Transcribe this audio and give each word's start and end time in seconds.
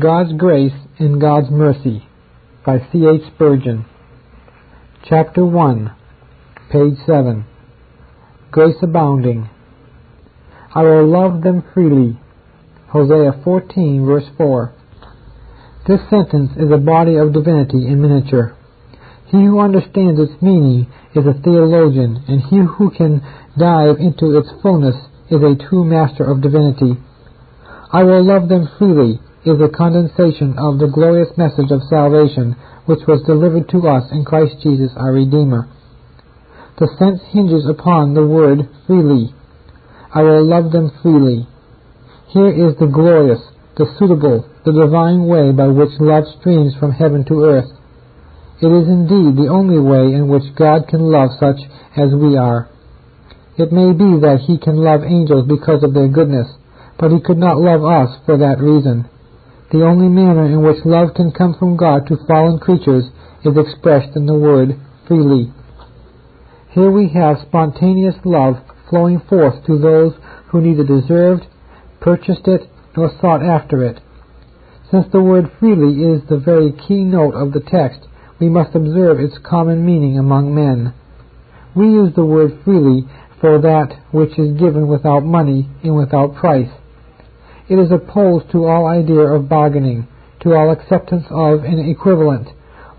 God's 0.00 0.32
Grace 0.32 0.72
and 0.98 1.20
God's 1.20 1.50
Mercy 1.50 2.08
by 2.64 2.78
C. 2.90 3.04
H. 3.04 3.30
Spurgeon. 3.34 3.84
Chapter 5.04 5.44
1, 5.44 5.94
page 6.70 6.96
7. 7.04 7.44
Grace 8.50 8.76
Abounding. 8.82 9.50
I 10.74 10.80
will 10.80 11.06
love 11.06 11.42
them 11.42 11.62
freely. 11.74 12.18
Hosea 12.88 13.42
14, 13.44 14.06
verse 14.06 14.24
4. 14.38 14.74
This 15.86 16.00
sentence 16.08 16.52
is 16.56 16.72
a 16.72 16.78
body 16.78 17.16
of 17.16 17.34
divinity 17.34 17.86
in 17.86 18.00
miniature. 18.00 18.56
He 19.26 19.44
who 19.44 19.60
understands 19.60 20.18
its 20.18 20.40
meaning 20.40 20.90
is 21.14 21.26
a 21.26 21.38
theologian, 21.44 22.24
and 22.28 22.40
he 22.40 22.60
who 22.78 22.90
can 22.96 23.20
dive 23.58 23.96
into 23.98 24.38
its 24.38 24.48
fullness 24.62 24.96
is 25.30 25.42
a 25.42 25.68
true 25.68 25.84
master 25.84 26.24
of 26.24 26.40
divinity. 26.40 26.96
I 27.92 28.04
will 28.04 28.24
love 28.24 28.48
them 28.48 28.70
freely 28.78 29.20
is 29.44 29.58
a 29.60 29.68
condensation 29.68 30.54
of 30.56 30.78
the 30.78 30.86
glorious 30.86 31.30
message 31.36 31.70
of 31.70 31.82
salvation 31.90 32.54
which 32.86 33.02
was 33.06 33.26
delivered 33.26 33.68
to 33.70 33.88
us 33.88 34.06
in 34.12 34.24
Christ 34.24 34.54
Jesus 34.62 34.92
our 34.96 35.12
Redeemer. 35.12 35.68
The 36.78 36.88
sense 36.98 37.20
hinges 37.32 37.66
upon 37.66 38.14
the 38.14 38.26
word 38.26 38.68
freely. 38.86 39.34
I 40.14 40.22
will 40.22 40.46
love 40.46 40.70
them 40.70 40.90
freely. 41.02 41.46
Here 42.28 42.48
is 42.48 42.78
the 42.78 42.86
glorious, 42.86 43.40
the 43.76 43.86
suitable, 43.98 44.48
the 44.64 44.72
divine 44.72 45.26
way 45.26 45.50
by 45.52 45.66
which 45.68 45.98
love 45.98 46.24
streams 46.38 46.74
from 46.78 46.92
heaven 46.92 47.24
to 47.26 47.44
earth. 47.44 47.70
It 48.62 48.70
is 48.70 48.86
indeed 48.86 49.36
the 49.36 49.50
only 49.50 49.78
way 49.78 50.14
in 50.14 50.28
which 50.28 50.54
God 50.54 50.86
can 50.86 51.10
love 51.10 51.30
such 51.40 51.58
as 51.96 52.14
we 52.14 52.36
are. 52.36 52.70
It 53.58 53.72
may 53.72 53.92
be 53.92 54.22
that 54.22 54.46
he 54.46 54.56
can 54.56 54.76
love 54.76 55.02
angels 55.02 55.46
because 55.48 55.82
of 55.82 55.94
their 55.94 56.08
goodness, 56.08 56.46
but 56.98 57.10
he 57.10 57.20
could 57.20 57.38
not 57.38 57.58
love 57.58 57.84
us 57.84 58.16
for 58.24 58.38
that 58.38 58.62
reason. 58.62 59.10
The 59.72 59.86
only 59.86 60.08
manner 60.08 60.44
in 60.44 60.62
which 60.62 60.84
love 60.84 61.14
can 61.14 61.32
come 61.32 61.54
from 61.58 61.78
God 61.78 62.06
to 62.08 62.18
fallen 62.28 62.58
creatures 62.58 63.04
is 63.42 63.56
expressed 63.56 64.14
in 64.14 64.26
the 64.26 64.38
word 64.38 64.78
freely. 65.08 65.50
Here 66.72 66.90
we 66.90 67.08
have 67.08 67.38
spontaneous 67.48 68.16
love 68.22 68.56
flowing 68.90 69.20
forth 69.20 69.64
to 69.64 69.78
those 69.78 70.12
who 70.48 70.60
neither 70.60 70.84
deserved, 70.84 71.46
purchased 72.00 72.46
it, 72.46 72.68
nor 72.94 73.10
sought 73.18 73.42
after 73.42 73.82
it. 73.82 73.98
Since 74.90 75.06
the 75.10 75.22
word 75.22 75.50
freely 75.58 76.04
is 76.04 76.20
the 76.28 76.36
very 76.36 76.72
key 76.72 77.02
note 77.02 77.34
of 77.34 77.52
the 77.52 77.60
text, 77.60 78.00
we 78.38 78.50
must 78.50 78.74
observe 78.74 79.20
its 79.20 79.38
common 79.42 79.86
meaning 79.86 80.18
among 80.18 80.54
men. 80.54 80.92
We 81.74 81.86
use 81.86 82.14
the 82.14 82.26
word 82.26 82.60
freely 82.62 83.08
for 83.40 83.58
that 83.62 83.96
which 84.10 84.38
is 84.38 84.60
given 84.60 84.86
without 84.86 85.24
money 85.24 85.70
and 85.82 85.96
without 85.96 86.34
price. 86.34 86.68
It 87.72 87.78
is 87.78 87.90
opposed 87.90 88.50
to 88.50 88.66
all 88.66 88.84
idea 88.84 89.22
of 89.22 89.48
bargaining, 89.48 90.06
to 90.40 90.52
all 90.52 90.70
acceptance 90.70 91.24
of 91.30 91.64
an 91.64 91.78
equivalent, 91.78 92.48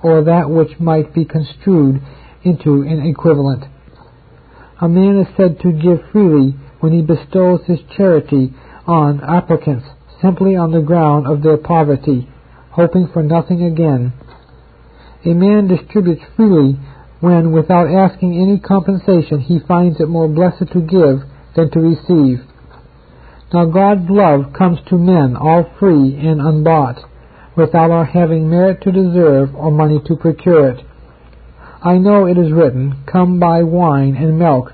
or 0.02 0.24
that 0.24 0.50
which 0.50 0.80
might 0.80 1.14
be 1.14 1.26
construed 1.26 2.02
into 2.42 2.82
an 2.82 3.06
equivalent. 3.06 3.66
A 4.82 4.90
man 4.90 5.20
is 5.20 5.28
said 5.38 5.60
to 5.60 5.72
give 5.72 6.10
freely 6.12 6.56
when 6.80 6.92
he 6.92 7.04
bestows 7.04 7.62
his 7.68 7.82
charity 7.96 8.52
on 8.88 9.22
applicants 9.22 9.86
simply 10.20 10.56
on 10.56 10.72
the 10.72 10.82
ground 10.82 11.28
of 11.28 11.44
their 11.44 11.58
poverty, 11.58 12.28
hoping 12.72 13.08
for 13.14 13.22
nothing 13.22 13.62
again. 13.62 14.12
A 15.24 15.36
man 15.36 15.68
distributes 15.68 16.24
freely 16.36 16.80
when, 17.20 17.52
without 17.52 17.94
asking 17.94 18.42
any 18.42 18.58
compensation, 18.58 19.40
he 19.40 19.60
finds 19.60 20.02
it 20.02 20.10
more 20.10 20.28
blessed 20.28 20.72
to 20.72 20.82
give 20.82 21.22
than 21.56 21.70
to 21.70 21.80
receive. 21.80 22.42
Now 23.54 23.66
God's 23.66 24.10
love 24.10 24.52
comes 24.58 24.80
to 24.90 24.98
men 24.98 25.38
all 25.38 25.70
free 25.80 26.18
and 26.18 26.42
unbought, 26.42 26.98
without 27.56 27.92
our 27.92 28.04
having 28.04 28.50
merit 28.50 28.82
to 28.82 28.92
deserve 28.92 29.54
or 29.54 29.70
money 29.70 30.02
to 30.08 30.16
procure 30.16 30.70
it. 30.70 30.84
I 31.84 32.00
know 32.00 32.26
it 32.26 32.40
is 32.40 32.52
written, 32.52 33.04
Come 33.06 33.40
buy 33.40 33.62
wine 33.62 34.16
and 34.16 34.40
milk, 34.40 34.74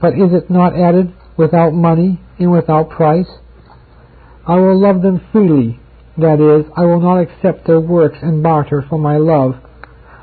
but 0.00 0.14
is 0.14 0.32
it 0.32 0.50
not 0.50 0.76
added, 0.76 1.14
without 1.36 1.70
money 1.70 2.20
and 2.40 2.50
without 2.50 2.90
price? 2.90 3.28
I 4.44 4.56
will 4.56 4.80
love 4.80 5.02
them 5.02 5.20
freely, 5.30 5.78
that 6.18 6.40
is, 6.40 6.66
I 6.76 6.84
will 6.84 7.00
not 7.00 7.20
accept 7.20 7.64
their 7.64 7.80
works 7.80 8.18
and 8.22 8.42
barter 8.42 8.84
for 8.88 8.98
my 8.98 9.18
love. 9.18 9.54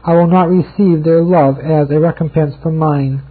I 0.03 0.13
will 0.15 0.27
not 0.27 0.49
receive 0.49 1.05
their 1.05 1.23
love 1.23 1.57
as 1.57 1.89
a 1.89 2.01
recompense 2.01 2.55
for 2.61 2.71
mine. 2.71 3.23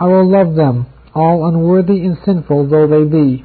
I 0.00 0.06
will 0.06 0.30
love 0.30 0.54
them, 0.54 0.86
all 1.14 1.46
unworthy 1.46 2.06
and 2.06 2.16
sinful 2.24 2.68
though 2.70 2.86
they 2.86 3.04
be. 3.04 3.44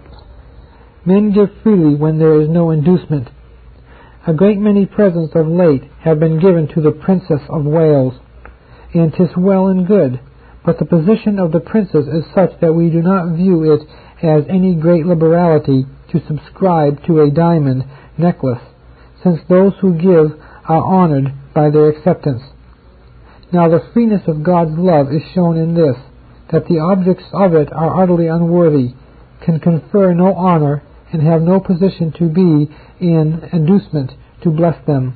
Men 1.05 1.31
give 1.31 1.49
freely 1.63 1.95
when 1.95 2.17
there 2.17 2.39
is 2.39 2.47
no 2.47 2.71
inducement. 2.71 3.29
A 4.25 4.33
great 4.33 4.57
many 4.57 4.85
presents 4.85 5.35
of 5.35 5.47
late 5.47 5.83
have 5.99 6.19
been 6.19 6.39
given 6.39 6.67
to 6.69 6.81
the 6.81 6.91
Princess 6.91 7.41
of 7.49 7.65
Wales, 7.65 8.13
and 8.93 9.13
'tis 9.13 9.35
well 9.35 9.67
and 9.67 9.85
good, 9.85 10.19
but 10.65 10.79
the 10.79 10.85
position 10.85 11.39
of 11.39 11.51
the 11.51 11.59
princess 11.59 12.07
is 12.07 12.23
such 12.33 12.57
that 12.61 12.73
we 12.73 12.89
do 12.89 13.01
not 13.01 13.35
view 13.35 13.73
it 13.73 13.81
as 14.21 14.45
any 14.47 14.75
great 14.75 15.05
liberality 15.05 15.85
to 16.09 16.25
subscribe 16.25 17.03
to 17.03 17.19
a 17.19 17.29
diamond 17.29 17.83
necklace, 18.17 18.61
since 19.21 19.41
those 19.49 19.73
who 19.81 19.93
give 19.95 20.39
are 20.69 20.83
honored 20.83 21.33
by 21.53 21.69
their 21.69 21.89
acceptance. 21.89 22.41
Now 23.51 23.67
the 23.67 23.83
freeness 23.93 24.25
of 24.27 24.43
God's 24.43 24.77
love 24.77 25.11
is 25.11 25.21
shown 25.33 25.57
in 25.57 25.73
this, 25.73 25.97
that 26.51 26.67
the 26.67 26.79
objects 26.79 27.25
of 27.33 27.53
it 27.53 27.73
are 27.73 28.01
utterly 28.01 28.27
unworthy, 28.27 28.93
can 29.41 29.59
confer 29.59 30.13
no 30.13 30.33
honor, 30.33 30.81
and 31.13 31.21
have 31.21 31.41
no 31.41 31.59
position 31.59 32.11
to 32.17 32.27
be 32.27 32.69
in 32.99 33.49
inducement 33.53 34.11
to 34.41 34.49
bless 34.49 34.75
them. 34.85 35.15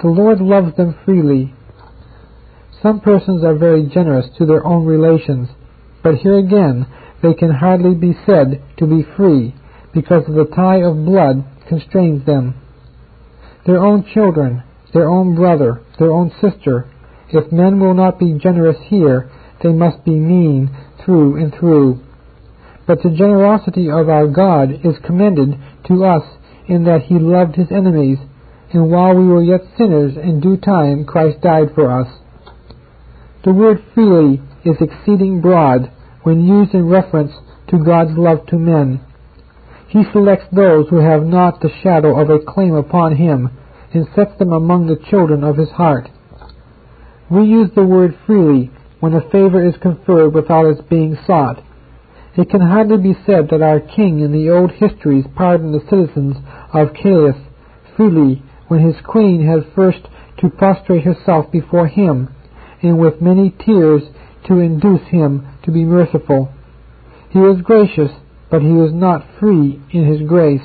The 0.00 0.08
Lord 0.08 0.40
loves 0.40 0.76
them 0.76 0.98
freely. 1.04 1.54
Some 2.82 3.00
persons 3.00 3.44
are 3.44 3.56
very 3.56 3.86
generous 3.86 4.26
to 4.38 4.46
their 4.46 4.64
own 4.66 4.84
relations, 4.84 5.48
but 6.02 6.16
here 6.16 6.38
again 6.38 6.86
they 7.22 7.34
can 7.34 7.50
hardly 7.50 7.94
be 7.94 8.16
said 8.26 8.62
to 8.78 8.86
be 8.86 9.06
free, 9.16 9.54
because 9.94 10.24
the 10.26 10.50
tie 10.54 10.82
of 10.82 11.04
blood 11.04 11.44
constrains 11.68 12.24
them. 12.26 12.54
Their 13.66 13.78
own 13.78 14.04
children, 14.12 14.62
their 14.92 15.08
own 15.08 15.34
brother, 15.34 15.82
their 15.98 16.12
own 16.12 16.30
sister, 16.40 16.88
if 17.30 17.50
men 17.50 17.80
will 17.80 17.94
not 17.94 18.18
be 18.18 18.38
generous 18.38 18.76
here, 18.86 19.30
they 19.62 19.72
must 19.72 20.04
be 20.04 20.12
mean 20.12 20.70
through 21.04 21.42
and 21.42 21.52
through. 21.54 22.00
But 22.86 23.02
the 23.02 23.10
generosity 23.10 23.90
of 23.90 24.08
our 24.08 24.28
God 24.28 24.70
is 24.84 24.94
commended 25.04 25.58
to 25.88 26.04
us 26.04 26.22
in 26.68 26.84
that 26.84 27.02
he 27.02 27.18
loved 27.18 27.56
his 27.56 27.70
enemies, 27.70 28.18
and 28.72 28.90
while 28.90 29.14
we 29.14 29.26
were 29.26 29.42
yet 29.42 29.62
sinners, 29.76 30.16
in 30.16 30.40
due 30.40 30.56
time 30.56 31.04
Christ 31.04 31.40
died 31.40 31.74
for 31.74 31.90
us. 31.90 32.08
The 33.44 33.52
word 33.52 33.82
freely 33.94 34.42
is 34.64 34.76
exceeding 34.80 35.40
broad 35.40 35.90
when 36.22 36.44
used 36.44 36.74
in 36.74 36.88
reference 36.88 37.32
to 37.68 37.84
God's 37.84 38.16
love 38.16 38.46
to 38.46 38.58
men. 38.58 39.00
He 39.88 40.02
selects 40.12 40.46
those 40.52 40.88
who 40.88 40.96
have 40.96 41.24
not 41.24 41.60
the 41.60 41.70
shadow 41.82 42.20
of 42.20 42.28
a 42.28 42.44
claim 42.44 42.74
upon 42.74 43.16
him, 43.16 43.50
and 43.92 44.06
sets 44.14 44.36
them 44.38 44.52
among 44.52 44.86
the 44.86 45.00
children 45.08 45.44
of 45.44 45.56
his 45.56 45.70
heart. 45.70 46.08
We 47.30 47.44
use 47.44 47.70
the 47.74 47.84
word 47.84 48.18
freely 48.26 48.70
when 49.00 49.14
a 49.14 49.30
favor 49.30 49.64
is 49.64 49.74
conferred 49.80 50.34
without 50.34 50.66
its 50.66 50.80
being 50.82 51.16
sought, 51.26 51.62
it 52.36 52.50
can 52.50 52.60
hardly 52.60 52.98
be 52.98 53.18
said 53.24 53.48
that 53.50 53.62
our 53.62 53.80
king 53.80 54.20
in 54.20 54.32
the 54.32 54.50
old 54.50 54.70
histories 54.72 55.24
pardoned 55.34 55.74
the 55.74 55.86
citizens 55.88 56.36
of 56.72 56.94
Calais 56.94 57.46
freely 57.96 58.42
when 58.68 58.80
his 58.80 58.96
queen 59.04 59.46
had 59.46 59.72
first 59.74 60.06
to 60.38 60.50
prostrate 60.50 61.04
herself 61.04 61.50
before 61.50 61.86
him, 61.86 62.28
and 62.82 62.98
with 62.98 63.22
many 63.22 63.54
tears 63.64 64.02
to 64.46 64.58
induce 64.58 65.06
him 65.08 65.46
to 65.64 65.70
be 65.70 65.84
merciful. 65.84 66.52
He 67.30 67.38
was 67.38 67.62
gracious, 67.62 68.10
but 68.50 68.60
he 68.60 68.72
was 68.72 68.92
not 68.92 69.26
free 69.40 69.80
in 69.90 70.04
his 70.06 70.28
grace. 70.28 70.62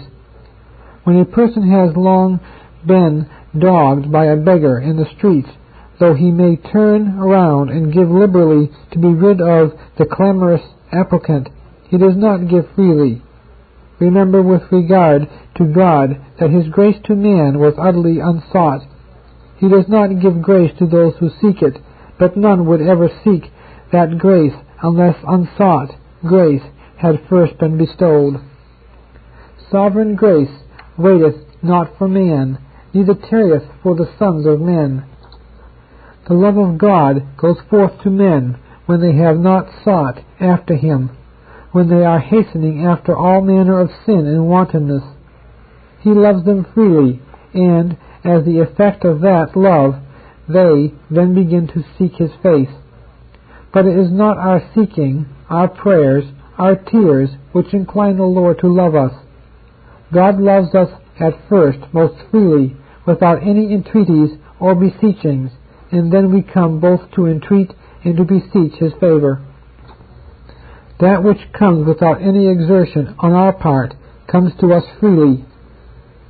When 1.04 1.20
a 1.20 1.26
person 1.26 1.70
has 1.72 1.96
long 1.96 2.40
been 2.86 3.30
dogged 3.58 4.12
by 4.12 4.26
a 4.26 4.36
beggar 4.36 4.80
in 4.80 4.98
the 4.98 5.10
streets, 5.18 5.50
though 6.00 6.14
he 6.14 6.32
may 6.32 6.58
turn 6.58 7.18
around 7.18 7.70
and 7.70 7.94
give 7.94 8.10
liberally 8.10 8.70
to 8.92 9.00
be 9.00 9.08
rid 9.08 9.40
of 9.42 9.72
the 9.98 10.06
clamorous 10.06 10.62
applicant, 10.92 11.48
he 11.92 11.98
does 11.98 12.16
not 12.16 12.48
give 12.48 12.66
freely. 12.74 13.22
Remember 14.00 14.42
with 14.42 14.62
regard 14.72 15.28
to 15.58 15.66
God 15.66 16.20
that 16.40 16.50
his 16.50 16.70
grace 16.70 16.96
to 17.04 17.16
man 17.16 17.60
was 17.60 17.74
utterly 17.78 18.20
unsought. 18.20 18.88
He 19.58 19.68
does 19.68 19.90
not 19.90 20.22
give 20.22 20.42
grace 20.42 20.72
to 20.80 20.88
those 20.88 21.14
who 21.20 21.30
seek 21.42 21.62
it, 21.62 21.78
but 22.18 22.38
none 22.38 22.66
would 22.66 22.82
ever 22.82 23.10
seek 23.26 23.44
that 23.92 24.18
grace 24.18 24.54
unless 24.82 25.18
unsought 25.28 25.90
grace 26.26 26.64
had 26.98 27.28
first 27.30 27.58
been 27.60 27.78
bestowed. 27.78 28.36
Sovereign 29.70 30.16
grace 30.16 30.64
waiteth 30.98 31.36
not 31.62 31.98
for 31.98 32.08
man, 32.08 32.58
neither 32.94 33.16
tarrieth 33.16 33.64
for 33.84 33.96
the 33.96 34.10
sons 34.18 34.46
of 34.46 34.62
men. 34.62 35.04
The 36.30 36.36
love 36.36 36.58
of 36.58 36.78
God 36.78 37.38
goes 37.38 37.58
forth 37.70 38.02
to 38.04 38.10
men 38.10 38.58
when 38.86 39.02
they 39.02 39.14
have 39.22 39.38
not 39.38 39.68
sought 39.84 40.20
after 40.40 40.76
him 40.76 41.18
when 41.72 41.90
they 41.90 42.04
are 42.04 42.20
hastening 42.20 42.86
after 42.86 43.16
all 43.16 43.42
manner 43.42 43.80
of 43.80 43.90
sin 44.06 44.28
and 44.28 44.48
wantonness. 44.48 45.04
He 46.02 46.10
loves 46.10 46.44
them 46.46 46.66
freely, 46.74 47.22
and, 47.54 47.98
as 48.24 48.44
the 48.46 48.60
effect 48.60 49.06
of 49.06 49.22
that 49.22 49.56
love, 49.56 49.96
they 50.48 50.94
then 51.10 51.34
begin 51.34 51.68
to 51.68 51.84
seek 51.98 52.16
His 52.16 52.32
face. 52.44 52.70
But 53.74 53.86
it 53.86 53.98
is 53.98 54.12
not 54.12 54.38
our 54.38 54.62
seeking, 54.76 55.28
our 55.50 55.68
prayers, 55.68 56.26
our 56.58 56.76
tears, 56.76 57.30
which 57.54 57.74
incline 57.74 58.18
the 58.18 58.24
Lord 58.24 58.60
to 58.60 58.68
love 58.68 58.96
us. 58.96 59.14
God 60.14 60.40
loves 60.40 60.76
us 60.76 60.90
at 61.20 61.48
first 61.48 61.80
most 61.94 62.16
freely, 62.30 62.76
without 63.06 63.42
any 63.42 63.74
entreaties 63.74 64.38
or 64.60 64.76
beseechings, 64.76 65.52
and 65.92 66.12
then 66.12 66.34
we 66.34 66.42
come 66.42 66.80
both 66.80 67.12
to 67.16 67.28
entreat 67.28 67.72
and 68.04 68.18
to 68.18 68.24
beseech 68.24 68.74
His 68.80 68.94
favor. 69.00 69.42
That 71.02 71.24
which 71.24 71.52
comes 71.52 71.88
without 71.88 72.22
any 72.22 72.48
exertion 72.48 73.16
on 73.18 73.34
our 73.34 73.54
part 73.54 73.96
comes 74.28 74.54
to 74.60 74.72
us 74.72 74.84
freely. 75.00 75.44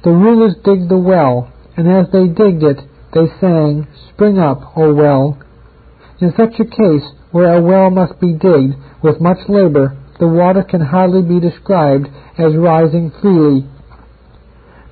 The 0.06 0.12
rulers 0.12 0.56
digged 0.64 0.88
the 0.88 0.98
well, 0.98 1.52
and 1.76 1.92
as 1.92 2.08
they 2.14 2.28
digged 2.28 2.64
it, 2.64 2.80
they 3.14 3.28
sang, 3.42 3.88
Spring 4.10 4.40
up, 4.40 4.78
O 4.78 4.94
well. 4.94 5.38
In 6.22 6.34
such 6.38 6.58
a 6.60 6.66
case, 6.66 7.04
where 7.32 7.54
a 7.54 7.62
well 7.62 7.90
must 7.90 8.20
be 8.22 8.32
digged 8.32 8.76
with 9.04 9.20
much 9.20 9.40
labor, 9.50 9.98
the 10.20 10.28
water 10.28 10.64
can 10.64 10.82
hardly 10.82 11.22
be 11.22 11.42
described 11.42 12.08
as 12.38 12.56
rising 12.56 13.12
freely. 13.22 13.68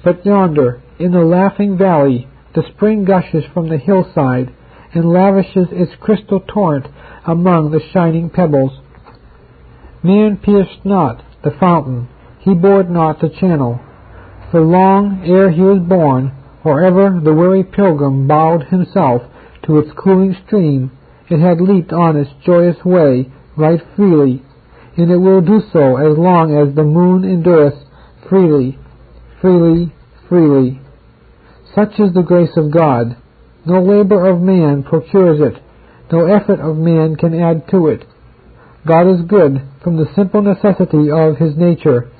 But 0.03 0.25
yonder, 0.25 0.81
in 0.99 1.13
the 1.13 1.21
laughing 1.21 1.77
valley, 1.77 2.27
the 2.53 2.63
spring 2.75 3.05
gushes 3.05 3.45
from 3.53 3.69
the 3.69 3.77
hillside 3.77 4.53
and 4.93 5.13
lavishes 5.13 5.69
its 5.71 5.91
crystal 6.01 6.41
torrent 6.41 6.87
among 7.25 7.71
the 7.71 7.81
shining 7.93 8.29
pebbles. 8.29 8.73
Man 10.01 10.38
pierced 10.38 10.86
not 10.86 11.22
the 11.44 11.51
fountain, 11.51 12.07
he 12.40 12.54
bored 12.54 12.90
not 12.90 13.19
the 13.19 13.30
channel. 13.30 13.81
For 14.50 14.62
long 14.62 15.24
ere 15.25 15.51
he 15.51 15.62
was 15.62 15.80
born, 15.80 16.31
or 16.63 16.81
ever 16.81 17.19
the 17.22 17.34
weary 17.34 17.63
pilgrim 17.63 18.25
bowed 18.25 18.63
himself 18.63 19.24
to 19.63 19.80
its 19.80 19.92
cooling 19.98 20.36
stream, 20.46 20.92
it 21.30 21.40
had 21.40 21.60
leaped 21.60 21.92
on 21.92 22.16
its 22.16 22.31
joyous 22.46 22.84
way 22.86 23.30
right 23.57 23.81
freely, 23.96 24.42
and 24.96 25.12
it 25.12 25.18
will 25.18 25.42
do 25.42 25.62
so 25.74 25.98
as 25.98 26.18
long 26.18 26.56
as 26.56 26.74
the 26.75 26.84
moon 26.84 27.25
endureth 27.25 27.75
freely, 28.30 28.80
freely, 29.42 29.94
freely. 30.30 30.80
Such 31.75 32.00
is 32.00 32.13
the 32.13 32.24
grace 32.24 32.56
of 32.56 32.72
God. 32.72 33.18
No 33.66 33.81
labor 33.81 34.28
of 34.28 34.42
man 34.42 34.84
procures 34.84 35.42
it, 35.42 35.62
no 36.10 36.25
effort 36.25 36.62
of 36.62 36.78
man 36.78 37.18
can 37.18 37.40
add 37.40 37.68
to 37.72 37.88
it. 37.88 38.06
God 38.87 39.07
is 39.07 39.21
good 39.27 39.61
from 39.83 39.97
the 39.97 40.09
simple 40.15 40.41
necessity 40.41 41.11
of 41.11 41.37
his 41.37 41.55
nature. 41.57 42.11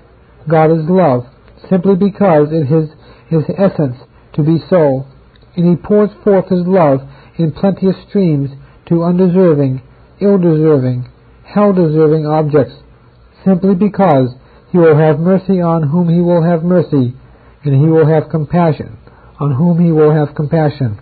God 0.48 0.72
is 0.72 0.90
love, 0.90 1.26
simply 1.70 1.96
because 1.96 2.50
it 2.52 2.72
is 2.72 2.90
his 3.30 3.44
essence 3.58 3.98
to 4.34 4.44
be 4.44 4.58
so, 4.70 5.06
and 5.56 5.70
he 5.70 5.76
pours 5.76 6.10
forth 6.24 6.50
his 6.50 6.66
love 6.66 7.02
in 7.38 7.52
plenteous 7.52 7.96
streams 8.08 8.50
to 8.88 9.04
undeserving, 9.04 9.82
ill-deserving, 10.20 11.08
hell-deserving 11.46 12.26
objects, 12.26 12.74
simply 13.46 13.76
because 13.76 14.30
he 14.72 14.78
will 14.78 14.98
have 14.98 15.20
mercy 15.20 15.62
on 15.62 15.90
whom 15.90 16.10
he 16.10 16.22
will 16.22 16.44
have 16.44 16.64
mercy, 16.64 17.16
and 17.64 17.76
he 17.76 17.90
will 17.90 18.06
have 18.08 18.30
compassion 18.30 18.98
on 19.40 19.54
whom 19.54 19.84
he 19.84 19.92
will 19.92 20.12
have 20.14 20.36
compassion. 20.36 21.00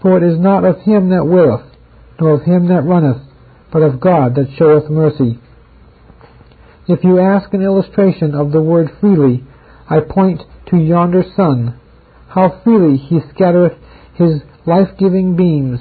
For 0.00 0.16
it 0.16 0.22
is 0.22 0.38
not 0.40 0.64
of 0.64 0.80
him 0.80 1.10
that 1.10 1.26
willeth, 1.26 1.66
nor 2.18 2.34
of 2.34 2.42
him 2.42 2.68
that 2.68 2.84
runneth, 2.84 3.22
but 3.72 3.82
of 3.82 4.00
God 4.00 4.34
that 4.34 4.54
showeth 4.56 4.90
mercy. 4.90 5.38
If 6.86 7.02
you 7.02 7.18
ask 7.18 7.52
an 7.54 7.62
illustration 7.62 8.34
of 8.34 8.52
the 8.52 8.60
word 8.60 8.90
freely, 9.00 9.44
I 9.88 10.00
point 10.00 10.42
to 10.66 10.76
yonder 10.76 11.24
sun. 11.36 11.80
How 12.28 12.60
freely 12.62 12.98
he 12.98 13.20
scattereth 13.34 13.78
his 14.14 14.42
life-giving 14.66 15.36
beams. 15.36 15.80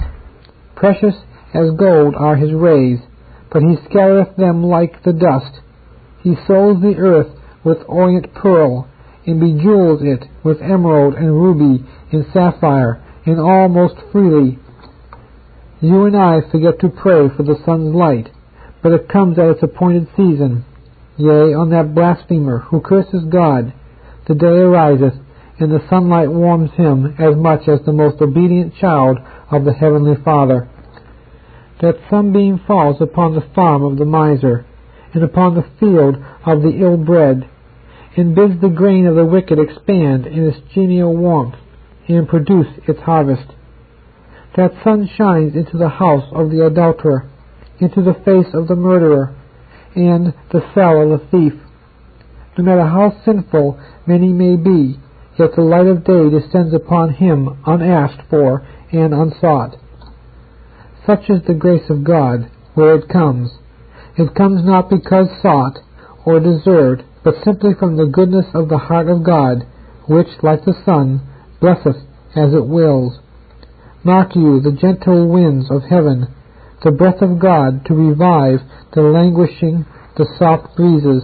Precious 0.75 1.15
as 1.53 1.71
gold 1.77 2.15
are 2.15 2.35
his 2.35 2.53
rays, 2.53 2.99
but 3.51 3.61
he 3.61 3.75
scattereth 3.89 4.35
them 4.37 4.63
like 4.63 5.03
the 5.03 5.13
dust. 5.13 5.59
He 6.23 6.35
sows 6.47 6.81
the 6.81 6.95
earth 6.97 7.35
with 7.63 7.79
orient 7.87 8.33
pearl, 8.33 8.87
and 9.25 9.39
bejewels 9.39 10.01
it 10.01 10.25
with 10.43 10.61
emerald 10.61 11.13
and 11.15 11.31
ruby 11.31 11.85
and 12.11 12.25
sapphire, 12.33 13.03
and 13.25 13.39
all 13.39 13.67
most 13.67 13.95
freely. 14.11 14.57
You 15.81 16.05
and 16.05 16.15
I 16.15 16.41
forget 16.51 16.79
to 16.81 16.89
pray 16.89 17.29
for 17.35 17.41
the 17.41 17.59
sun's 17.65 17.95
light, 17.95 18.29
but 18.83 18.91
it 18.91 19.09
comes 19.09 19.39
at 19.39 19.49
its 19.49 19.63
appointed 19.63 20.07
season. 20.15 20.63
Yea, 21.17 21.55
on 21.55 21.71
that 21.71 21.95
blasphemer 21.95 22.59
who 22.59 22.81
curses 22.81 23.23
God, 23.31 23.73
the 24.27 24.35
day 24.35 24.45
ariseth, 24.45 25.15
and 25.59 25.71
the 25.71 25.83
sunlight 25.89 26.31
warms 26.31 26.71
him 26.73 27.15
as 27.17 27.35
much 27.35 27.67
as 27.67 27.79
the 27.85 27.93
most 27.93 28.21
obedient 28.21 28.75
child 28.75 29.17
of 29.49 29.65
the 29.65 29.73
heavenly 29.73 30.15
Father. 30.23 30.69
That 31.81 31.99
sunbeam 32.11 32.61
falls 32.67 33.01
upon 33.01 33.33
the 33.33 33.47
farm 33.55 33.83
of 33.83 33.97
the 33.97 34.05
miser, 34.05 34.65
and 35.13 35.23
upon 35.23 35.55
the 35.55 35.69
field 35.79 36.15
of 36.45 36.61
the 36.61 36.77
ill-bred, 36.79 37.49
and 38.15 38.35
bids 38.35 38.61
the 38.61 38.69
grain 38.69 39.07
of 39.07 39.15
the 39.15 39.25
wicked 39.25 39.57
expand 39.57 40.27
in 40.27 40.47
its 40.47 40.59
genial 40.75 41.17
warmth, 41.17 41.55
and 42.07 42.29
produce 42.29 42.67
its 42.87 42.99
harvest. 42.99 43.47
That 44.55 44.73
sun 44.83 45.07
shines 45.17 45.55
into 45.55 45.77
the 45.77 45.89
house 45.89 46.29
of 46.33 46.51
the 46.51 46.65
adulterer, 46.65 47.25
into 47.79 48.01
the 48.01 48.13
face 48.13 48.53
of 48.53 48.67
the 48.67 48.75
murderer, 48.75 49.33
and 49.95 50.33
the 50.51 50.61
cell 50.73 51.01
of 51.01 51.09
the 51.09 51.25
thief. 51.31 51.53
No 52.57 52.65
matter 52.65 52.85
how 52.85 53.13
sinful 53.23 53.79
many 54.05 54.33
may 54.33 54.57
be, 54.57 54.99
yet 55.39 55.55
the 55.55 55.61
light 55.61 55.87
of 55.87 56.03
day 56.03 56.29
descends 56.29 56.73
upon 56.73 57.13
him 57.13 57.57
unasked 57.65 58.23
for 58.29 58.67
and 58.91 59.13
unsought. 59.13 59.77
Such 61.05 61.29
is 61.29 61.41
the 61.47 61.53
grace 61.53 61.89
of 61.89 62.03
God, 62.03 62.49
where 62.73 62.95
it 62.95 63.07
comes. 63.07 63.51
It 64.17 64.35
comes 64.35 64.65
not 64.65 64.89
because 64.89 65.27
sought 65.41 65.79
or 66.25 66.39
deserved, 66.39 67.03
but 67.23 67.41
simply 67.43 67.73
from 67.73 67.95
the 67.95 68.05
goodness 68.05 68.47
of 68.53 68.67
the 68.67 68.77
heart 68.77 69.07
of 69.07 69.23
God, 69.23 69.65
which, 70.07 70.27
like 70.43 70.65
the 70.65 70.75
sun, 70.85 71.21
blesseth 71.61 71.97
as 72.35 72.53
it 72.53 72.65
wills. 72.65 73.19
Mark 74.03 74.35
you 74.35 74.59
the 74.59 74.71
gentle 74.71 75.27
winds 75.27 75.69
of 75.69 75.83
heaven, 75.83 76.27
the 76.83 76.89
breath 76.89 77.21
of 77.21 77.37
God 77.37 77.85
to 77.85 77.93
revive 77.93 78.59
the 78.95 79.01
languishing, 79.01 79.85
the 80.17 80.25
soft 80.39 80.75
breezes. 80.75 81.21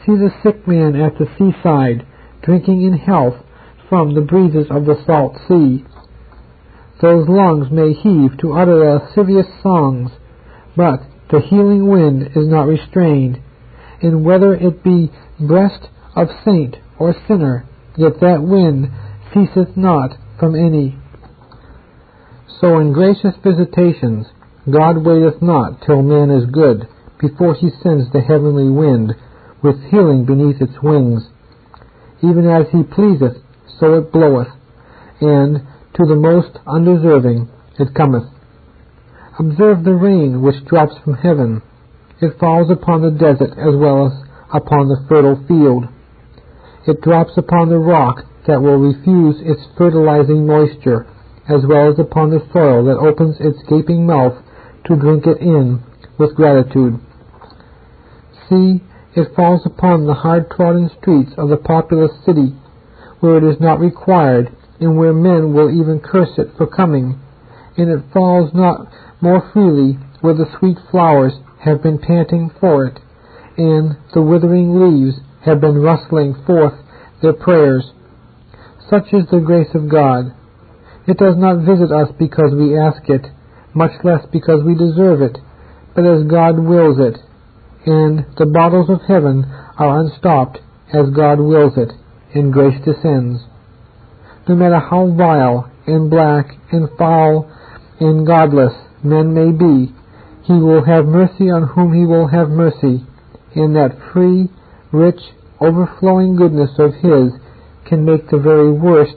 See 0.00 0.16
the 0.16 0.32
sick 0.42 0.66
man 0.66 0.96
at 0.96 1.18
the 1.18 1.26
seaside, 1.36 2.06
drinking 2.42 2.82
in 2.82 2.94
health 2.94 3.34
from 3.90 4.14
the 4.14 4.22
breezes 4.22 4.68
of 4.70 4.86
the 4.86 4.96
salt 5.04 5.36
sea. 5.46 5.84
Those 7.02 7.28
lungs 7.28 7.70
may 7.70 7.92
heave 7.92 8.38
to 8.38 8.54
utter 8.54 8.76
lascivious 8.76 9.46
songs, 9.62 10.10
but 10.74 11.00
the 11.30 11.40
healing 11.40 11.86
wind 11.86 12.30
is 12.34 12.48
not 12.48 12.66
restrained, 12.66 13.38
and 14.00 14.24
whether 14.24 14.54
it 14.54 14.82
be 14.82 15.12
breast 15.38 15.88
of 16.16 16.28
saint 16.46 16.76
or 16.98 17.14
sinner, 17.28 17.66
yet 17.98 18.20
that 18.20 18.42
wind 18.42 18.90
ceaseth 19.34 19.76
not 19.76 20.16
from 20.38 20.54
any. 20.54 21.01
So 22.60 22.78
in 22.78 22.92
gracious 22.92 23.34
visitations 23.42 24.26
God 24.70 25.04
waiteth 25.04 25.42
not 25.42 25.82
till 25.84 26.02
man 26.02 26.30
is 26.30 26.46
good, 26.46 26.86
before 27.20 27.54
he 27.54 27.70
sends 27.82 28.10
the 28.12 28.20
heavenly 28.20 28.68
wind, 28.68 29.14
with 29.62 29.90
healing 29.90 30.24
beneath 30.24 30.60
its 30.60 30.80
wings. 30.82 31.22
Even 32.22 32.48
as 32.48 32.66
he 32.70 32.82
pleaseth, 32.84 33.42
so 33.80 33.94
it 33.94 34.12
bloweth, 34.12 34.48
and 35.20 35.66
to 35.94 36.06
the 36.06 36.14
most 36.14 36.58
undeserving 36.66 37.48
it 37.78 37.94
cometh. 37.94 38.28
Observe 39.38 39.82
the 39.82 39.94
rain 39.94 40.42
which 40.42 40.64
drops 40.66 40.94
from 41.02 41.14
heaven. 41.14 41.62
It 42.20 42.38
falls 42.38 42.70
upon 42.70 43.02
the 43.02 43.10
desert 43.10 43.58
as 43.58 43.74
well 43.74 44.06
as 44.06 44.12
upon 44.54 44.86
the 44.86 45.04
fertile 45.08 45.42
field. 45.48 45.84
It 46.86 47.00
drops 47.00 47.32
upon 47.36 47.68
the 47.68 47.78
rock 47.78 48.24
that 48.46 48.60
will 48.62 48.76
refuse 48.76 49.36
its 49.40 49.62
fertilizing 49.76 50.46
moisture, 50.46 51.06
as 51.48 51.66
well 51.66 51.90
as 51.90 51.98
upon 51.98 52.30
the 52.30 52.46
soil 52.52 52.84
that 52.84 52.98
opens 52.98 53.36
its 53.40 53.58
gaping 53.68 54.06
mouth 54.06 54.34
to 54.86 54.96
drink 54.96 55.26
it 55.26 55.38
in 55.38 55.82
with 56.18 56.34
gratitude. 56.34 56.98
See, 58.48 58.80
it 59.14 59.34
falls 59.34 59.62
upon 59.64 60.06
the 60.06 60.14
hard-trodden 60.14 60.90
streets 61.00 61.32
of 61.36 61.48
the 61.48 61.56
populous 61.56 62.12
city, 62.24 62.54
where 63.20 63.38
it 63.38 63.44
is 63.44 63.60
not 63.60 63.80
required, 63.80 64.54
and 64.80 64.96
where 64.96 65.12
men 65.12 65.52
will 65.52 65.70
even 65.70 66.00
curse 66.00 66.38
it 66.38 66.48
for 66.56 66.66
coming, 66.66 67.18
and 67.76 67.90
it 67.90 68.12
falls 68.12 68.50
not 68.54 68.86
more 69.20 69.48
freely 69.52 69.98
where 70.20 70.34
the 70.34 70.50
sweet 70.58 70.78
flowers 70.90 71.34
have 71.64 71.82
been 71.82 71.98
panting 71.98 72.50
for 72.60 72.86
it, 72.86 72.98
and 73.56 73.96
the 74.14 74.22
withering 74.22 74.78
leaves 74.80 75.20
have 75.44 75.60
been 75.60 75.78
rustling 75.78 76.34
forth 76.46 76.74
their 77.20 77.32
prayers. 77.32 77.92
Such 78.88 79.12
is 79.12 79.24
the 79.30 79.40
grace 79.40 79.74
of 79.74 79.88
God. 79.88 80.34
It 81.06 81.18
does 81.18 81.36
not 81.36 81.66
visit 81.66 81.90
us 81.90 82.10
because 82.16 82.54
we 82.54 82.78
ask 82.78 83.08
it, 83.08 83.26
much 83.74 83.90
less 84.04 84.24
because 84.30 84.62
we 84.62 84.74
deserve 84.74 85.20
it, 85.20 85.36
but 85.96 86.06
as 86.06 86.22
God 86.24 86.58
wills 86.58 86.98
it, 87.00 87.18
and 87.86 88.24
the 88.38 88.46
bottles 88.46 88.88
of 88.88 89.02
heaven 89.08 89.44
are 89.78 89.98
unstopped 89.98 90.58
as 90.94 91.10
God 91.10 91.40
wills 91.40 91.76
it, 91.76 91.92
and 92.34 92.52
grace 92.52 92.78
descends. 92.84 93.40
No 94.48 94.54
matter 94.54 94.78
how 94.78 95.10
vile 95.10 95.70
and 95.86 96.08
black 96.08 96.54
and 96.70 96.88
foul 96.96 97.50
and 97.98 98.24
godless 98.24 98.74
men 99.02 99.34
may 99.34 99.50
be, 99.50 99.92
he 100.44 100.52
will 100.52 100.84
have 100.84 101.06
mercy 101.06 101.50
on 101.50 101.66
whom 101.74 101.92
he 101.92 102.06
will 102.06 102.28
have 102.28 102.48
mercy, 102.48 103.04
and 103.56 103.74
that 103.74 103.98
free, 104.12 104.48
rich, 104.92 105.20
overflowing 105.60 106.36
goodness 106.36 106.70
of 106.78 106.94
his 106.94 107.32
can 107.86 108.04
make 108.04 108.30
the 108.30 108.38
very 108.38 108.70
worst 108.70 109.16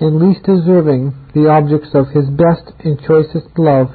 and 0.00 0.20
least 0.20 0.44
deserving 0.44 1.12
the 1.34 1.48
objects 1.48 1.90
of 1.94 2.08
his 2.08 2.30
best 2.30 2.70
and 2.84 2.98
choicest 3.02 3.58
love. 3.58 3.88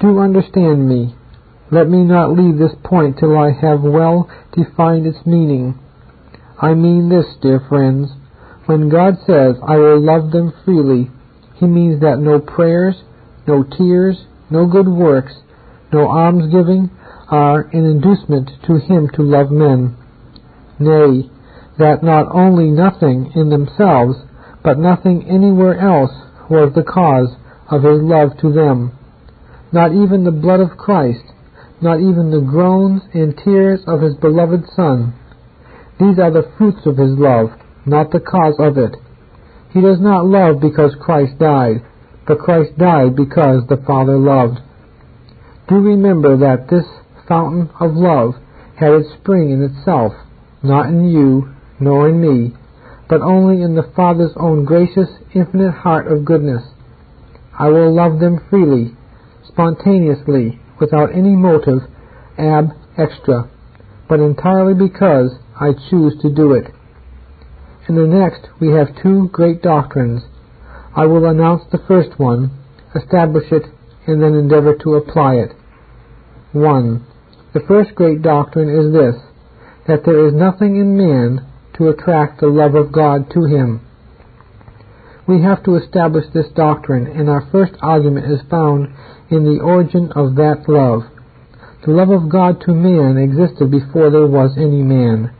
Do 0.00 0.18
understand 0.18 0.88
me. 0.88 1.14
Let 1.70 1.88
me 1.88 2.02
not 2.02 2.32
leave 2.32 2.58
this 2.58 2.74
point 2.82 3.18
till 3.18 3.38
I 3.38 3.52
have 3.52 3.82
well 3.82 4.28
defined 4.52 5.06
its 5.06 5.24
meaning. 5.24 5.78
I 6.60 6.74
mean 6.74 7.08
this, 7.08 7.26
dear 7.40 7.60
friends. 7.68 8.10
When 8.66 8.88
God 8.88 9.14
says, 9.26 9.56
I 9.66 9.76
will 9.76 10.00
love 10.00 10.32
them 10.32 10.52
freely, 10.64 11.10
he 11.54 11.66
means 11.66 12.00
that 12.00 12.18
no 12.18 12.40
prayers, 12.40 12.96
no 13.46 13.62
tears, 13.62 14.26
no 14.50 14.66
good 14.66 14.88
works, 14.88 15.32
no 15.92 16.08
almsgiving 16.08 16.90
are 17.28 17.68
an 17.72 17.84
inducement 17.84 18.50
to 18.66 18.78
him 18.78 19.08
to 19.14 19.22
love 19.22 19.50
men. 19.50 19.96
Nay, 20.78 21.30
that 21.78 22.02
not 22.02 22.26
only 22.34 22.70
nothing 22.70 23.32
in 23.34 23.50
themselves, 23.50 24.16
but 24.62 24.78
nothing 24.78 25.24
anywhere 25.28 25.78
else 25.78 26.12
was 26.48 26.72
the 26.74 26.82
cause 26.82 27.34
of 27.70 27.82
his 27.82 28.02
love 28.02 28.36
to 28.40 28.52
them. 28.52 28.92
Not 29.72 29.92
even 29.92 30.24
the 30.24 30.32
blood 30.32 30.60
of 30.60 30.76
Christ, 30.76 31.24
not 31.80 32.00
even 32.00 32.30
the 32.30 32.40
groans 32.40 33.02
and 33.14 33.38
tears 33.44 33.80
of 33.86 34.02
his 34.02 34.16
beloved 34.16 34.64
Son. 34.74 35.14
These 35.98 36.18
are 36.18 36.30
the 36.30 36.50
fruits 36.58 36.84
of 36.86 36.98
his 36.98 37.12
love, 37.16 37.50
not 37.86 38.10
the 38.10 38.20
cause 38.20 38.56
of 38.58 38.76
it. 38.76 38.96
He 39.72 39.80
does 39.80 40.00
not 40.00 40.26
love 40.26 40.60
because 40.60 40.94
Christ 41.00 41.38
died, 41.38 41.82
but 42.26 42.40
Christ 42.40 42.76
died 42.76 43.16
because 43.16 43.62
the 43.68 43.82
Father 43.86 44.18
loved. 44.18 44.58
Do 45.68 45.76
remember 45.76 46.36
that 46.38 46.68
this 46.68 46.86
fountain 47.28 47.70
of 47.80 47.94
love 47.94 48.34
had 48.76 48.92
its 48.92 49.12
spring 49.20 49.50
in 49.50 49.62
itself, 49.62 50.12
not 50.62 50.86
in 50.86 51.08
you, 51.08 51.54
nor 51.78 52.08
in 52.08 52.20
me, 52.20 52.56
but 53.10 53.20
only 53.22 53.60
in 53.60 53.74
the 53.74 53.90
Father's 53.96 54.30
own 54.36 54.64
gracious, 54.64 55.08
infinite 55.34 55.72
heart 55.72 56.06
of 56.06 56.24
goodness. 56.24 56.62
I 57.58 57.66
will 57.68 57.92
love 57.92 58.20
them 58.20 58.38
freely, 58.48 58.94
spontaneously, 59.48 60.60
without 60.78 61.10
any 61.12 61.34
motive 61.34 61.82
ab 62.38 62.70
extra, 62.96 63.50
but 64.08 64.20
entirely 64.20 64.74
because 64.74 65.32
I 65.60 65.72
choose 65.90 66.14
to 66.22 66.32
do 66.32 66.52
it. 66.52 66.72
In 67.88 67.96
the 67.96 68.06
next 68.06 68.46
we 68.60 68.68
have 68.68 69.02
two 69.02 69.28
great 69.32 69.60
doctrines. 69.60 70.22
I 70.94 71.06
will 71.06 71.26
announce 71.26 71.62
the 71.72 71.82
first 71.88 72.16
one, 72.16 72.56
establish 72.94 73.50
it, 73.50 73.64
and 74.06 74.22
then 74.22 74.34
endeavor 74.34 74.76
to 74.84 74.94
apply 74.94 75.34
it. 75.34 75.50
1. 76.52 77.06
The 77.54 77.60
first 77.66 77.94
great 77.96 78.22
doctrine 78.22 78.70
is 78.70 78.92
this, 78.92 79.20
that 79.88 80.04
there 80.04 80.28
is 80.28 80.32
nothing 80.32 80.76
in 80.76 80.96
man 80.96 81.49
to 81.80 81.88
attract 81.88 82.40
the 82.40 82.46
love 82.46 82.74
of 82.74 82.92
God 82.92 83.30
to 83.32 83.44
him. 83.46 83.80
We 85.26 85.40
have 85.40 85.64
to 85.64 85.76
establish 85.76 86.26
this 86.34 86.48
doctrine, 86.54 87.06
and 87.06 87.30
our 87.30 87.48
first 87.50 87.72
argument 87.80 88.30
is 88.30 88.40
found 88.50 88.92
in 89.30 89.44
the 89.44 89.60
origin 89.62 90.12
of 90.12 90.34
that 90.34 90.68
love. 90.68 91.04
The 91.86 91.92
love 91.92 92.10
of 92.10 92.28
God 92.28 92.60
to 92.66 92.74
man 92.74 93.16
existed 93.16 93.70
before 93.70 94.10
there 94.10 94.26
was 94.26 94.58
any 94.58 94.82
man. 94.82 95.32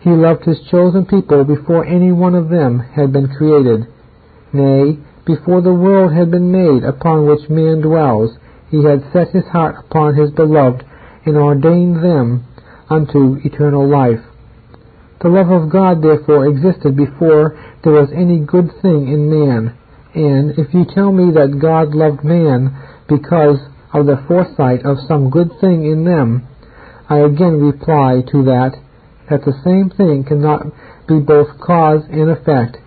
He 0.00 0.10
loved 0.10 0.44
his 0.44 0.60
chosen 0.70 1.06
people 1.06 1.44
before 1.44 1.86
any 1.86 2.12
one 2.12 2.34
of 2.34 2.50
them 2.50 2.80
had 2.80 3.10
been 3.10 3.34
created. 3.34 3.86
Nay, 4.52 4.98
before 5.24 5.62
the 5.62 5.72
world 5.72 6.12
had 6.12 6.30
been 6.30 6.52
made 6.52 6.84
upon 6.84 7.26
which 7.26 7.48
man 7.48 7.80
dwells, 7.80 8.36
he 8.70 8.84
had 8.84 9.10
set 9.14 9.30
his 9.30 9.46
heart 9.46 9.76
upon 9.86 10.16
his 10.16 10.30
beloved, 10.32 10.84
and 11.24 11.36
ordained 11.36 12.04
them 12.04 12.44
unto 12.90 13.40
eternal 13.42 13.88
life. 13.88 14.20
The 15.20 15.28
love 15.28 15.50
of 15.50 15.70
God 15.70 16.02
therefore 16.02 16.46
existed 16.46 16.96
before 16.96 17.58
there 17.82 17.92
was 17.92 18.10
any 18.14 18.38
good 18.38 18.70
thing 18.80 19.08
in 19.08 19.28
man, 19.28 19.74
and 20.14 20.56
if 20.58 20.72
you 20.72 20.84
tell 20.84 21.10
me 21.10 21.32
that 21.32 21.58
God 21.60 21.94
loved 21.94 22.22
man 22.22 22.70
because 23.08 23.58
of 23.92 24.06
the 24.06 24.22
foresight 24.28 24.84
of 24.84 24.98
some 25.08 25.30
good 25.30 25.50
thing 25.60 25.84
in 25.84 26.04
them, 26.04 26.46
I 27.08 27.18
again 27.18 27.60
reply 27.60 28.22
to 28.30 28.44
that 28.44 28.78
that 29.28 29.44
the 29.44 29.58
same 29.64 29.90
thing 29.90 30.24
cannot 30.24 30.66
be 31.06 31.18
both 31.18 31.58
cause 31.60 32.02
and 32.10 32.30
effect. 32.30 32.78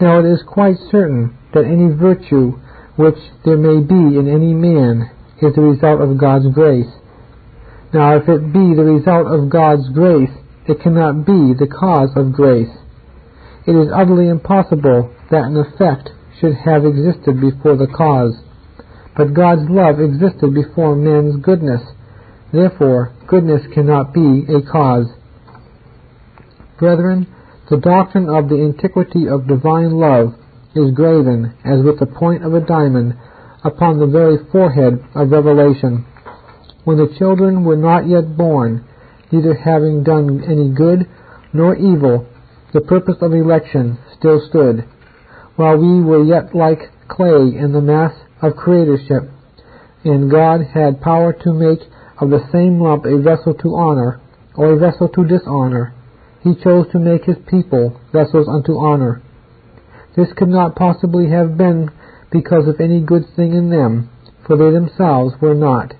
Now 0.00 0.20
it 0.20 0.26
is 0.26 0.42
quite 0.46 0.76
certain 0.90 1.36
that 1.54 1.64
any 1.64 1.88
virtue 1.88 2.58
which 2.96 3.18
there 3.44 3.56
may 3.56 3.80
be 3.80 4.18
in 4.18 4.28
any 4.28 4.54
man 4.54 5.10
is 5.42 5.54
the 5.54 5.60
result 5.60 6.00
of 6.00 6.18
God's 6.18 6.48
grace. 6.54 6.90
Now 7.92 8.16
if 8.16 8.28
it 8.28 8.52
be 8.52 8.74
the 8.74 8.84
result 8.84 9.26
of 9.26 9.50
God's 9.50 9.88
grace, 9.90 10.32
it 10.68 10.80
cannot 10.80 11.24
be 11.24 11.54
the 11.54 11.68
cause 11.68 12.10
of 12.16 12.32
grace. 12.32 12.74
It 13.66 13.72
is 13.72 13.88
utterly 13.92 14.28
impossible 14.28 15.14
that 15.30 15.44
an 15.44 15.56
effect 15.56 16.10
should 16.40 16.54
have 16.54 16.84
existed 16.84 17.40
before 17.40 17.76
the 17.76 17.86
cause. 17.86 18.34
But 19.16 19.34
God's 19.34 19.68
love 19.70 20.00
existed 20.00 20.54
before 20.54 20.94
man's 20.94 21.42
goodness. 21.42 21.82
Therefore, 22.52 23.14
goodness 23.26 23.62
cannot 23.74 24.12
be 24.12 24.44
a 24.48 24.60
cause. 24.62 25.06
Brethren, 26.78 27.26
the 27.70 27.78
doctrine 27.78 28.28
of 28.28 28.48
the 28.48 28.62
antiquity 28.62 29.26
of 29.28 29.48
divine 29.48 29.98
love 29.98 30.34
is 30.74 30.94
graven, 30.94 31.54
as 31.64 31.82
with 31.82 31.98
the 31.98 32.06
point 32.06 32.44
of 32.44 32.54
a 32.54 32.60
diamond, 32.60 33.16
upon 33.64 33.98
the 33.98 34.06
very 34.06 34.36
forehead 34.52 35.02
of 35.14 35.30
Revelation. 35.30 36.04
When 36.84 36.98
the 36.98 37.12
children 37.18 37.64
were 37.64 37.76
not 37.76 38.06
yet 38.06 38.36
born, 38.36 38.84
neither 39.36 39.54
having 39.54 40.02
done 40.02 40.42
any 40.44 40.70
good 40.70 41.06
nor 41.52 41.76
evil, 41.76 42.26
the 42.72 42.80
purpose 42.80 43.16
of 43.20 43.32
election 43.32 43.98
still 44.16 44.40
stood, 44.48 44.84
while 45.56 45.76
we 45.76 46.02
were 46.02 46.24
yet 46.24 46.54
like 46.54 46.90
clay 47.08 47.56
in 47.56 47.72
the 47.72 47.80
mass 47.80 48.12
of 48.42 48.52
creatorship, 48.54 49.30
and 50.04 50.30
God 50.30 50.60
had 50.74 51.00
power 51.00 51.32
to 51.32 51.52
make 51.52 51.80
of 52.20 52.30
the 52.30 52.48
same 52.52 52.80
lump 52.80 53.04
a 53.04 53.20
vessel 53.20 53.54
to 53.54 53.76
honor, 53.76 54.20
or 54.54 54.72
a 54.72 54.78
vessel 54.78 55.08
to 55.08 55.24
dishonor. 55.24 55.92
He 56.42 56.54
chose 56.62 56.86
to 56.92 56.98
make 56.98 57.24
his 57.24 57.36
people 57.48 58.00
vessels 58.12 58.48
unto 58.48 58.78
honor. 58.78 59.22
This 60.16 60.28
could 60.36 60.48
not 60.48 60.76
possibly 60.76 61.28
have 61.28 61.58
been 61.58 61.90
because 62.30 62.66
of 62.68 62.80
any 62.80 63.00
good 63.00 63.24
thing 63.34 63.52
in 63.52 63.70
them, 63.70 64.10
for 64.46 64.56
they 64.56 64.70
themselves 64.70 65.34
were 65.40 65.54
not, 65.54 65.92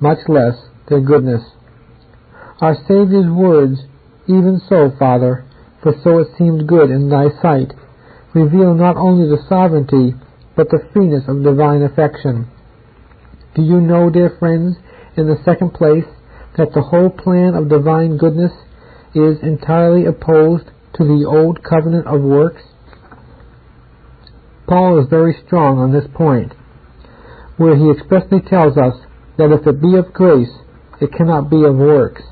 much 0.00 0.18
less 0.28 0.56
their 0.88 1.00
goodness 1.00 1.42
our 2.62 2.76
Saviour's 2.86 3.28
words, 3.28 3.80
Even 4.28 4.62
so, 4.68 4.94
Father, 4.96 5.44
for 5.82 5.92
so 6.04 6.18
it 6.20 6.28
seemed 6.38 6.68
good 6.68 6.90
in 6.90 7.10
thy 7.10 7.26
sight, 7.42 7.74
reveal 8.34 8.72
not 8.72 8.96
only 8.96 9.28
the 9.28 9.42
sovereignty, 9.48 10.14
but 10.54 10.70
the 10.70 10.86
freeness 10.92 11.24
of 11.26 11.42
divine 11.42 11.82
affection. 11.82 12.46
Do 13.56 13.62
you 13.62 13.80
know, 13.80 14.10
dear 14.10 14.36
friends, 14.38 14.76
in 15.16 15.26
the 15.26 15.42
second 15.44 15.74
place, 15.74 16.06
that 16.56 16.72
the 16.72 16.82
whole 16.82 17.10
plan 17.10 17.54
of 17.54 17.68
divine 17.68 18.16
goodness 18.16 18.52
is 19.12 19.42
entirely 19.42 20.06
opposed 20.06 20.70
to 20.94 21.02
the 21.02 21.26
old 21.26 21.64
covenant 21.64 22.06
of 22.06 22.22
works? 22.22 22.62
Paul 24.68 25.02
is 25.02 25.10
very 25.10 25.34
strong 25.44 25.78
on 25.78 25.92
this 25.92 26.06
point, 26.14 26.54
where 27.56 27.74
he 27.74 27.90
expressly 27.90 28.40
tells 28.40 28.78
us 28.78 28.94
that 29.36 29.50
if 29.50 29.66
it 29.66 29.82
be 29.82 29.96
of 29.96 30.12
grace, 30.12 30.62
it 31.00 31.12
cannot 31.12 31.50
be 31.50 31.64
of 31.64 31.74
works 31.74 32.22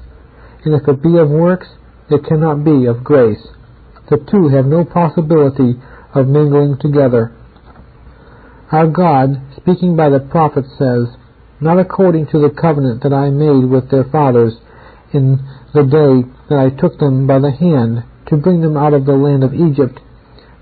and 0.64 0.74
if 0.74 0.86
it 0.86 1.02
be 1.02 1.16
of 1.16 1.30
works, 1.30 1.66
it 2.10 2.24
cannot 2.24 2.64
be 2.64 2.86
of 2.86 3.04
grace. 3.04 3.46
The 4.10 4.18
two 4.30 4.48
have 4.48 4.66
no 4.66 4.84
possibility 4.84 5.80
of 6.14 6.26
mingling 6.26 6.78
together. 6.80 7.32
Our 8.72 8.88
God, 8.88 9.40
speaking 9.56 9.96
by 9.96 10.10
the 10.10 10.20
prophet, 10.20 10.64
says, 10.78 11.08
Not 11.60 11.78
according 11.78 12.26
to 12.28 12.38
the 12.38 12.50
covenant 12.50 13.02
that 13.02 13.12
I 13.12 13.30
made 13.30 13.70
with 13.70 13.90
their 13.90 14.04
fathers 14.04 14.54
in 15.12 15.38
the 15.74 15.82
day 15.82 16.28
that 16.48 16.58
I 16.58 16.70
took 16.70 16.98
them 16.98 17.26
by 17.26 17.38
the 17.38 17.50
hand 17.50 18.04
to 18.28 18.36
bring 18.36 18.60
them 18.60 18.76
out 18.76 18.94
of 18.94 19.06
the 19.06 19.16
land 19.16 19.42
of 19.44 19.54
Egypt, 19.54 20.00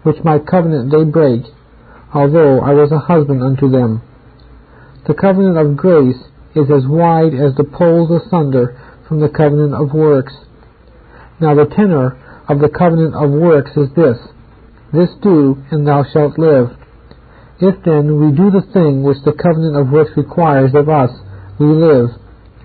which 0.02 0.24
my 0.24 0.38
covenant 0.38 0.90
they 0.90 1.04
break, 1.04 1.42
although 2.14 2.60
I 2.60 2.72
was 2.72 2.92
a 2.92 2.98
husband 2.98 3.42
unto 3.42 3.70
them. 3.70 4.02
The 5.06 5.14
covenant 5.14 5.58
of 5.58 5.76
grace 5.76 6.20
is 6.54 6.70
as 6.70 6.86
wide 6.86 7.34
as 7.34 7.54
the 7.56 7.64
poles 7.64 8.10
asunder 8.10 8.76
from 9.08 9.20
the 9.20 9.28
covenant 9.28 9.74
of 9.74 9.94
works. 9.94 10.34
Now 11.40 11.54
the 11.54 11.64
tenor 11.64 12.20
of 12.48 12.60
the 12.60 12.68
covenant 12.68 13.14
of 13.14 13.30
works 13.30 13.70
is 13.76 13.88
this, 13.96 14.18
This 14.92 15.10
do, 15.22 15.56
and 15.70 15.86
thou 15.86 16.04
shalt 16.12 16.38
live. 16.38 16.76
If 17.60 17.82
then 17.84 18.20
we 18.20 18.36
do 18.36 18.50
the 18.50 18.66
thing 18.72 19.02
which 19.02 19.18
the 19.24 19.32
covenant 19.32 19.76
of 19.76 19.90
works 19.90 20.12
requires 20.16 20.74
of 20.74 20.88
us, 20.88 21.10
we 21.58 21.66
live, 21.66 22.10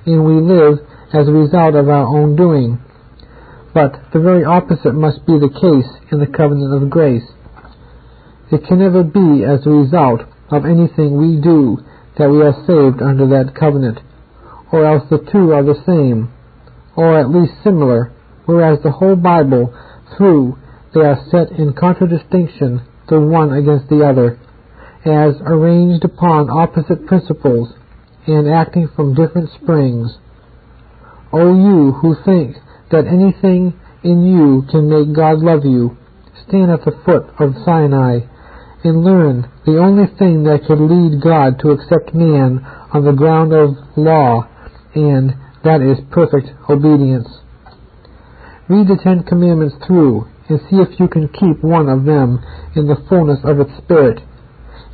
and 0.06 0.26
we 0.26 0.40
live 0.40 0.80
as 1.14 1.28
a 1.28 1.32
result 1.32 1.76
of 1.76 1.90
our 1.90 2.06
own 2.06 2.36
doing. 2.36 2.80
But 3.74 4.14
the 4.14 4.20
very 4.20 4.44
opposite 4.44 4.94
must 4.94 5.26
be 5.26 5.40
the 5.40 5.50
case 5.50 5.90
in 6.12 6.20
the 6.20 6.28
covenant 6.28 6.74
of 6.74 6.90
grace. 6.90 7.26
It 8.52 8.66
can 8.68 8.80
never 8.80 9.04
be 9.04 9.44
as 9.44 9.66
a 9.66 9.72
result 9.72 10.22
of 10.52 10.66
anything 10.66 11.18
we 11.18 11.42
do 11.42 11.80
that 12.18 12.30
we 12.30 12.42
are 12.42 12.54
saved 12.68 13.02
under 13.02 13.28
that 13.30 13.56
covenant, 13.56 14.00
or 14.72 14.86
else 14.86 15.04
the 15.10 15.18
two 15.32 15.54
are 15.54 15.64
the 15.64 15.82
same, 15.86 16.33
or 16.96 17.20
at 17.20 17.30
least 17.30 17.54
similar, 17.64 18.12
whereas 18.46 18.80
the 18.84 18.92
whole 18.92 19.16
Bible 19.16 19.74
through 20.18 20.58
they 20.94 21.02
are 21.02 21.26
set 21.32 21.52
in 21.52 21.74
contradistinction 21.74 22.82
the 23.10 23.20
one 23.20 23.52
against 23.52 23.90
the 23.90 24.06
other, 24.06 24.40
as 25.06 25.36
arranged 25.46 26.06
upon 26.06 26.50
opposite 26.50 27.06
principles 27.06 27.74
and 28.28 28.48
acting 28.48 28.88
from 28.96 29.16
different 29.16 29.50
springs. 29.62 30.18
O 31.32 31.54
you 31.54 31.92
who 31.94 32.16
think 32.24 32.56
that 32.92 33.08
anything 33.08 33.74
in 34.04 34.24
you 34.24 34.64
can 34.70 34.90
make 34.90 35.16
God 35.16 35.40
love 35.40 35.66
you, 35.66 35.98
stand 36.48 36.72
at 36.72 36.86
the 36.86 36.98
foot 37.06 37.26
of 37.40 37.56
Sinai 37.66 38.20
and 38.84 39.04
learn 39.04 39.50
the 39.66 39.80
only 39.80 40.08
thing 40.18 40.44
that 40.44 40.66
could 40.68 40.80
lead 40.80 41.22
God 41.22 41.60
to 41.60 41.72
accept 41.72 42.14
man 42.14 42.60
on 42.94 43.04
the 43.04 43.14
ground 43.14 43.54
of 43.54 43.76
law, 43.96 44.48
and 44.94 45.34
that 45.64 45.82
is 45.82 46.04
perfect 46.12 46.52
obedience. 46.70 47.28
Read 48.70 48.88
the 48.88 49.00
Ten 49.02 49.24
Commandments 49.24 49.76
through 49.86 50.28
and 50.50 50.60
see 50.70 50.78
if 50.78 51.00
you 51.00 51.08
can 51.08 51.28
keep 51.30 51.64
one 51.64 51.88
of 51.88 52.06
them 52.06 52.44
in 52.76 52.88
the 52.88 53.00
fullness 53.08 53.40
of 53.44 53.60
its 53.60 53.72
spirit, 53.84 54.20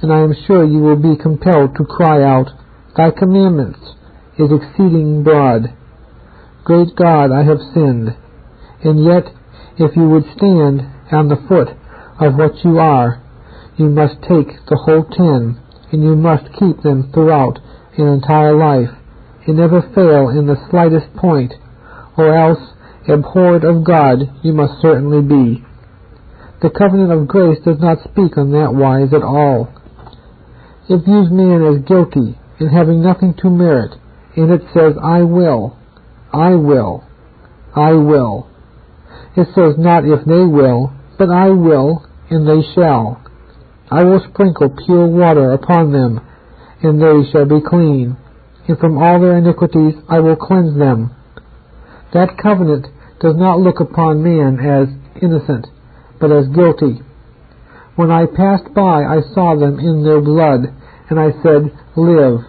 and 0.01 0.13
I 0.13 0.19
am 0.19 0.35
sure 0.45 0.63
you 0.63 0.79
will 0.79 0.95
be 0.95 1.21
compelled 1.21 1.75
to 1.75 1.85
cry 1.85 2.23
out, 2.23 2.49
Thy 2.95 3.11
commandments 3.11 3.79
is 4.37 4.49
exceeding 4.51 5.23
broad. 5.23 5.73
Great 6.63 6.95
God, 6.95 7.31
I 7.31 7.43
have 7.43 7.59
sinned. 7.73 8.15
And 8.83 9.03
yet, 9.03 9.25
if 9.77 9.95
you 9.95 10.07
would 10.09 10.25
stand 10.37 10.81
on 11.11 11.29
the 11.29 11.43
foot 11.47 11.69
of 12.19 12.35
what 12.35 12.63
you 12.63 12.79
are, 12.79 13.21
you 13.77 13.89
must 13.89 14.21
take 14.21 14.53
the 14.67 14.79
whole 14.85 15.03
ten, 15.03 15.59
and 15.91 16.03
you 16.03 16.15
must 16.15 16.51
keep 16.59 16.81
them 16.83 17.11
throughout 17.13 17.59
an 17.97 18.07
entire 18.07 18.55
life, 18.55 18.89
and 19.49 19.57
never 19.57 19.81
fail 19.81 20.29
in 20.29 20.45
the 20.45 20.61
slightest 20.69 21.11
point, 21.15 21.53
or 22.15 22.37
else 22.37 22.61
abhorred 23.07 23.63
of 23.63 23.83
God 23.83 24.19
you 24.43 24.53
must 24.53 24.79
certainly 24.79 25.25
be. 25.25 25.65
The 26.61 26.69
covenant 26.69 27.11
of 27.11 27.27
grace 27.27 27.57
does 27.65 27.79
not 27.79 28.03
speak 28.03 28.37
on 28.37 28.51
that 28.51 28.75
wise 28.75 29.11
at 29.11 29.23
all. 29.23 29.73
It 30.87 31.03
views 31.03 31.31
man 31.31 31.65
as 31.65 31.81
guilty 31.87 32.37
and 32.59 32.69
having 32.69 33.01
nothing 33.01 33.33
to 33.41 33.49
merit, 33.49 33.95
and 34.35 34.51
it 34.51 34.61
says, 34.71 34.93
I 35.01 35.23
will, 35.23 35.75
I 36.31 36.53
will. 36.53 37.03
I 37.75 37.93
will. 37.93 38.49
It 39.35 39.47
says 39.55 39.79
not 39.79 40.05
if 40.05 40.25
they 40.25 40.45
will, 40.45 40.93
but 41.17 41.31
I 41.31 41.49
will, 41.49 42.05
and 42.29 42.45
they 42.45 42.61
shall. 42.75 43.23
I 43.89 44.03
will 44.03 44.21
sprinkle 44.29 44.75
pure 44.85 45.07
water 45.07 45.53
upon 45.53 45.91
them, 45.91 46.21
and 46.83 47.01
they 47.01 47.31
shall 47.31 47.45
be 47.45 47.65
clean. 47.65 48.15
And 48.69 48.77
from 48.77 48.99
all 48.99 49.19
their 49.19 49.35
iniquities 49.35 49.95
I 50.07 50.19
will 50.19 50.35
cleanse 50.35 50.77
them. 50.77 51.09
That 52.13 52.37
covenant 52.37 52.85
does 53.19 53.33
not 53.35 53.59
look 53.59 53.79
upon 53.79 54.21
man 54.21 54.61
as 54.61 54.87
innocent, 55.23 55.65
but 56.21 56.31
as 56.31 56.47
guilty. 56.53 57.01
When 57.95 58.11
I 58.11 58.27
passed 58.27 58.71
by, 58.75 59.01
I 59.03 59.21
saw 59.33 59.57
them 59.57 59.79
in 59.79 60.03
their 60.05 60.21
blood, 60.21 60.69
and 61.09 61.19
I 61.19 61.31
said, 61.41 61.73
Live. 61.97 62.45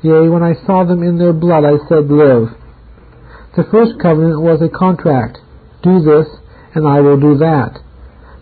Yea, 0.00 0.32
when 0.32 0.42
I 0.42 0.54
saw 0.64 0.84
them 0.84 1.02
in 1.02 1.18
their 1.18 1.34
blood, 1.34 1.64
I 1.68 1.76
said, 1.88 2.08
Live. 2.08 2.56
The 3.54 3.68
first 3.70 4.00
covenant 4.00 4.40
was 4.40 4.62
a 4.62 4.72
contract. 4.72 5.38
Do 5.82 6.00
this, 6.00 6.26
and 6.74 6.88
I 6.88 7.00
will 7.00 7.20
do 7.20 7.36
that. 7.36 7.78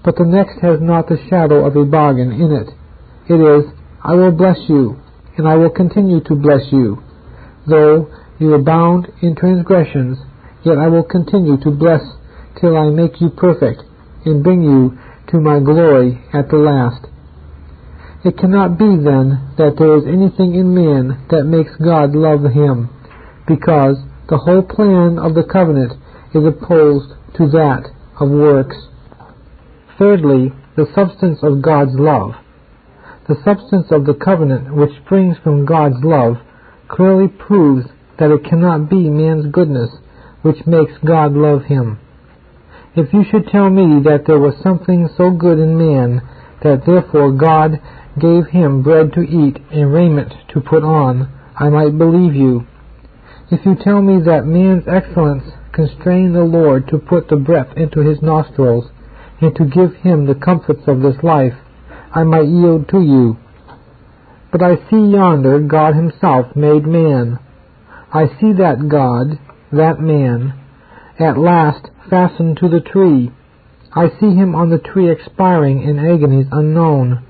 But 0.04 0.14
the 0.14 0.24
next 0.24 0.62
has 0.62 0.78
not 0.80 1.08
the 1.08 1.18
shadow 1.28 1.66
of 1.66 1.74
a 1.74 1.84
bargain 1.84 2.30
in 2.30 2.52
it. 2.52 2.70
It 3.28 3.42
is, 3.42 3.66
I 4.04 4.14
will 4.14 4.30
bless 4.30 4.58
you, 4.68 5.02
and 5.36 5.48
I 5.48 5.56
will 5.56 5.70
continue 5.70 6.22
to 6.22 6.34
bless 6.36 6.62
you. 6.70 7.02
Though 7.68 8.08
you 8.38 8.54
abound 8.54 9.08
in 9.20 9.36
transgressions, 9.36 10.18
yet 10.64 10.78
I 10.78 10.88
will 10.88 11.04
continue 11.04 11.58
to 11.58 11.70
bless 11.70 12.00
till 12.60 12.76
I 12.76 12.90
make 12.90 13.20
you 13.20 13.30
perfect, 13.30 13.82
and 14.24 14.42
bring 14.42 14.62
you 14.62 14.98
to 15.28 15.40
my 15.40 15.60
glory 15.60 16.24
at 16.32 16.48
the 16.48 16.56
last. 16.56 17.06
It 18.24 18.38
cannot 18.38 18.78
be 18.78 18.96
then 18.96 19.54
that 19.58 19.76
there 19.78 19.96
is 19.98 20.06
anything 20.06 20.54
in 20.54 20.74
man 20.74 21.26
that 21.30 21.44
makes 21.44 21.76
God 21.76 22.14
love 22.14 22.42
him, 22.42 22.88
because 23.46 23.98
the 24.28 24.38
whole 24.38 24.62
plan 24.62 25.18
of 25.18 25.34
the 25.34 25.44
covenant 25.44 25.92
is 26.34 26.44
opposed 26.44 27.14
to 27.36 27.48
that 27.48 27.84
of 28.18 28.30
works. 28.30 28.76
Thirdly, 29.98 30.52
the 30.76 30.86
substance 30.94 31.40
of 31.42 31.62
God's 31.62 31.94
love. 31.94 32.32
The 33.28 33.36
substance 33.44 33.88
of 33.90 34.06
the 34.06 34.14
covenant 34.14 34.74
which 34.74 34.90
springs 35.04 35.36
from 35.42 35.66
God's 35.66 36.02
love 36.02 36.38
clearly 36.88 37.28
proves 37.28 37.86
that 38.18 38.30
it 38.30 38.44
cannot 38.44 38.90
be 38.90 39.08
man's 39.08 39.46
goodness 39.52 39.90
which 40.42 40.66
makes 40.66 40.92
God 41.04 41.32
love 41.32 41.64
him. 41.64 41.98
If 42.96 43.12
you 43.12 43.24
should 43.30 43.48
tell 43.48 43.70
me 43.70 44.02
that 44.04 44.24
there 44.26 44.38
was 44.38 44.54
something 44.62 45.08
so 45.16 45.30
good 45.30 45.58
in 45.58 45.78
man 45.78 46.22
that 46.62 46.84
therefore 46.86 47.32
God 47.32 47.80
gave 48.18 48.46
him 48.46 48.82
bread 48.82 49.12
to 49.12 49.20
eat 49.20 49.58
and 49.70 49.92
raiment 49.92 50.32
to 50.52 50.60
put 50.60 50.82
on, 50.82 51.28
I 51.56 51.68
might 51.68 51.96
believe 51.96 52.34
you. 52.34 52.66
If 53.50 53.64
you 53.64 53.76
tell 53.76 54.02
me 54.02 54.22
that 54.22 54.46
man's 54.46 54.84
excellence 54.88 55.44
constrained 55.72 56.34
the 56.34 56.44
Lord 56.44 56.88
to 56.88 56.98
put 56.98 57.28
the 57.28 57.36
breath 57.36 57.76
into 57.76 58.00
his 58.00 58.20
nostrils, 58.20 58.90
and 59.40 59.54
to 59.54 59.64
give 59.64 59.94
him 60.02 60.26
the 60.26 60.34
comforts 60.34 60.82
of 60.86 61.00
this 61.00 61.22
life, 61.22 61.54
I 62.12 62.24
might 62.24 62.48
yield 62.48 62.88
to 62.88 63.00
you. 63.00 63.36
But 64.50 64.62
I 64.62 64.76
see 64.88 65.12
yonder 65.12 65.60
God 65.60 65.94
himself 65.94 66.56
made 66.56 66.86
man. 66.86 67.38
I 68.12 68.26
see 68.40 68.52
that 68.54 68.88
God, 68.88 69.38
that 69.72 70.00
man, 70.00 70.54
at 71.18 71.36
last 71.36 71.88
fastened 72.08 72.56
to 72.58 72.68
the 72.68 72.80
tree. 72.80 73.30
I 73.92 74.08
see 74.20 74.34
him 74.34 74.54
on 74.54 74.70
the 74.70 74.78
tree 74.78 75.10
expiring 75.10 75.82
in 75.82 75.98
agonies 75.98 76.46
unknown. 76.50 77.24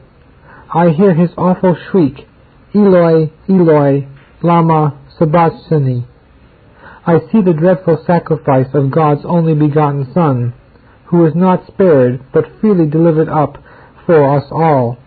I 0.73 0.91
hear 0.91 1.15
his 1.15 1.31
awful 1.37 1.77
shriek, 1.91 2.27
Eloi, 2.75 3.31
Eloi, 3.49 4.07
lama 4.43 5.01
sabachthani. 5.19 6.07
I 7.07 7.21
see 7.33 7.41
the 7.41 7.55
dreadful 7.55 8.05
sacrifice 8.07 8.69
of 8.75 8.91
God's 8.91 9.23
only 9.25 9.55
begotten 9.55 10.13
Son, 10.13 10.53
who 11.07 11.19
was 11.19 11.35
not 11.35 11.67
spared, 11.67 12.21
but 12.33 12.61
freely 12.61 12.87
delivered 12.87 13.29
up 13.29 13.57
for 14.05 14.37
us 14.37 14.45
all. 14.53 14.99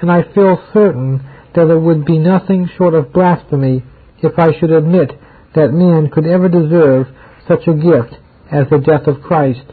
And 0.00 0.12
I 0.12 0.22
feel 0.34 0.62
certain 0.72 1.26
that 1.58 1.72
it 1.72 1.80
would 1.80 2.04
be 2.04 2.18
nothing 2.18 2.70
short 2.78 2.94
of 2.94 3.12
blasphemy 3.12 3.82
if 4.22 4.38
I 4.38 4.56
should 4.58 4.70
admit 4.70 5.10
that 5.56 5.72
man 5.72 6.08
could 6.08 6.24
ever 6.24 6.48
deserve 6.48 7.08
such 7.48 7.66
a 7.66 7.74
gift 7.74 8.14
as 8.50 8.70
the 8.70 8.78
death 8.78 9.08
of 9.08 9.22
Christ. 9.22 9.64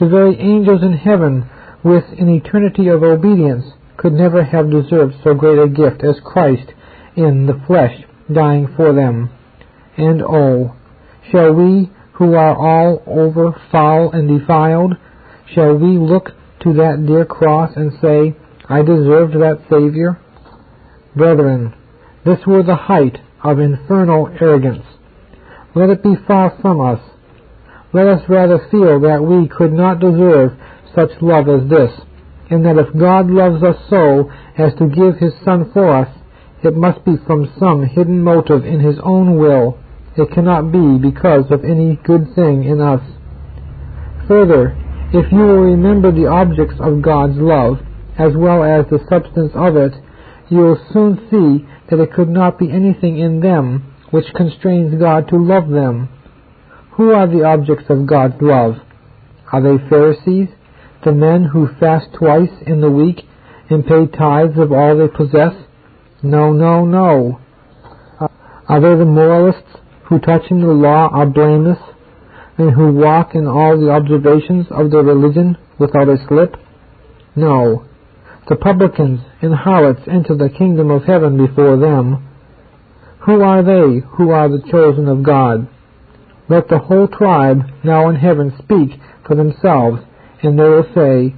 The 0.00 0.08
very 0.08 0.40
angels 0.40 0.82
in 0.82 0.94
heaven, 0.94 1.50
with 1.84 2.04
an 2.18 2.30
eternity 2.30 2.88
of 2.88 3.02
obedience, 3.02 3.66
could 3.98 4.14
never 4.14 4.42
have 4.42 4.70
deserved 4.70 5.16
so 5.22 5.34
great 5.34 5.58
a 5.58 5.68
gift 5.68 6.02
as 6.02 6.16
Christ 6.24 6.72
in 7.14 7.46
the 7.46 7.60
flesh 7.66 8.02
dying 8.32 8.72
for 8.74 8.94
them. 8.94 9.28
And 9.98 10.22
oh, 10.22 10.74
shall 11.30 11.52
we, 11.52 11.90
who 12.14 12.34
are 12.34 12.56
all 12.56 13.02
over 13.06 13.52
foul 13.70 14.12
and 14.12 14.40
defiled, 14.40 14.94
shall 15.54 15.76
we 15.76 15.98
look 15.98 16.30
to 16.62 16.72
that 16.74 17.04
dear 17.06 17.26
cross 17.26 17.72
and 17.76 17.92
say, 18.00 18.34
I 18.66 18.80
deserved 18.80 19.34
that 19.34 19.60
Savior? 19.68 20.18
Brethren, 21.16 21.74
this 22.24 22.38
were 22.46 22.62
the 22.62 22.76
height 22.76 23.18
of 23.42 23.58
infernal 23.58 24.28
arrogance. 24.40 24.84
Let 25.74 25.90
it 25.90 26.02
be 26.02 26.14
far 26.26 26.56
from 26.60 26.80
us. 26.80 27.00
Let 27.92 28.06
us 28.06 28.22
rather 28.28 28.68
feel 28.70 29.00
that 29.00 29.22
we 29.22 29.48
could 29.48 29.72
not 29.72 29.98
deserve 29.98 30.52
such 30.94 31.10
love 31.20 31.48
as 31.48 31.68
this, 31.68 31.90
and 32.50 32.64
that 32.64 32.78
if 32.78 32.96
God 32.96 33.30
loves 33.30 33.62
us 33.62 33.76
so 33.88 34.30
as 34.56 34.72
to 34.74 34.86
give 34.86 35.16
His 35.18 35.32
Son 35.44 35.70
for 35.72 35.88
us, 35.88 36.08
it 36.62 36.76
must 36.76 37.04
be 37.04 37.16
from 37.26 37.52
some 37.58 37.84
hidden 37.86 38.22
motive 38.22 38.64
in 38.64 38.80
His 38.80 38.96
own 39.02 39.36
will. 39.38 39.78
It 40.16 40.30
cannot 40.32 40.70
be 40.70 40.98
because 40.98 41.50
of 41.50 41.64
any 41.64 41.96
good 42.04 42.34
thing 42.34 42.64
in 42.64 42.80
us. 42.80 43.02
Further, 44.28 44.76
if 45.12 45.32
you 45.32 45.38
will 45.38 45.62
remember 45.74 46.12
the 46.12 46.26
objects 46.26 46.76
of 46.78 47.02
God's 47.02 47.38
love, 47.38 47.78
as 48.18 48.36
well 48.36 48.62
as 48.62 48.86
the 48.90 49.04
substance 49.08 49.52
of 49.54 49.76
it, 49.76 49.94
you 50.50 50.58
will 50.58 50.86
soon 50.92 51.16
see 51.30 51.66
that 51.88 52.02
it 52.02 52.12
could 52.12 52.28
not 52.28 52.58
be 52.58 52.70
anything 52.70 53.18
in 53.18 53.40
them 53.40 53.94
which 54.10 54.34
constrains 54.34 55.00
God 55.00 55.28
to 55.28 55.36
love 55.36 55.68
them. 55.68 56.08
Who 56.92 57.12
are 57.12 57.26
the 57.26 57.44
objects 57.44 57.86
of 57.88 58.06
God's 58.06 58.34
love? 58.40 58.74
Are 59.52 59.62
they 59.62 59.88
Pharisees, 59.88 60.48
the 61.04 61.12
men 61.12 61.44
who 61.44 61.68
fast 61.78 62.08
twice 62.18 62.50
in 62.66 62.80
the 62.80 62.90
week 62.90 63.22
and 63.70 63.86
pay 63.86 64.06
tithes 64.06 64.58
of 64.58 64.72
all 64.72 64.98
they 64.98 65.08
possess? 65.08 65.54
No, 66.22 66.52
no, 66.52 66.84
no. 66.84 67.40
Uh, 68.20 68.28
are 68.68 68.80
they 68.80 68.98
the 68.98 69.04
moralists 69.04 69.78
who 70.08 70.18
touching 70.18 70.60
the 70.60 70.66
law 70.66 71.08
are 71.12 71.26
blameless, 71.26 71.78
and 72.58 72.72
who 72.72 72.92
walk 72.92 73.34
in 73.34 73.46
all 73.46 73.78
the 73.78 73.90
observations 73.90 74.66
of 74.70 74.90
their 74.90 75.04
religion 75.04 75.56
without 75.78 76.08
a 76.08 76.16
slip? 76.28 76.56
No. 77.36 77.86
The 78.50 78.56
publicans 78.56 79.20
and 79.42 79.54
harlots 79.54 80.08
enter 80.08 80.34
the 80.34 80.48
kingdom 80.48 80.90
of 80.90 81.04
heaven 81.04 81.36
before 81.36 81.76
them. 81.76 82.26
Who 83.20 83.42
are 83.42 83.62
they 83.62 84.00
who 84.00 84.30
are 84.30 84.48
the 84.48 84.68
chosen 84.68 85.06
of 85.06 85.22
God? 85.22 85.68
Let 86.48 86.68
the 86.68 86.80
whole 86.80 87.06
tribe 87.06 87.62
now 87.84 88.08
in 88.08 88.16
heaven 88.16 88.52
speak 88.58 88.98
for 89.24 89.36
themselves, 89.36 90.02
and 90.42 90.58
they 90.58 90.64
will 90.64 90.86
say, 90.92 91.36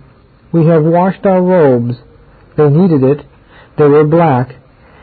We 0.52 0.64
have 0.68 0.84
washed 0.84 1.26
our 1.26 1.42
robes. 1.42 1.96
They 2.56 2.70
needed 2.70 3.02
it. 3.02 3.26
They 3.76 3.88
were 3.88 4.04
black, 4.04 4.56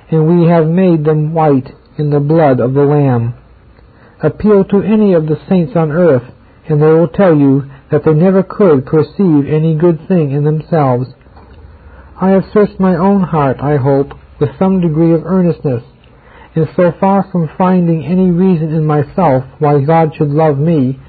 and 0.09 0.25
we 0.27 0.49
have 0.49 0.65
made 0.65 1.05
them 1.05 1.35
white 1.35 1.69
in 1.99 2.09
the 2.09 2.19
blood 2.19 2.59
of 2.59 2.73
the 2.73 2.85
Lamb. 2.85 3.35
Appeal 4.23 4.63
to 4.63 4.81
any 4.81 5.13
of 5.13 5.27
the 5.27 5.39
saints 5.47 5.73
on 5.75 5.91
earth, 5.91 6.27
and 6.67 6.81
they 6.81 6.87
will 6.87 7.07
tell 7.07 7.35
you 7.37 7.69
that 7.91 8.03
they 8.03 8.15
never 8.15 8.41
could 8.41 8.87
perceive 8.87 9.45
any 9.47 9.75
good 9.75 10.07
thing 10.07 10.31
in 10.31 10.43
themselves. 10.43 11.09
I 12.21 12.31
have 12.31 12.43
searched 12.51 12.81
my 12.81 12.97
own 12.97 13.23
heart, 13.23 13.61
I 13.61 13.77
hope, 13.77 14.11
with 14.41 14.49
some 14.59 14.81
degree 14.81 15.13
of 15.13 15.25
earnestness, 15.25 15.83
and 16.53 16.67
so 16.75 16.91
far 16.99 17.25
from 17.31 17.49
finding 17.57 18.03
any 18.03 18.29
reason 18.29 18.73
in 18.73 18.85
myself 18.85 19.45
why 19.59 19.79
God 19.79 20.13
should 20.17 20.29
love 20.29 20.57
me, 20.57 20.99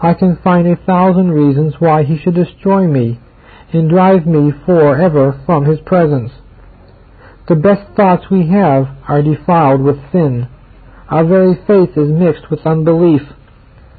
I 0.00 0.14
can 0.14 0.38
find 0.42 0.66
a 0.66 0.76
thousand 0.86 1.32
reasons 1.32 1.74
why 1.80 2.04
he 2.04 2.16
should 2.16 2.34
destroy 2.34 2.86
me, 2.86 3.20
and 3.74 3.90
drive 3.90 4.26
me 4.26 4.52
for 4.64 4.96
ever 4.98 5.38
from 5.44 5.66
his 5.66 5.80
presence. 5.80 6.32
The 7.46 7.56
best 7.56 7.94
thoughts 7.94 8.30
we 8.30 8.48
have 8.48 8.86
are 9.06 9.20
defiled 9.20 9.82
with 9.82 9.98
sin. 10.12 10.48
Our 11.10 11.26
very 11.26 11.56
faith 11.66 11.90
is 11.94 12.08
mixed 12.08 12.50
with 12.50 12.66
unbelief. 12.66 13.20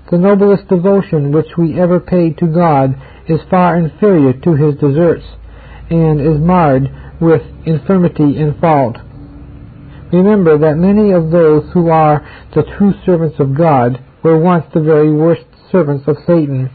The 0.09 0.17
noblest 0.17 0.67
devotion 0.67 1.31
which 1.31 1.57
we 1.59 1.79
ever 1.79 1.99
paid 1.99 2.39
to 2.39 2.47
God 2.47 2.95
is 3.27 3.39
far 3.51 3.77
inferior 3.77 4.33
to 4.33 4.55
his 4.55 4.75
deserts, 4.75 5.25
and 5.89 6.19
is 6.19 6.39
marred 6.39 6.89
with 7.21 7.41
infirmity 7.65 8.39
and 8.41 8.59
fault. 8.59 8.97
Remember 10.11 10.57
that 10.57 10.77
many 10.77 11.11
of 11.11 11.31
those 11.31 11.71
who 11.73 11.89
are 11.89 12.25
the 12.53 12.63
true 12.77 12.93
servants 13.05 13.39
of 13.39 13.57
God 13.57 14.03
were 14.23 14.37
once 14.37 14.65
the 14.73 14.81
very 14.81 15.11
worst 15.11 15.45
servants 15.71 16.07
of 16.07 16.17
Satan. 16.25 16.69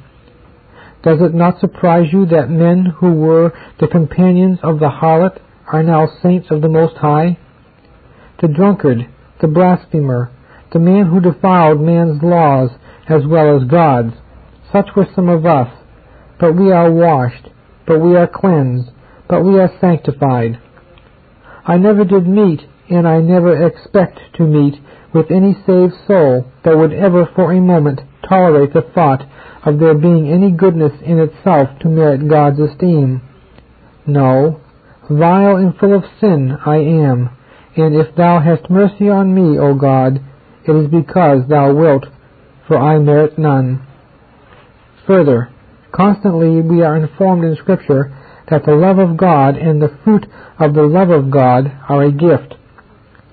Does 1.03 1.20
it 1.23 1.33
not 1.33 1.61
surprise 1.61 2.12
you 2.12 2.27
that 2.27 2.51
men 2.51 2.87
who 2.99 3.14
were 3.14 3.53
the 3.81 3.88
companions 3.88 4.59
of 4.62 4.79
the 4.81 4.90
harlot 4.90 5.40
are 5.73 5.83
now 5.83 6.09
saints 6.23 6.49
of 6.51 6.61
the 6.61 6.68
Most 6.68 6.96
High? 6.96 7.38
The 8.42 8.49
drunkard, 8.49 9.09
the 9.40 9.49
blasphemer, 9.49 10.31
the 10.73 10.79
man 10.79 11.07
who 11.07 11.20
defiled 11.20 11.81
man's 11.81 12.23
laws 12.23 12.70
as 13.09 13.23
well 13.27 13.57
as 13.57 13.68
God's, 13.68 14.14
such 14.73 14.88
were 14.94 15.09
some 15.14 15.29
of 15.29 15.46
us. 15.46 15.68
But 16.38 16.55
we 16.55 16.70
are 16.70 16.90
washed, 16.90 17.49
but 17.87 18.01
we 18.01 18.16
are 18.16 18.29
cleansed, 18.29 18.90
but 19.31 19.45
we 19.45 19.61
are 19.61 19.71
sanctified. 19.81 20.61
I 21.64 21.77
never 21.77 22.05
did 22.05 22.27
meet, 22.27 22.62
and 22.90 23.07
I 23.07 23.21
never 23.21 23.64
expect 23.64 24.19
to 24.35 24.43
meet, 24.43 24.75
with 25.14 25.31
any 25.31 25.55
saved 25.66 25.95
soul 26.07 26.51
that 26.64 26.77
would 26.77 26.93
ever 26.93 27.31
for 27.35 27.53
a 27.53 27.61
moment 27.61 28.01
tolerate 28.29 28.73
the 28.73 28.83
thought 28.83 29.23
of 29.64 29.79
there 29.79 29.95
being 29.95 30.29
any 30.29 30.51
goodness 30.51 30.93
in 31.05 31.21
itself 31.21 31.69
to 31.81 31.88
merit 31.88 32.29
God's 32.29 32.59
esteem. 32.59 33.23
No, 34.05 34.61
vile 35.09 35.57
and 35.57 35.77
full 35.79 35.95
of 35.95 36.05
sin 36.21 36.57
I 36.66 36.79
am, 36.79 37.31
and 37.77 37.95
if 37.95 38.14
thou 38.16 38.40
hast 38.40 38.69
mercy 38.69 39.09
on 39.09 39.35
me, 39.35 39.59
O 39.59 39.75
God, 39.75 40.21
it 40.66 40.73
is 40.73 40.88
because 40.88 41.49
thou 41.49 41.73
wilt, 41.73 42.07
for 42.66 42.79
I 42.79 42.99
merit 42.99 43.38
none. 43.38 43.87
Further, 45.07 45.51
constantly 45.93 46.61
we 46.61 46.83
are 46.83 46.97
informed 46.97 47.45
in 47.45 47.57
Scripture 47.57 48.16
that 48.51 48.65
the 48.67 48.75
love 48.75 48.99
of 48.99 49.17
God 49.17 49.57
and 49.57 49.81
the 49.81 49.97
fruit 50.05 50.27
of 50.59 50.75
the 50.75 50.83
love 50.83 51.11
of 51.11 51.31
God 51.31 51.71
are 51.89 52.03
a 52.03 52.13
gift. 52.13 52.55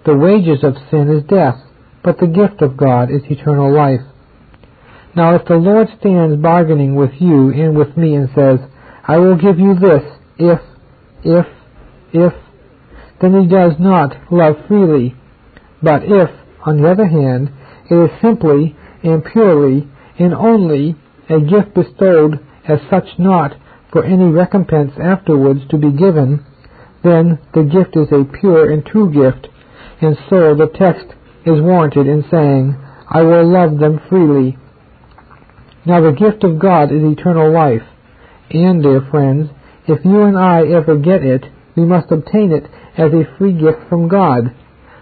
The 0.06 0.16
wages 0.16 0.64
of 0.64 0.76
sin 0.90 1.10
is 1.10 1.24
death, 1.28 1.56
but 2.04 2.20
the 2.20 2.28
gift 2.28 2.62
of 2.62 2.78
God 2.78 3.12
is 3.12 3.24
eternal 3.26 3.74
life. 3.74 4.02
Now 5.16 5.36
if 5.36 5.46
the 5.46 5.56
Lord 5.56 5.88
stands 6.00 6.42
bargaining 6.42 6.96
with 6.96 7.12
you 7.20 7.52
and 7.52 7.76
with 7.76 7.98
me 7.98 8.16
and 8.16 8.30
says, 8.36 8.60
I 9.04 9.18
will 9.18 9.36
give 9.36 9.58
you 9.58 9.74
this 9.74 10.04
if, 10.38 10.60
if, 11.24 11.46
if, 12.14 12.34
then 13.20 13.42
he 13.42 13.48
does 13.48 13.74
not 13.80 14.32
love 14.32 14.56
freely. 14.68 15.16
But 15.82 16.04
if, 16.04 16.30
on 16.66 16.82
the 16.82 16.90
other 16.92 17.08
hand, 17.08 17.50
it 17.90 17.96
is 17.96 18.22
simply 18.22 18.76
and 19.04 19.26
purely 19.26 19.88
and 20.20 20.34
only 20.34 20.96
a 21.30 21.40
gift 21.40 21.74
bestowed 21.74 22.46
as 22.68 22.80
such 22.90 23.08
not 23.18 23.56
for 23.98 24.06
any 24.06 24.26
recompense 24.26 24.92
afterwards 25.02 25.62
to 25.72 25.76
be 25.76 25.90
given, 25.90 26.46
then 27.04 27.40
the 27.56 27.64
gift 27.64 27.98
is 27.98 28.08
a 28.12 28.30
pure 28.40 28.72
and 28.72 28.86
true 28.86 29.12
gift, 29.12 29.48
and 30.02 30.16
so 30.30 30.54
the 30.54 30.70
text 30.78 31.08
is 31.48 31.60
warranted 31.60 32.06
in 32.06 32.24
saying, 32.30 32.78
I 33.10 33.24
will 33.24 33.52
love 33.52 33.80
them 33.80 34.00
freely. 34.08 34.56
Now 35.84 36.02
the 36.02 36.12
gift 36.12 36.44
of 36.44 36.60
God 36.60 36.92
is 36.92 37.02
eternal 37.02 37.52
life, 37.52 37.82
and, 38.52 38.84
dear 38.84 39.02
friends, 39.10 39.50
if 39.88 40.06
you 40.06 40.22
and 40.22 40.38
I 40.38 40.68
ever 40.68 40.96
get 41.00 41.24
it, 41.24 41.46
we 41.76 41.84
must 41.84 42.12
obtain 42.12 42.52
it 42.52 42.70
as 43.00 43.12
a 43.14 43.36
free 43.40 43.54
gift 43.54 43.90
from 43.90 44.10
God, 44.10 44.54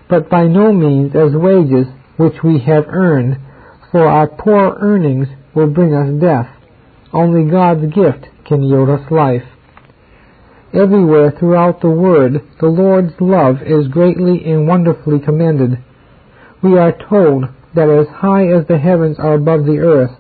but 0.10 0.30
by 0.30 0.46
no 0.48 0.72
means 0.72 1.12
as 1.14 1.36
wages 1.36 1.88
which 2.16 2.42
we 2.46 2.60
have 2.60 2.86
earned, 2.88 3.36
for 3.92 4.08
our 4.08 4.28
poor 4.28 4.78
earnings 4.80 5.28
will 5.54 5.68
bring 5.68 5.94
us 5.94 6.22
death. 6.22 6.48
Only 7.12 7.52
God's 7.52 7.94
gift 7.94 8.28
can 8.46 8.64
yield 8.64 8.90
us 8.90 9.12
life. 9.12 9.44
Everywhere 10.74 11.32
throughout 11.32 11.82
the 11.82 11.90
Word, 11.90 12.42
the 12.60 12.68
Lord's 12.68 13.14
love 13.20 13.62
is 13.66 13.88
greatly 13.88 14.44
and 14.46 14.68
wonderfully 14.68 15.20
commended. 15.20 15.78
We 16.62 16.78
are 16.78 16.92
told 17.10 17.46
that 17.76 17.90
as 17.90 18.08
high 18.08 18.48
as 18.48 18.68
the 18.68 18.78
heavens 18.78 19.18
are 19.20 19.36
above 19.36 19.66
the 19.66 19.80
earth, 19.80 20.12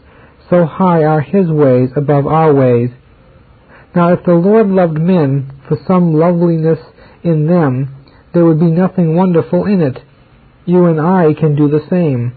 so 0.49 0.65
high 0.65 1.03
are 1.03 1.21
his 1.21 1.49
ways 1.49 1.89
above 1.95 2.27
our 2.27 2.53
ways. 2.53 2.89
Now 3.95 4.13
if 4.13 4.25
the 4.25 4.33
Lord 4.33 4.67
loved 4.67 4.99
men 4.99 5.51
for 5.67 5.77
some 5.87 6.13
loveliness 6.13 6.79
in 7.23 7.47
them, 7.47 7.95
there 8.33 8.45
would 8.45 8.59
be 8.59 8.71
nothing 8.71 9.15
wonderful 9.15 9.65
in 9.65 9.81
it. 9.81 9.99
You 10.65 10.85
and 10.85 10.99
I 10.99 11.33
can 11.33 11.55
do 11.55 11.69
the 11.69 11.85
same. 11.89 12.33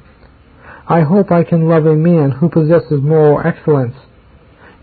I 0.88 1.02
hope 1.02 1.30
I 1.30 1.44
can 1.44 1.68
love 1.68 1.86
a 1.86 1.94
man 1.94 2.30
who 2.30 2.48
possesses 2.48 3.02
moral 3.02 3.46
excellence. 3.46 3.96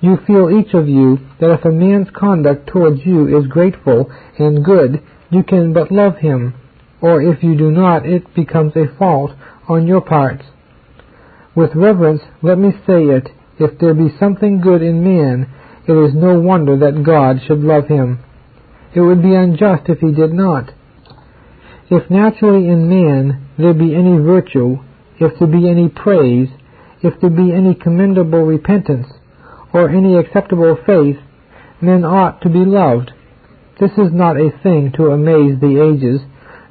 You 0.06 0.20
feel 0.28 0.52
each 0.52 0.76
of 0.76 0.88
you 0.88 1.18
that 1.40 1.52
if 1.52 1.66
a 1.66 1.72
man's 1.72 2.10
conduct 2.16 2.68
towards 2.68 3.04
you 3.08 3.40
is 3.40 3.48
grateful 3.48 4.12
and 4.38 4.64
good, 4.64 5.02
you 5.32 5.42
can 5.42 5.74
but 5.74 5.92
love 5.92 6.18
him, 6.18 6.54
or 7.02 7.24
if 7.24 7.42
you 7.42 7.58
do 7.58 7.72
not, 7.72 8.06
it 8.06 8.36
becomes 8.36 8.74
a 8.76 8.96
fault 9.00 9.32
on 9.68 9.88
your 9.88 10.02
part. 10.02 10.44
With 11.56 11.72
reverence 11.74 12.22
let 12.44 12.60
me 12.60 12.70
say 12.86 13.06
it, 13.06 13.30
if 13.58 13.80
there 13.80 13.96
be 13.96 14.16
something 14.20 14.62
good 14.62 14.84
in 14.84 15.04
man, 15.04 15.52
it 15.88 15.94
is 15.94 16.14
no 16.14 16.40
wonder 16.40 16.78
that 16.78 17.04
God 17.04 17.38
should 17.48 17.62
love 17.62 17.88
him. 17.88 18.20
It 18.94 19.02
would 19.02 19.24
be 19.24 19.34
unjust 19.34 19.90
if 19.90 20.02
he 20.02 20.12
did 20.12 20.34
not. 20.34 20.70
If 21.90 22.12
naturally 22.12 22.68
in 22.68 22.88
man 22.88 23.50
there 23.58 23.74
be 23.74 23.96
any 23.96 24.20
virtue, 24.20 24.78
if 25.20 25.40
there 25.40 25.48
be 25.48 25.68
any 25.68 25.90
praise, 25.90 26.50
if 27.02 27.20
there 27.22 27.32
be 27.32 27.52
any 27.52 27.74
commendable 27.74 28.44
repentance, 28.44 29.08
or 29.76 29.90
any 29.90 30.16
acceptable 30.16 30.78
faith, 30.86 31.18
men 31.82 32.06
ought 32.06 32.40
to 32.42 32.48
be 32.48 32.64
loved. 32.64 33.12
This 33.78 33.92
is 33.98 34.14
not 34.14 34.38
a 34.38 34.58
thing 34.64 34.94
to 34.96 35.08
amaze 35.08 35.60
the 35.60 35.84
ages, 35.84 36.22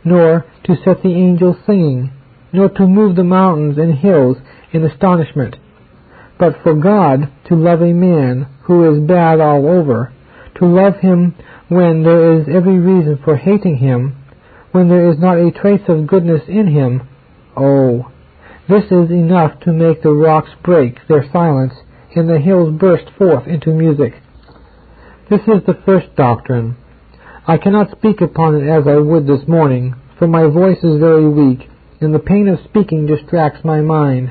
nor 0.05 0.47
to 0.64 0.77
set 0.83 1.03
the 1.03 1.12
angels 1.12 1.57
singing, 1.67 2.11
nor 2.51 2.71
to 2.71 2.87
move 2.87 3.14
the 3.14 3.23
mountains 3.23 3.77
and 3.77 3.93
hills 3.99 4.38
in 4.73 4.83
astonishment. 4.83 5.55
But 6.38 6.62
for 6.62 6.75
God 6.75 7.31
to 7.49 7.55
love 7.55 7.83
a 7.83 7.93
man 7.93 8.49
who 8.62 8.90
is 8.90 9.07
bad 9.07 9.38
all 9.38 9.69
over, 9.69 10.11
to 10.59 10.67
love 10.67 10.97
him 11.01 11.35
when 11.69 12.05
there 12.05 12.40
is 12.40 12.47
every 12.49 12.79
reason 12.79 13.21
for 13.23 13.37
hating 13.37 13.77
him, 13.77 14.17
when 14.73 14.88
there 14.88 15.12
is 15.12 15.19
not 15.19 15.37
a 15.37 15.51
trace 15.51 15.87
of 15.88 16.07
goodness 16.07 16.43
in 16.49 16.69
him, 16.69 17.07
oh, 17.55 18.11
this 18.67 18.85
is 18.85 19.11
enough 19.11 19.61
to 19.61 19.75
make 19.75 20.03
the 20.03 20.11
rocks 20.11 20.51
break 20.62 21.07
their 21.07 21.31
silence 21.31 21.75
and 22.16 22.29
the 22.29 22.38
hills 22.38 22.72
burst 22.79 23.11
forth 23.18 23.46
into 23.46 23.70
music. 23.70 24.14
This 25.31 25.40
is 25.40 25.64
the 25.66 25.81
first 25.85 26.14
doctrine. 26.16 26.77
I 27.46 27.59
cannot 27.59 27.90
speak 27.96 28.20
upon 28.20 28.55
it 28.55 28.68
as 28.68 28.87
I 28.87 28.96
would 28.96 29.27
this 29.27 29.46
morning, 29.48 29.94
for 30.18 30.27
my 30.27 30.46
voice 30.46 30.79
is 30.83 31.00
very 31.00 31.29
weak, 31.29 31.68
and 32.00 32.14
the 32.14 32.18
pain 32.18 32.48
of 32.48 32.59
speaking 32.64 33.07
distracts 33.07 33.64
my 33.64 33.81
mind. 33.81 34.31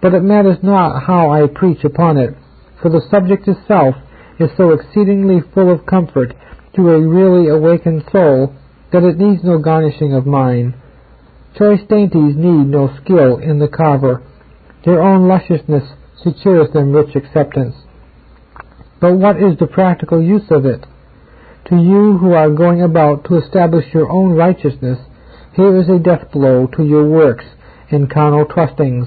But 0.00 0.14
it 0.14 0.22
matters 0.22 0.58
not 0.62 1.02
how 1.04 1.30
I 1.30 1.46
preach 1.46 1.84
upon 1.84 2.16
it, 2.16 2.34
for 2.80 2.90
the 2.90 3.02
subject 3.10 3.48
itself 3.48 3.96
is 4.38 4.50
so 4.56 4.70
exceedingly 4.70 5.40
full 5.52 5.72
of 5.72 5.86
comfort 5.86 6.34
to 6.76 6.90
a 6.90 7.00
really 7.00 7.48
awakened 7.48 8.04
soul 8.12 8.54
that 8.92 9.02
it 9.02 9.18
needs 9.18 9.42
no 9.42 9.58
garnishing 9.58 10.14
of 10.14 10.26
mine. 10.26 10.74
Choice 11.56 11.80
dainties 11.88 12.36
need 12.36 12.66
no 12.66 12.94
skill 13.02 13.38
in 13.38 13.58
the 13.58 13.68
carver. 13.68 14.22
Their 14.84 15.02
own 15.02 15.26
lusciousness 15.26 15.84
secures 16.22 16.70
them 16.72 16.92
rich 16.92 17.14
acceptance. 17.14 17.74
But 19.00 19.14
what 19.14 19.36
is 19.36 19.58
the 19.58 19.66
practical 19.66 20.22
use 20.22 20.50
of 20.50 20.66
it? 20.66 20.84
To 21.70 21.76
you 21.76 22.16
who 22.18 22.32
are 22.32 22.50
going 22.50 22.82
about 22.82 23.24
to 23.26 23.36
establish 23.36 23.92
your 23.92 24.10
own 24.10 24.32
righteousness, 24.32 24.98
here 25.54 25.76
is 25.80 25.88
a 25.88 25.98
death 25.98 26.30
blow 26.32 26.66
to 26.76 26.84
your 26.84 27.08
works 27.08 27.44
and 27.90 28.10
carnal 28.10 28.46
trustings. 28.46 29.06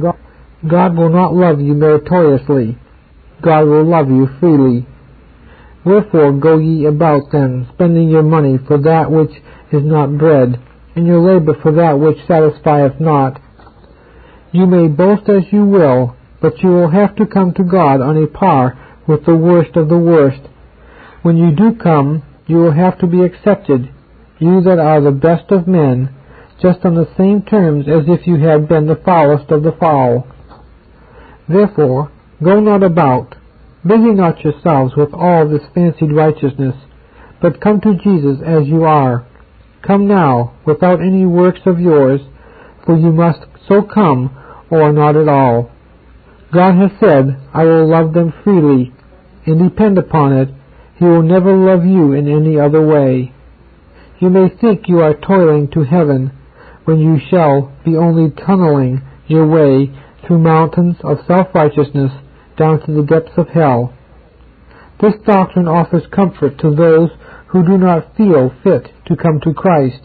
God 0.00 0.96
will 0.96 1.10
not 1.10 1.34
love 1.34 1.60
you 1.60 1.74
meritoriously. 1.74 2.78
God 3.42 3.64
will 3.64 3.84
love 3.84 4.08
you 4.08 4.28
freely. 4.40 4.86
Wherefore 5.84 6.32
go 6.32 6.58
ye 6.58 6.86
about 6.86 7.32
then, 7.32 7.68
spending 7.74 8.08
your 8.08 8.22
money 8.22 8.58
for 8.66 8.78
that 8.78 9.10
which 9.10 9.32
is 9.72 9.82
not 9.82 10.16
bread, 10.16 10.60
and 10.94 11.06
your 11.06 11.20
labor 11.20 11.54
for 11.60 11.72
that 11.72 11.98
which 11.98 12.18
satisfieth 12.28 13.00
not. 13.00 13.40
You 14.52 14.66
may 14.66 14.86
boast 14.88 15.28
as 15.28 15.42
you 15.50 15.64
will, 15.64 16.16
but 16.42 16.58
you 16.62 16.68
will 16.68 16.90
have 16.90 17.14
to 17.16 17.26
come 17.26 17.54
to 17.54 17.62
God 17.62 18.00
on 18.00 18.22
a 18.22 18.26
par 18.26 18.76
with 19.06 19.24
the 19.24 19.36
worst 19.36 19.76
of 19.76 19.88
the 19.88 19.96
worst. 19.96 20.40
When 21.22 21.36
you 21.36 21.52
do 21.52 21.76
come, 21.80 22.24
you 22.46 22.56
will 22.56 22.72
have 22.72 22.98
to 22.98 23.06
be 23.06 23.22
accepted, 23.22 23.88
you 24.40 24.60
that 24.62 24.78
are 24.80 25.00
the 25.00 25.12
best 25.12 25.50
of 25.52 25.68
men, 25.68 26.12
just 26.60 26.84
on 26.84 26.96
the 26.96 27.08
same 27.16 27.42
terms 27.42 27.86
as 27.88 28.04
if 28.08 28.26
you 28.26 28.36
had 28.36 28.68
been 28.68 28.86
the 28.86 29.00
foulest 29.04 29.50
of 29.50 29.62
the 29.62 29.76
foul. 29.78 30.26
Therefore, 31.48 32.10
go 32.42 32.60
not 32.60 32.82
about, 32.82 33.36
busy 33.86 34.12
not 34.12 34.40
yourselves 34.40 34.94
with 34.96 35.14
all 35.14 35.48
this 35.48 35.62
fancied 35.74 36.12
righteousness, 36.12 36.74
but 37.40 37.60
come 37.60 37.80
to 37.80 37.94
Jesus 38.02 38.38
as 38.44 38.66
you 38.66 38.84
are. 38.84 39.26
Come 39.86 40.06
now, 40.06 40.54
without 40.64 41.00
any 41.00 41.26
works 41.26 41.60
of 41.66 41.80
yours, 41.80 42.20
for 42.84 42.96
you 42.96 43.12
must 43.12 43.40
so 43.68 43.82
come, 43.82 44.36
or 44.70 44.92
not 44.92 45.16
at 45.16 45.28
all. 45.28 45.71
God 46.52 46.74
has 46.74 46.90
said, 47.00 47.40
I 47.54 47.64
will 47.64 47.88
love 47.88 48.12
them 48.12 48.32
freely, 48.44 48.92
and 49.46 49.70
depend 49.70 49.96
upon 49.96 50.34
it, 50.34 50.48
He 50.98 51.04
will 51.06 51.22
never 51.22 51.56
love 51.56 51.86
you 51.86 52.12
in 52.12 52.28
any 52.28 52.60
other 52.60 52.86
way. 52.86 53.32
You 54.20 54.28
may 54.28 54.50
think 54.60 54.86
you 54.86 55.00
are 55.00 55.14
toiling 55.14 55.70
to 55.72 55.82
heaven, 55.82 56.30
when 56.84 56.98
you 56.98 57.18
shall 57.30 57.72
be 57.84 57.96
only 57.96 58.30
tunneling 58.30 59.00
your 59.26 59.46
way 59.46 59.90
through 60.26 60.40
mountains 60.40 60.96
of 61.02 61.24
self-righteousness 61.26 62.12
down 62.58 62.84
to 62.84 62.92
the 62.92 63.02
depths 63.02 63.38
of 63.38 63.48
hell. 63.48 63.94
This 65.00 65.14
doctrine 65.24 65.68
offers 65.68 66.02
comfort 66.14 66.58
to 66.58 66.74
those 66.74 67.10
who 67.48 67.64
do 67.64 67.78
not 67.78 68.14
feel 68.16 68.52
fit 68.62 68.88
to 69.06 69.16
come 69.16 69.40
to 69.40 69.54
Christ. 69.54 70.02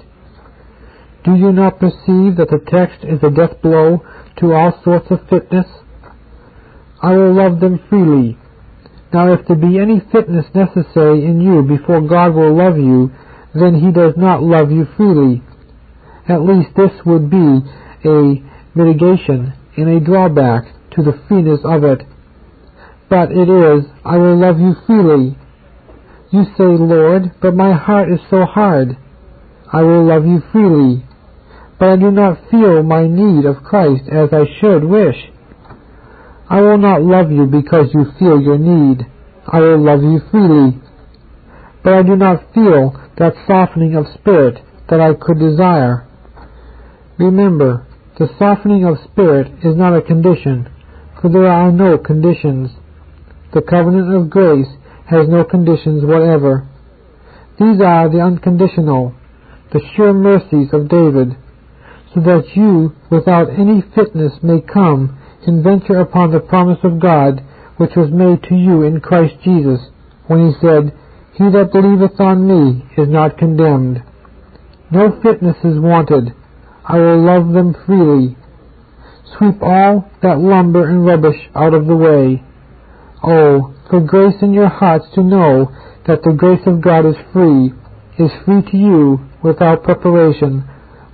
Do 1.25 1.35
you 1.35 1.51
not 1.51 1.79
perceive 1.79 2.37
that 2.37 2.47
the 2.49 2.63
text 2.71 3.03
is 3.03 3.19
a 3.21 3.29
death 3.29 3.61
blow 3.61 4.01
to 4.39 4.53
all 4.53 4.81
sorts 4.83 5.11
of 5.11 5.27
fitness? 5.29 5.65
I 7.01 7.15
will 7.15 7.33
love 7.33 7.59
them 7.59 7.79
freely. 7.89 8.37
Now 9.13 9.31
if 9.33 9.47
there 9.47 9.55
be 9.55 9.79
any 9.79 10.01
fitness 10.11 10.45
necessary 10.53 11.25
in 11.25 11.39
you 11.41 11.63
before 11.63 12.01
God 12.01 12.33
will 12.33 12.55
love 12.55 12.77
you, 12.77 13.11
then 13.53 13.75
he 13.75 13.91
does 13.91 14.13
not 14.17 14.43
love 14.43 14.71
you 14.71 14.87
freely. 14.97 15.41
At 16.27 16.41
least 16.41 16.69
this 16.75 16.91
would 17.05 17.29
be 17.29 17.61
a 18.05 18.43
mitigation 18.75 19.53
and 19.77 19.89
a 19.89 19.99
drawback 19.99 20.65
to 20.91 21.03
the 21.03 21.19
freeness 21.27 21.61
of 21.63 21.83
it. 21.83 22.01
But 23.09 23.31
it 23.31 23.47
is, 23.47 23.85
I 24.03 24.17
will 24.17 24.37
love 24.37 24.59
you 24.59 24.75
freely. 24.85 25.37
You 26.31 26.43
say, 26.57 26.65
Lord, 26.65 27.31
but 27.41 27.55
my 27.55 27.73
heart 27.73 28.11
is 28.11 28.19
so 28.29 28.43
hard. 28.45 28.97
I 29.71 29.81
will 29.81 30.05
love 30.05 30.25
you 30.25 30.41
freely. 30.51 31.05
But 31.79 31.89
I 31.89 31.95
do 31.95 32.11
not 32.11 32.49
feel 32.51 32.83
my 32.83 33.07
need 33.07 33.45
of 33.45 33.63
Christ 33.63 34.03
as 34.11 34.29
I 34.33 34.45
should 34.59 34.83
wish. 34.83 35.15
I 36.49 36.61
will 36.61 36.77
not 36.77 37.01
love 37.01 37.31
you 37.31 37.45
because 37.45 37.93
you 37.93 38.05
feel 38.17 38.41
your 38.41 38.57
need. 38.57 39.05
I 39.45 39.59
will 39.59 39.83
love 39.83 40.01
you 40.01 40.21
freely. 40.31 40.79
But 41.83 41.93
I 41.93 42.03
do 42.03 42.15
not 42.15 42.53
feel 42.53 42.95
that 43.17 43.33
softening 43.45 43.95
of 43.95 44.05
spirit 44.13 44.63
that 44.89 45.01
I 45.01 45.13
could 45.13 45.39
desire. 45.39 46.07
Remember, 47.17 47.85
the 48.17 48.29
softening 48.39 48.85
of 48.85 48.97
spirit 49.11 49.47
is 49.63 49.75
not 49.75 49.97
a 49.97 50.01
condition, 50.01 50.69
for 51.21 51.29
there 51.29 51.47
are 51.47 51.71
no 51.71 51.97
conditions. 51.97 52.71
The 53.53 53.61
covenant 53.61 54.13
of 54.15 54.29
grace 54.29 54.67
has 55.09 55.27
no 55.27 55.43
conditions 55.43 56.05
whatever. 56.05 56.67
These 57.59 57.81
are 57.81 58.09
the 58.09 58.21
unconditional, 58.21 59.15
the 59.73 59.81
sure 59.95 60.13
mercies 60.13 60.69
of 60.71 60.89
David, 60.89 61.35
so 62.13 62.21
that 62.21 62.55
you, 62.55 62.93
without 63.09 63.49
any 63.49 63.83
fitness, 63.95 64.33
may 64.41 64.61
come 64.61 65.17
can 65.43 65.63
venture 65.63 65.99
upon 65.99 66.31
the 66.31 66.39
promise 66.39 66.79
of 66.83 66.99
God 66.99 67.41
which 67.77 67.95
was 67.95 68.09
made 68.11 68.43
to 68.43 68.55
you 68.55 68.83
in 68.83 68.99
Christ 68.99 69.35
Jesus, 69.43 69.79
when 70.25 70.47
he 70.47 70.53
said, 70.59 70.91
He 71.33 71.45
that 71.49 71.71
believeth 71.71 72.19
on 72.19 72.47
me 72.47 72.85
is 72.97 73.07
not 73.07 73.37
condemned. 73.37 74.03
No 74.91 75.19
fitness 75.21 75.57
is 75.63 75.79
wanted. 75.79 76.33
I 76.83 76.97
will 76.97 77.23
love 77.23 77.53
them 77.53 77.75
freely. 77.85 78.35
Sweep 79.37 79.61
all 79.61 80.09
that 80.21 80.39
lumber 80.39 80.89
and 80.89 81.05
rubbish 81.05 81.39
out 81.53 81.73
of 81.73 81.85
the 81.85 81.95
way. 81.95 82.43
Oh, 83.23 83.75
for 83.89 83.99
grace 83.99 84.41
in 84.41 84.53
your 84.53 84.69
hearts 84.69 85.05
to 85.15 85.21
know 85.21 85.71
that 86.07 86.23
the 86.23 86.33
grace 86.33 86.65
of 86.65 86.81
God 86.81 87.05
is 87.05 87.15
free, 87.33 87.73
is 88.17 88.31
free 88.45 88.61
to 88.71 88.77
you, 88.77 89.19
without 89.43 89.83
preparation, 89.83 90.63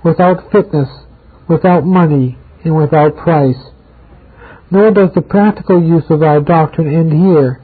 without 0.04 0.50
fitness, 0.50 0.88
without 1.48 1.84
money, 1.84 2.38
and 2.64 2.76
without 2.76 3.16
price. 3.16 3.73
Nor 4.70 4.90
does 4.92 5.10
the 5.14 5.22
practical 5.22 5.82
use 5.82 6.04
of 6.10 6.22
our 6.22 6.40
doctrine 6.40 6.92
end 6.92 7.12
here. 7.12 7.60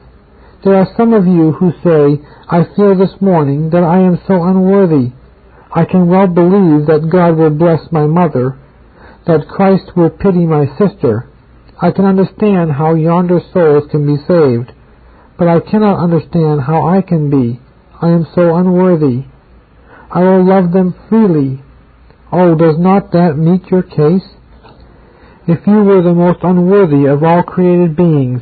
There 0.63 0.75
are 0.75 0.87
some 0.95 1.13
of 1.13 1.25
you 1.25 1.53
who 1.53 1.71
say, 1.83 2.21
I 2.47 2.63
feel 2.75 2.95
this 2.95 3.19
morning 3.19 3.71
that 3.71 3.83
I 3.83 3.99
am 3.99 4.19
so 4.27 4.43
unworthy. 4.43 5.11
I 5.73 5.85
can 5.85 6.07
well 6.07 6.27
believe 6.27 6.85
that 6.87 7.09
God 7.11 7.37
will 7.37 7.49
bless 7.49 7.91
my 7.91 8.05
mother, 8.05 8.59
that 9.25 9.47
Christ 9.47 9.95
will 9.95 10.09
pity 10.09 10.45
my 10.45 10.65
sister. 10.77 11.27
I 11.81 11.91
can 11.91 12.05
understand 12.05 12.73
how 12.73 12.93
yonder 12.93 13.39
souls 13.51 13.89
can 13.89 14.05
be 14.05 14.21
saved, 14.27 14.71
but 15.37 15.47
I 15.47 15.59
cannot 15.59 16.03
understand 16.03 16.61
how 16.61 16.87
I 16.87 17.01
can 17.01 17.29
be. 17.31 17.59
I 17.99 18.09
am 18.09 18.27
so 18.35 18.55
unworthy. 18.55 19.25
I 20.11 20.21
will 20.21 20.45
love 20.45 20.73
them 20.73 20.93
freely. 21.09 21.63
Oh, 22.31 22.53
does 22.55 22.77
not 22.77 23.11
that 23.13 23.37
meet 23.37 23.71
your 23.71 23.81
case? 23.81 24.27
If 25.51 25.67
you 25.67 25.83
were 25.83 26.01
the 26.01 26.13
most 26.13 26.39
unworthy 26.43 27.07
of 27.07 27.25
all 27.25 27.43
created 27.43 27.93
beings, 27.97 28.41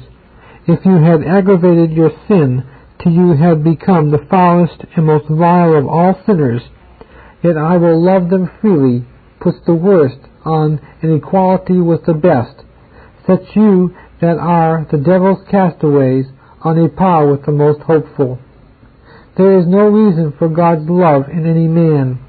if 0.67 0.85
you 0.85 0.97
had 0.97 1.23
aggravated 1.23 1.91
your 1.91 2.11
sin 2.27 2.63
till 3.01 3.11
you 3.11 3.33
had 3.33 3.63
become 3.63 4.11
the 4.11 4.23
foulest 4.29 4.85
and 4.95 5.07
most 5.07 5.25
vile 5.27 5.73
of 5.73 5.87
all 5.87 6.21
sinners, 6.27 6.61
yet 7.41 7.57
I 7.57 7.77
will 7.77 7.99
love 7.99 8.29
them 8.29 8.51
freely, 8.61 9.07
puts 9.39 9.57
the 9.65 9.73
worst 9.73 10.19
on 10.45 10.79
an 11.01 11.15
equality 11.15 11.81
with 11.81 12.05
the 12.05 12.13
best, 12.13 12.61
sets 13.25 13.55
you 13.55 13.95
that 14.21 14.37
are 14.37 14.85
the 14.91 14.99
devil's 14.99 15.43
castaways 15.49 16.27
on 16.61 16.77
a 16.77 16.89
par 16.89 17.25
with 17.25 17.43
the 17.43 17.51
most 17.51 17.81
hopeful. 17.81 18.37
There 19.35 19.57
is 19.57 19.65
no 19.65 19.87
reason 19.87 20.35
for 20.37 20.47
God's 20.47 20.87
love 20.87 21.23
in 21.27 21.47
any 21.49 21.67
man. 21.67 22.19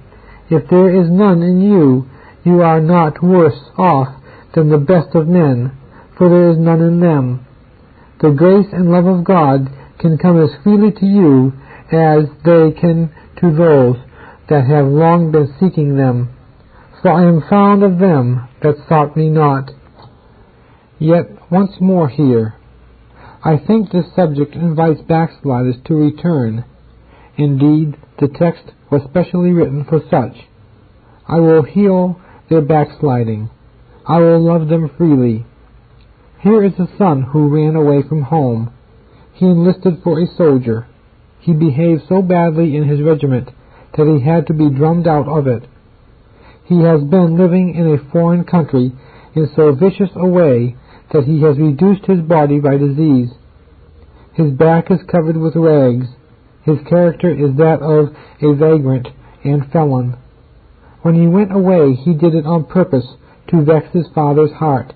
If 0.49 0.71
there 0.71 0.89
is 0.89 1.11
none 1.11 1.43
in 1.43 1.61
you, 1.61 2.09
you 2.45 2.63
are 2.63 2.81
not 2.81 3.23
worse 3.23 3.61
off 3.77 4.20
than 4.55 4.71
the 4.71 4.79
best 4.79 5.15
of 5.15 5.29
men, 5.29 5.77
for 6.17 6.29
there 6.29 6.51
is 6.51 6.59
none 6.59 6.81
in 6.81 7.01
them. 7.01 7.47
The 8.21 8.31
grace 8.31 8.69
and 8.73 8.91
love 8.91 9.07
of 9.07 9.25
God 9.25 9.69
can 9.99 10.19
come 10.19 10.43
as 10.43 10.51
freely 10.63 10.93
to 10.93 11.07
you 11.07 11.53
as 11.93 12.25
they 12.45 12.73
can 12.79 13.13
to 13.41 13.55
those 13.55 13.97
that 14.49 14.67
have 14.67 14.87
long 14.87 15.31
been 15.33 15.55
seeking 15.61 15.97
them. 15.97 16.37
For 17.01 17.11
I 17.11 17.27
am 17.27 17.43
found 17.49 17.83
of 17.83 17.99
them 17.99 18.49
that 18.63 18.77
sought 18.89 19.17
me 19.17 19.31
not. 19.31 19.71
Yet 20.99 21.51
once 21.51 21.73
more 21.81 22.09
here, 22.09 22.55
I 23.43 23.57
think 23.57 23.91
this 23.91 24.15
subject 24.15 24.55
invites 24.55 25.01
backsliders 25.09 25.77
to 25.87 25.95
return. 25.95 26.65
Indeed, 27.39 27.97
the 28.19 28.29
text 28.29 28.65
was 28.91 29.01
specially 29.09 29.53
written 29.53 29.85
for 29.85 30.01
such. 30.11 30.37
I 31.27 31.37
will 31.37 31.63
heal 31.63 32.21
their 32.51 32.61
backsliding. 32.61 33.49
I 34.11 34.19
will 34.19 34.41
love 34.41 34.67
them 34.67 34.91
freely. 34.99 35.47
Here 36.41 36.65
is 36.65 36.73
a 36.81 36.89
son 36.99 37.23
who 37.23 37.47
ran 37.47 37.77
away 37.77 38.03
from 38.03 38.23
home. 38.23 38.73
He 39.35 39.47
enlisted 39.47 40.03
for 40.03 40.19
a 40.19 40.27
soldier. 40.37 40.89
He 41.39 41.53
behaved 41.53 42.03
so 42.09 42.21
badly 42.21 42.77
in 42.77 42.89
his 42.89 43.01
regiment 43.01 43.51
that 43.97 44.09
he 44.09 44.19
had 44.19 44.49
to 44.49 44.53
be 44.53 44.69
drummed 44.69 45.07
out 45.07 45.29
of 45.29 45.47
it. 45.47 45.63
He 46.65 46.81
has 46.81 47.05
been 47.05 47.39
living 47.39 47.77
in 47.77 47.87
a 47.87 48.11
foreign 48.11 48.43
country 48.43 48.91
in 49.37 49.49
so 49.55 49.77
vicious 49.77 50.11
a 50.17 50.27
way 50.27 50.75
that 51.13 51.23
he 51.23 51.41
has 51.43 51.57
reduced 51.57 52.07
his 52.07 52.21
body 52.21 52.59
by 52.59 52.79
disease. 52.79 53.31
His 54.33 54.51
back 54.51 54.91
is 54.91 54.99
covered 55.07 55.37
with 55.37 55.55
rags. 55.55 56.09
His 56.65 56.79
character 56.89 57.31
is 57.31 57.57
that 57.59 57.81
of 57.81 58.17
a 58.43 58.57
vagrant 58.57 59.07
and 59.45 59.71
felon. 59.71 60.17
When 61.03 61.15
he 61.15 61.29
went 61.29 61.55
away, 61.55 61.95
he 61.95 62.13
did 62.13 62.35
it 62.35 62.45
on 62.45 62.65
purpose 62.65 63.07
to 63.51 63.65
vex 63.65 63.87
his 63.93 64.07
father's 64.15 64.53
heart, 64.53 64.93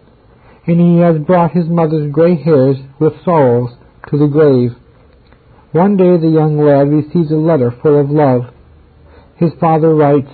and 0.67 0.81
he 0.81 1.01
has 1.01 1.19
brought 1.19 1.53
his 1.53 1.67
mother's 1.69 2.11
gray 2.13 2.37
hairs 2.37 2.77
with 2.99 3.13
sorrows 3.25 3.71
to 4.11 4.19
the 4.19 4.27
grave. 4.27 4.71
One 5.73 5.97
day 5.97 6.17
the 6.17 6.29
young 6.29 6.59
lad 6.59 6.89
receives 6.89 7.33
a 7.33 7.37
letter 7.37 7.75
full 7.83 8.01
of 8.01 8.11
love. 8.11 8.55
His 9.37 9.51
father 9.59 9.95
writes, 9.95 10.31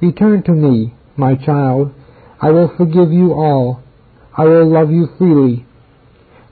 Return 0.00 0.42
to 0.44 0.52
me, 0.52 0.94
my 1.16 1.36
child. 1.36 1.92
I 2.40 2.50
will 2.50 2.72
forgive 2.76 3.12
you 3.12 3.32
all. 3.32 3.82
I 4.36 4.44
will 4.44 4.66
love 4.72 4.90
you 4.90 5.08
freely. 5.18 5.66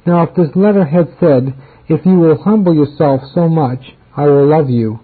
Now 0.06 0.22
if 0.22 0.36
this 0.36 0.54
letter 0.54 0.84
had 0.84 1.08
said, 1.18 1.54
If 1.88 2.06
you 2.06 2.18
will 2.18 2.42
humble 2.42 2.74
yourself 2.74 3.22
so 3.34 3.48
much, 3.48 3.80
I 4.16 4.26
will 4.26 4.46
love 4.46 4.70
you. 4.70 5.00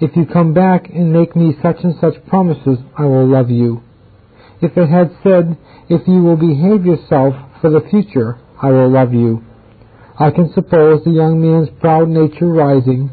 If 0.00 0.16
you 0.16 0.26
come 0.26 0.52
back 0.52 0.88
and 0.88 1.12
make 1.12 1.36
me 1.36 1.54
such 1.62 1.76
and 1.84 1.94
such 2.00 2.26
promises, 2.26 2.78
I 2.98 3.04
will 3.04 3.26
love 3.26 3.50
you. 3.50 3.82
If 4.66 4.76
it 4.76 4.88
had 4.88 5.16
said, 5.22 5.56
If 5.88 6.08
you 6.08 6.24
will 6.24 6.36
behave 6.36 6.84
yourself 6.84 7.36
for 7.60 7.70
the 7.70 7.86
future, 7.88 8.40
I 8.60 8.70
will 8.70 8.90
love 8.90 9.14
you. 9.14 9.44
I 10.18 10.32
can 10.32 10.52
suppose 10.54 11.04
the 11.04 11.12
young 11.12 11.40
man's 11.40 11.68
proud 11.80 12.08
nature 12.08 12.48
rising, 12.48 13.10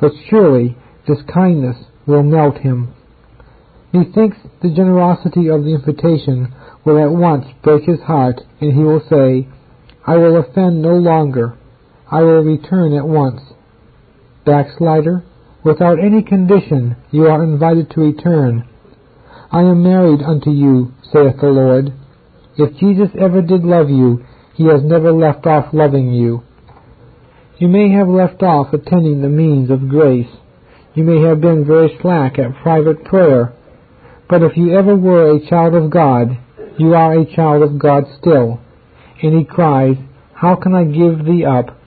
but 0.00 0.10
surely 0.28 0.76
this 1.06 1.20
kindness 1.32 1.76
will 2.06 2.24
melt 2.24 2.58
him. 2.58 2.92
Methinks 3.92 4.38
the 4.62 4.70
generosity 4.70 5.46
of 5.46 5.62
the 5.62 5.74
invitation 5.74 6.52
will 6.84 6.98
at 6.98 7.12
once 7.12 7.46
break 7.62 7.84
his 7.84 8.00
heart, 8.00 8.40
and 8.60 8.72
he 8.72 8.82
will 8.82 9.02
say, 9.08 9.46
I 10.08 10.16
will 10.16 10.38
offend 10.38 10.82
no 10.82 10.96
longer. 10.96 11.56
I 12.10 12.22
will 12.22 12.42
return 12.42 12.94
at 12.94 13.06
once. 13.06 13.42
Backslider, 14.44 15.22
without 15.62 16.00
any 16.00 16.24
condition 16.24 16.96
you 17.12 17.28
are 17.28 17.44
invited 17.44 17.90
to 17.90 18.00
return. 18.00 18.68
I 19.52 19.60
am 19.60 19.84
married 19.84 20.22
unto 20.22 20.50
you, 20.50 20.92
saith 21.12 21.40
the 21.40 21.48
Lord. 21.48 21.92
If 22.56 22.76
Jesus 22.78 23.10
ever 23.20 23.42
did 23.42 23.64
love 23.64 23.90
you, 23.90 24.24
he 24.54 24.64
has 24.66 24.82
never 24.82 25.12
left 25.12 25.46
off 25.46 25.72
loving 25.72 26.12
you. 26.12 26.42
You 27.58 27.68
may 27.68 27.90
have 27.92 28.08
left 28.08 28.42
off 28.42 28.72
attending 28.72 29.22
the 29.22 29.28
means 29.28 29.70
of 29.70 29.88
grace. 29.88 30.30
You 30.94 31.04
may 31.04 31.20
have 31.28 31.40
been 31.40 31.66
very 31.66 31.96
slack 32.00 32.38
at 32.38 32.62
private 32.62 33.04
prayer. 33.04 33.52
But 34.28 34.42
if 34.42 34.56
you 34.56 34.76
ever 34.76 34.96
were 34.96 35.36
a 35.36 35.48
child 35.48 35.74
of 35.74 35.90
God, 35.90 36.38
you 36.78 36.94
are 36.94 37.18
a 37.18 37.36
child 37.36 37.62
of 37.62 37.78
God 37.78 38.04
still. 38.18 38.60
And 39.22 39.38
he 39.38 39.44
cries, 39.44 39.96
How 40.34 40.56
can 40.56 40.74
I 40.74 40.84
give 40.84 41.24
thee 41.24 41.44
up? 41.44 41.78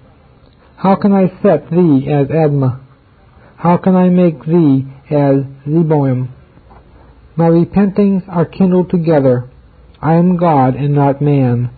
How 0.77 0.95
can 0.95 1.11
I 1.11 1.27
set 1.41 1.69
thee 1.69 2.07
as 2.09 2.27
Admah? 2.27 2.81
How 3.57 3.77
can 3.77 3.95
I 3.95 4.09
make 4.09 4.45
thee 4.45 4.85
as 5.11 5.43
Zeboim? 5.67 6.29
My 7.39 7.47
repentings 7.47 8.23
are 8.27 8.43
kindled 8.43 8.89
together. 8.89 9.49
I 10.01 10.15
am 10.15 10.35
God 10.35 10.75
and 10.75 10.93
not 10.93 11.21
man. 11.21 11.69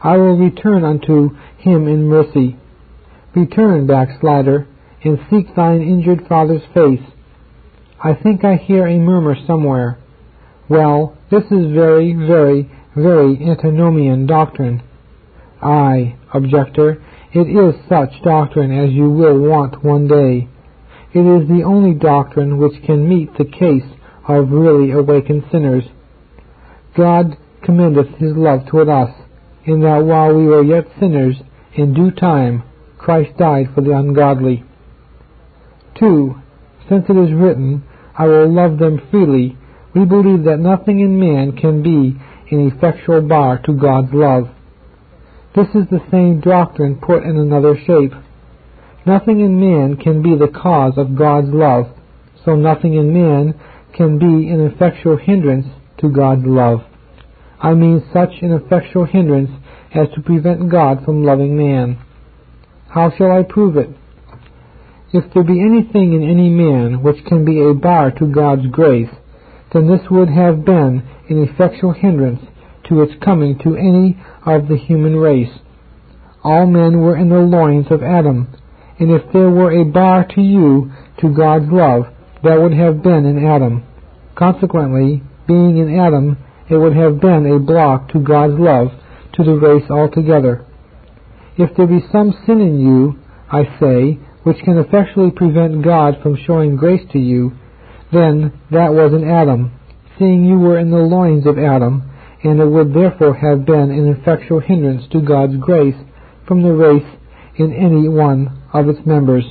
I 0.00 0.16
will 0.16 0.36
return 0.36 0.84
unto 0.84 1.30
him 1.58 1.88
in 1.88 2.06
mercy. 2.06 2.56
Return, 3.34 3.88
backslider, 3.88 4.68
and 5.02 5.18
seek 5.28 5.56
thine 5.56 5.82
injured 5.82 6.28
father's 6.28 6.62
face. 6.72 7.02
I 8.00 8.14
think 8.14 8.44
I 8.44 8.54
hear 8.54 8.86
a 8.86 8.96
murmur 9.00 9.34
somewhere. 9.44 9.98
Well, 10.68 11.18
this 11.32 11.46
is 11.50 11.74
very, 11.74 12.12
very, 12.12 12.70
very 12.94 13.44
antinomian 13.44 14.26
doctrine. 14.26 14.84
Ay, 15.60 16.14
objector, 16.32 17.02
it 17.32 17.48
is 17.48 17.74
such 17.88 18.22
doctrine 18.22 18.70
as 18.70 18.92
you 18.92 19.10
will 19.10 19.40
want 19.40 19.82
one 19.84 20.06
day. 20.06 20.48
It 21.12 21.26
is 21.26 21.48
the 21.48 21.64
only 21.64 21.92
doctrine 21.92 22.58
which 22.58 22.80
can 22.86 23.08
meet 23.08 23.36
the 23.36 23.46
case 23.46 23.98
of 24.28 24.50
really 24.50 24.92
awakened 24.92 25.44
sinners. 25.50 25.84
God 26.96 27.36
commendeth 27.62 28.08
his 28.18 28.36
love 28.36 28.66
toward 28.66 28.88
us, 28.88 29.10
in 29.64 29.80
that 29.80 30.04
while 30.04 30.34
we 30.34 30.46
were 30.46 30.62
yet 30.62 30.86
sinners, 30.98 31.36
in 31.74 31.94
due 31.94 32.10
time 32.10 32.62
Christ 32.98 33.36
died 33.38 33.68
for 33.74 33.80
the 33.80 33.96
ungodly. 33.96 34.64
2. 35.98 36.34
Since 36.88 37.04
it 37.08 37.16
is 37.16 37.32
written, 37.32 37.84
I 38.16 38.26
will 38.26 38.52
love 38.52 38.78
them 38.78 39.00
freely, 39.10 39.56
we 39.94 40.04
believe 40.04 40.44
that 40.44 40.58
nothing 40.58 41.00
in 41.00 41.18
man 41.18 41.56
can 41.56 41.82
be 41.82 42.16
an 42.50 42.70
effectual 42.70 43.22
bar 43.22 43.58
to 43.64 43.72
God's 43.72 44.12
love. 44.12 44.48
This 45.54 45.68
is 45.74 45.88
the 45.90 46.02
same 46.10 46.40
doctrine 46.40 46.96
put 46.96 47.24
in 47.24 47.36
another 47.36 47.76
shape. 47.76 48.12
Nothing 49.04 49.40
in 49.40 49.60
man 49.60 49.96
can 49.96 50.22
be 50.22 50.36
the 50.36 50.48
cause 50.48 50.94
of 50.96 51.16
God's 51.16 51.48
love, 51.48 51.86
so 52.44 52.54
nothing 52.56 52.94
in 52.94 53.12
man 53.12 53.60
can 53.94 54.18
be 54.18 54.48
an 54.48 54.60
effectual 54.60 55.16
hindrance 55.16 55.66
to 55.98 56.08
God's 56.08 56.44
love. 56.44 56.80
I 57.60 57.74
mean 57.74 58.04
such 58.12 58.42
an 58.42 58.52
effectual 58.52 59.04
hindrance 59.04 59.50
as 59.94 60.08
to 60.14 60.22
prevent 60.22 60.70
God 60.70 61.04
from 61.04 61.24
loving 61.24 61.56
man. 61.56 61.98
How 62.88 63.12
shall 63.16 63.30
I 63.30 63.42
prove 63.42 63.76
it? 63.76 63.90
If 65.12 65.32
there 65.32 65.44
be 65.44 65.60
anything 65.60 66.14
in 66.14 66.22
any 66.22 66.48
man 66.48 67.02
which 67.02 67.24
can 67.26 67.44
be 67.44 67.60
a 67.60 67.74
bar 67.74 68.10
to 68.12 68.26
God's 68.26 68.66
grace, 68.70 69.10
then 69.72 69.86
this 69.86 70.10
would 70.10 70.28
have 70.28 70.64
been 70.64 71.02
an 71.28 71.48
effectual 71.48 71.92
hindrance 71.92 72.40
to 72.88 73.02
its 73.02 73.12
coming 73.22 73.58
to 73.58 73.76
any 73.76 74.18
of 74.44 74.68
the 74.68 74.76
human 74.76 75.16
race. 75.16 75.52
All 76.42 76.66
men 76.66 77.00
were 77.00 77.16
in 77.16 77.28
the 77.28 77.38
loins 77.38 77.86
of 77.90 78.02
Adam, 78.02 78.48
and 78.98 79.10
if 79.10 79.22
there 79.32 79.50
were 79.50 79.72
a 79.72 79.84
bar 79.84 80.26
to 80.34 80.40
you 80.40 80.90
to 81.20 81.34
God's 81.34 81.70
love, 81.70 82.06
that 82.44 82.60
would 82.60 82.72
have 82.72 83.02
been 83.02 83.24
in 83.24 83.44
Adam. 83.44 83.84
Consequently, 84.34 85.22
being 85.46 85.78
in 85.78 85.98
Adam, 85.98 86.38
it 86.68 86.76
would 86.76 86.96
have 86.96 87.20
been 87.20 87.46
a 87.46 87.58
block 87.58 88.08
to 88.12 88.18
God's 88.18 88.58
love 88.58 88.88
to 89.34 89.44
the 89.44 89.54
race 89.54 89.88
altogether. 89.90 90.64
If 91.56 91.76
there 91.76 91.86
be 91.86 92.00
some 92.10 92.32
sin 92.46 92.60
in 92.60 92.80
you, 92.80 93.18
I 93.50 93.64
say, 93.78 94.18
which 94.42 94.62
can 94.64 94.78
effectually 94.78 95.30
prevent 95.30 95.84
God 95.84 96.20
from 96.22 96.38
showing 96.46 96.76
grace 96.76 97.06
to 97.12 97.18
you, 97.18 97.52
then 98.12 98.58
that 98.70 98.92
was 98.92 99.12
in 99.12 99.28
Adam, 99.28 99.72
seeing 100.18 100.44
you 100.44 100.58
were 100.58 100.78
in 100.78 100.90
the 100.90 100.96
loins 100.96 101.46
of 101.46 101.58
Adam, 101.58 102.10
and 102.42 102.60
it 102.60 102.66
would 102.66 102.92
therefore 102.92 103.34
have 103.34 103.64
been 103.64 103.90
an 103.90 104.08
effectual 104.08 104.60
hindrance 104.60 105.04
to 105.12 105.20
God's 105.20 105.56
grace 105.56 105.96
from 106.46 106.62
the 106.62 106.72
race 106.72 107.18
in 107.56 107.72
any 107.72 108.08
one 108.08 108.62
of 108.72 108.88
its 108.88 109.06
members. 109.06 109.44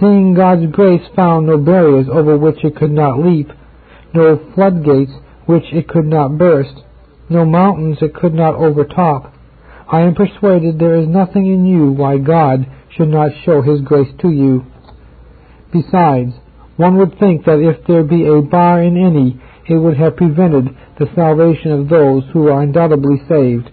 Seeing 0.00 0.34
God's 0.34 0.66
grace 0.72 1.06
found 1.14 1.46
no 1.46 1.58
barriers 1.58 2.06
over 2.10 2.36
which 2.36 2.64
it 2.64 2.76
could 2.76 2.92
not 2.92 3.18
leap, 3.18 3.50
no 4.14 4.40
floodgates 4.54 5.12
which 5.46 5.64
it 5.72 5.88
could 5.88 6.06
not 6.06 6.38
burst, 6.38 6.82
no 7.28 7.44
mountains 7.44 7.98
it 8.00 8.14
could 8.14 8.34
not 8.34 8.54
overtop, 8.54 9.32
I 9.92 10.00
am 10.00 10.14
persuaded 10.14 10.78
there 10.78 10.96
is 10.96 11.06
nothing 11.06 11.46
in 11.46 11.66
you 11.66 11.92
why 11.92 12.16
God 12.16 12.66
should 12.96 13.08
not 13.08 13.32
show 13.44 13.60
his 13.60 13.82
grace 13.82 14.12
to 14.20 14.30
you. 14.30 14.64
Besides, 15.70 16.32
one 16.76 16.96
would 16.96 17.18
think 17.18 17.44
that 17.44 17.60
if 17.60 17.86
there 17.86 18.02
be 18.02 18.26
a 18.26 18.40
bar 18.40 18.82
in 18.82 18.96
any, 18.96 19.40
it 19.68 19.76
would 19.76 19.98
have 19.98 20.16
prevented 20.16 20.74
the 20.98 21.10
salvation 21.14 21.72
of 21.72 21.88
those 21.88 22.24
who 22.32 22.48
are 22.48 22.62
undoubtedly 22.62 23.20
saved. 23.28 23.70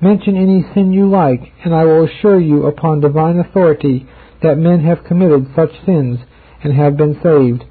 Mention 0.00 0.36
any 0.36 0.64
sin 0.74 0.92
you 0.92 1.08
like, 1.08 1.40
and 1.64 1.74
I 1.74 1.84
will 1.84 2.04
assure 2.04 2.40
you 2.40 2.66
upon 2.66 3.00
divine 3.00 3.38
authority 3.38 4.08
that 4.42 4.56
men 4.58 4.84
have 4.84 5.04
committed 5.04 5.46
such 5.54 5.70
sins 5.84 6.18
and 6.62 6.72
have 6.74 6.96
been 6.96 7.14
saved. 7.22 7.64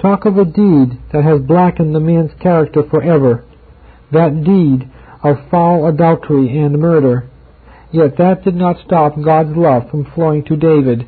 Talk 0.00 0.24
of 0.26 0.36
a 0.38 0.44
deed 0.44 0.98
that 1.12 1.24
has 1.24 1.40
blackened 1.40 1.94
the 1.94 2.00
man's 2.00 2.30
character 2.40 2.82
forever. 2.88 3.44
That 4.12 4.44
deed 4.44 4.90
of 5.22 5.50
foul 5.50 5.86
adultery 5.86 6.56
and 6.58 6.78
murder. 6.78 7.28
Yet 7.90 8.16
that 8.18 8.44
did 8.44 8.54
not 8.54 8.84
stop 8.84 9.14
God's 9.22 9.56
love 9.56 9.90
from 9.90 10.10
flowing 10.14 10.44
to 10.44 10.56
David. 10.56 11.06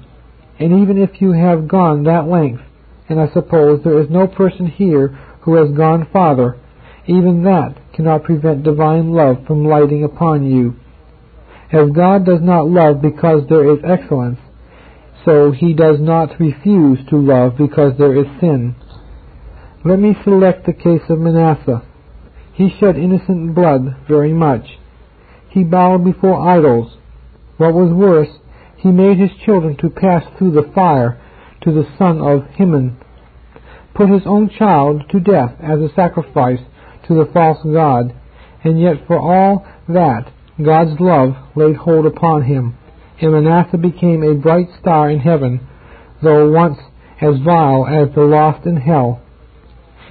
And 0.59 0.83
even 0.83 0.99
if 0.99 1.21
you 1.21 1.33
have 1.33 1.69
gone 1.69 2.05
that 2.05 2.27
length, 2.27 2.63
and 3.09 3.21
I 3.21 3.33
suppose 3.33 3.83
there 3.83 4.01
is 4.01 4.11
no 4.11 4.27
person 4.27 4.67
here 4.67 5.09
who 5.43 5.55
has 5.55 5.77
gone 5.77 6.09
farther, 6.13 6.59
even 7.07 7.45
that 7.45 7.77
cannot 7.95 8.25
prevent 8.25 8.63
divine 8.63 9.13
love 9.13 9.47
from 9.47 9.65
lighting 9.65 10.05
upon 10.05 10.45
you. 10.45 10.75
As 11.73 11.91
God 11.91 12.27
does 12.27 12.41
not 12.43 12.69
love 12.69 13.01
because 13.01 13.43
there 13.49 13.73
is 13.73 13.79
excellence, 13.85 14.41
so 15.25 15.53
he 15.53 15.73
does 15.73 16.01
not 16.01 16.41
refuse 16.41 16.99
to 17.11 17.17
love 17.17 17.57
because 17.57 17.93
there 17.97 18.17
is 18.17 18.27
sin. 18.41 18.75
Let 19.85 20.01
me 20.01 20.17
select 20.25 20.67
the 20.67 20.73
case 20.73 21.03
of 21.09 21.21
Manasseh. 21.21 21.83
He 22.55 22.71
shed 22.81 22.97
innocent 22.97 23.55
blood 23.55 23.97
very 24.09 24.33
much. 24.33 24.67
He 25.49 25.63
bowed 25.63 26.05
before 26.05 26.49
idols. 26.49 26.97
What 27.57 27.75
was 27.75 27.93
worse, 27.93 28.29
he 28.77 28.91
made 28.91 29.19
his 29.19 29.31
children 29.45 29.77
to 29.77 29.91
pass 29.91 30.25
through 30.37 30.53
the 30.53 30.71
fire 30.75 31.21
to 31.63 31.73
the 31.73 31.87
son 31.99 32.21
of 32.21 32.47
Hinnom, 32.55 32.99
put 33.95 34.09
his 34.09 34.23
own 34.27 34.51
child 34.51 35.05
to 35.11 35.21
death 35.21 35.53
as 35.63 35.79
a 35.79 35.95
sacrifice 35.95 36.61
to 37.07 37.15
the 37.15 37.31
false 37.33 37.59
god, 37.63 38.15
and 38.65 38.81
yet 38.81 39.07
for 39.07 39.19
all 39.19 39.67
that 39.89 40.33
God's 40.65 40.99
love 41.01 41.37
laid 41.55 41.77
hold 41.77 42.07
upon 42.07 42.43
him, 42.43 42.77
and 43.21 43.33
Manasseh 43.33 43.79
became 43.79 44.23
a 44.23 44.35
bright 44.35 44.69
star 44.81 45.11
in 45.11 45.19
heaven, 45.19 45.67
though 46.23 46.51
once 46.51 46.79
as 47.21 47.39
vile 47.45 47.87
as 47.87 48.15
the 48.15 48.23
lost 48.23 48.67
in 48.67 48.77
hell. 48.77 49.21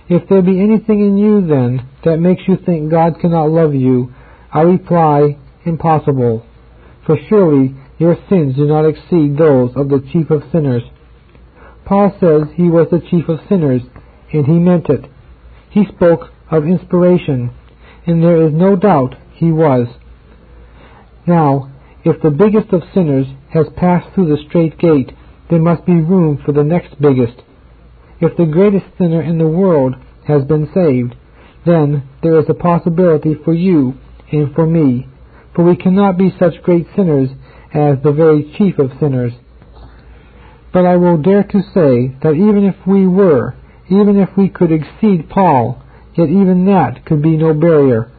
If 0.07 0.27
there 0.27 0.41
be 0.41 0.59
anything 0.59 1.01
in 1.01 1.17
you, 1.17 1.45
then, 1.45 1.87
that 2.03 2.19
makes 2.19 2.41
you 2.47 2.57
think 2.57 2.89
God 2.89 3.19
cannot 3.19 3.51
love 3.51 3.75
you, 3.75 4.13
I 4.51 4.61
reply, 4.61 5.37
Impossible. 5.65 6.45
For 7.05 7.17
surely 7.27 7.75
your 7.97 8.15
sins 8.29 8.55
do 8.55 8.65
not 8.65 8.85
exceed 8.85 9.37
those 9.37 9.71
of 9.75 9.89
the 9.89 10.03
chief 10.11 10.31
of 10.31 10.43
sinners. 10.51 10.83
Paul 11.85 12.15
says 12.19 12.55
he 12.55 12.69
was 12.69 12.87
the 12.89 13.01
chief 13.09 13.27
of 13.27 13.39
sinners, 13.49 13.81
and 14.31 14.45
he 14.45 14.53
meant 14.53 14.89
it. 14.89 15.05
He 15.69 15.85
spoke 15.85 16.29
of 16.49 16.65
inspiration, 16.65 17.51
and 18.07 18.23
there 18.23 18.41
is 18.47 18.53
no 18.53 18.75
doubt 18.75 19.15
he 19.33 19.51
was. 19.51 19.87
Now, 21.27 21.71
if 22.03 22.21
the 22.21 22.31
biggest 22.31 22.71
of 22.71 22.83
sinners 22.93 23.27
has 23.49 23.67
passed 23.75 24.13
through 24.13 24.29
the 24.29 24.43
strait 24.47 24.77
gate, 24.77 25.11
there 25.49 25.59
must 25.59 25.85
be 25.85 25.93
room 25.93 26.41
for 26.45 26.51
the 26.51 26.63
next 26.63 26.99
biggest. 27.01 27.41
If 28.21 28.37
the 28.37 28.45
greatest 28.45 28.85
sinner 28.97 29.21
in 29.21 29.37
the 29.37 29.47
world 29.47 29.95
has 30.27 30.43
been 30.45 30.69
saved, 30.73 31.15
then 31.65 32.03
there 32.21 32.39
is 32.39 32.45
a 32.49 32.53
possibility 32.53 33.35
for 33.43 33.53
you 33.53 33.95
and 34.31 34.53
for 34.53 34.65
me, 34.65 35.07
for 35.55 35.63
we 35.63 35.75
cannot 35.75 36.17
be 36.17 36.33
such 36.39 36.61
great 36.63 36.87
sinners 36.95 37.29
as 37.73 37.97
the 38.03 38.11
very 38.11 38.53
chief 38.57 38.79
of 38.79 38.91
sinners. 38.99 39.33
But 40.71 40.85
I 40.85 40.97
will 40.97 41.17
dare 41.17 41.43
to 41.43 41.61
say 41.73 42.15
that 42.21 42.33
even 42.33 42.63
if 42.63 42.75
we 42.87 43.07
were, 43.07 43.55
even 43.89 44.19
if 44.19 44.29
we 44.37 44.49
could 44.49 44.71
exceed 44.71 45.29
Paul, 45.29 45.81
yet 46.15 46.29
even 46.29 46.65
that 46.65 47.05
could 47.05 47.21
be 47.21 47.37
no 47.37 47.53
barrier. 47.53 48.11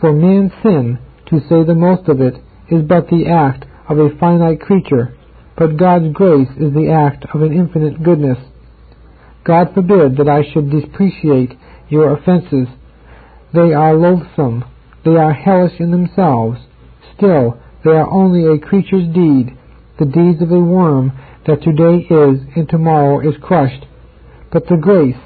For 0.00 0.12
man's 0.12 0.52
sin, 0.62 0.98
to 1.28 1.40
say 1.48 1.64
the 1.64 1.74
most 1.74 2.08
of 2.08 2.20
it, 2.20 2.34
is 2.70 2.82
but 2.82 3.08
the 3.08 3.26
act 3.28 3.64
of 3.88 3.98
a 3.98 4.16
finite 4.18 4.60
creature, 4.60 5.14
but 5.56 5.76
God's 5.76 6.12
grace 6.12 6.48
is 6.58 6.72
the 6.72 6.90
act 6.90 7.24
of 7.34 7.42
an 7.42 7.52
infinite 7.52 8.02
goodness. 8.02 8.38
God 9.44 9.72
forbid 9.74 10.16
that 10.16 10.28
I 10.28 10.42
should 10.52 10.70
depreciate 10.70 11.52
your 11.88 12.12
offenses. 12.12 12.68
They 13.54 13.72
are 13.72 13.94
loathsome, 13.94 14.64
they 15.04 15.16
are 15.16 15.32
hellish 15.32 15.80
in 15.80 15.90
themselves. 15.90 16.60
Still, 17.16 17.58
they 17.84 17.90
are 17.90 18.10
only 18.10 18.44
a 18.44 18.58
creature's 18.58 19.08
deed, 19.14 19.56
the 19.98 20.04
deeds 20.04 20.42
of 20.42 20.50
a 20.50 20.60
worm 20.60 21.12
that 21.46 21.62
today 21.62 22.06
is 22.08 22.40
and 22.54 22.68
tomorrow 22.68 23.20
is 23.20 23.34
crushed. 23.42 23.86
But 24.52 24.66
the 24.68 24.76
grace, 24.76 25.16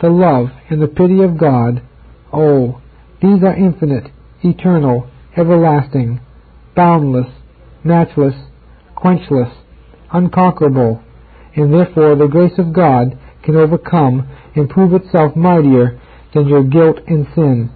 the 0.00 0.08
love, 0.08 0.48
and 0.70 0.80
the 0.80 0.88
pity 0.88 1.22
of 1.22 1.38
God, 1.38 1.82
oh, 2.32 2.80
these 3.20 3.42
are 3.42 3.54
infinite, 3.54 4.10
eternal, 4.42 5.10
everlasting, 5.36 6.20
boundless, 6.74 7.28
matchless, 7.84 8.34
quenchless, 8.96 9.52
unconquerable, 10.12 11.02
and 11.54 11.72
therefore 11.72 12.16
the 12.16 12.28
grace 12.28 12.58
of 12.58 12.72
God 12.72 13.18
can 13.42 13.56
overcome 13.56 14.28
and 14.54 14.68
prove 14.68 14.94
itself 14.94 15.34
mightier 15.34 16.00
than 16.34 16.48
your 16.48 16.62
guilt 16.62 16.98
and 17.06 17.26
sin. 17.34 17.70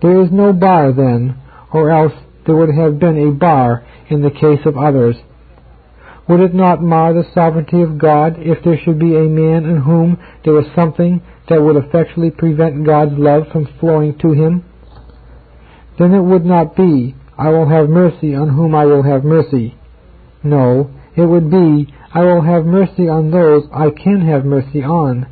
There 0.00 0.22
is 0.22 0.30
no 0.30 0.52
bar 0.52 0.92
then, 0.92 1.36
or 1.72 1.90
else 1.90 2.12
there 2.46 2.56
would 2.56 2.74
have 2.74 2.98
been 2.98 3.28
a 3.28 3.32
bar 3.32 3.86
in 4.08 4.22
the 4.22 4.30
case 4.30 4.64
of 4.64 4.76
others. 4.76 5.16
Would 6.28 6.40
it 6.40 6.54
not 6.54 6.82
mar 6.82 7.14
the 7.14 7.24
sovereignty 7.34 7.82
of 7.82 7.98
God 7.98 8.36
if 8.38 8.62
there 8.62 8.78
should 8.84 8.98
be 8.98 9.16
a 9.16 9.28
man 9.28 9.64
in 9.64 9.80
whom 9.80 10.18
there 10.44 10.52
was 10.52 10.66
something 10.76 11.22
that 11.48 11.60
would 11.60 11.76
effectually 11.76 12.30
prevent 12.30 12.84
God's 12.84 13.16
love 13.16 13.44
from 13.50 13.66
flowing 13.80 14.18
to 14.18 14.32
him? 14.32 14.64
Then 15.98 16.14
it 16.14 16.22
would 16.22 16.44
not 16.44 16.76
be, 16.76 17.14
I 17.36 17.50
will 17.50 17.68
have 17.68 17.88
mercy 17.88 18.34
on 18.34 18.50
whom 18.50 18.74
I 18.74 18.84
will 18.84 19.02
have 19.02 19.24
mercy. 19.24 19.76
No, 20.42 20.90
it 21.16 21.24
would 21.24 21.50
be, 21.50 21.92
I 22.14 22.20
will 22.22 22.42
have 22.42 22.64
mercy 22.64 23.08
on 23.08 23.30
those 23.30 23.64
I 23.72 23.90
can 23.90 24.20
have 24.26 24.44
mercy 24.44 24.82
on. 24.82 25.26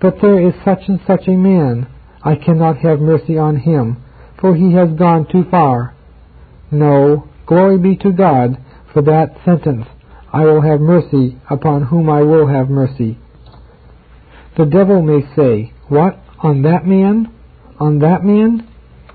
But 0.00 0.16
there 0.22 0.40
is 0.40 0.54
such 0.64 0.82
and 0.88 1.00
such 1.06 1.26
a 1.26 1.32
man, 1.32 1.88
I 2.22 2.36
cannot 2.36 2.78
have 2.78 3.00
mercy 3.00 3.36
on 3.36 3.56
him, 3.56 4.02
for 4.40 4.54
he 4.54 4.72
has 4.74 4.90
gone 4.90 5.26
too 5.30 5.44
far. 5.50 5.94
No, 6.70 7.28
glory 7.46 7.78
be 7.78 7.96
to 7.96 8.12
God 8.12 8.58
for 8.92 9.02
that 9.02 9.36
sentence, 9.44 9.86
I 10.32 10.44
will 10.44 10.60
have 10.60 10.80
mercy 10.80 11.38
upon 11.50 11.84
whom 11.84 12.08
I 12.10 12.22
will 12.22 12.46
have 12.46 12.70
mercy. 12.70 13.18
The 14.56 14.66
devil 14.66 15.02
may 15.02 15.20
say, 15.36 15.72
What, 15.88 16.18
on 16.42 16.62
that 16.62 16.86
man? 16.86 17.32
On 17.78 17.98
that 18.00 18.24
man? 18.24 18.68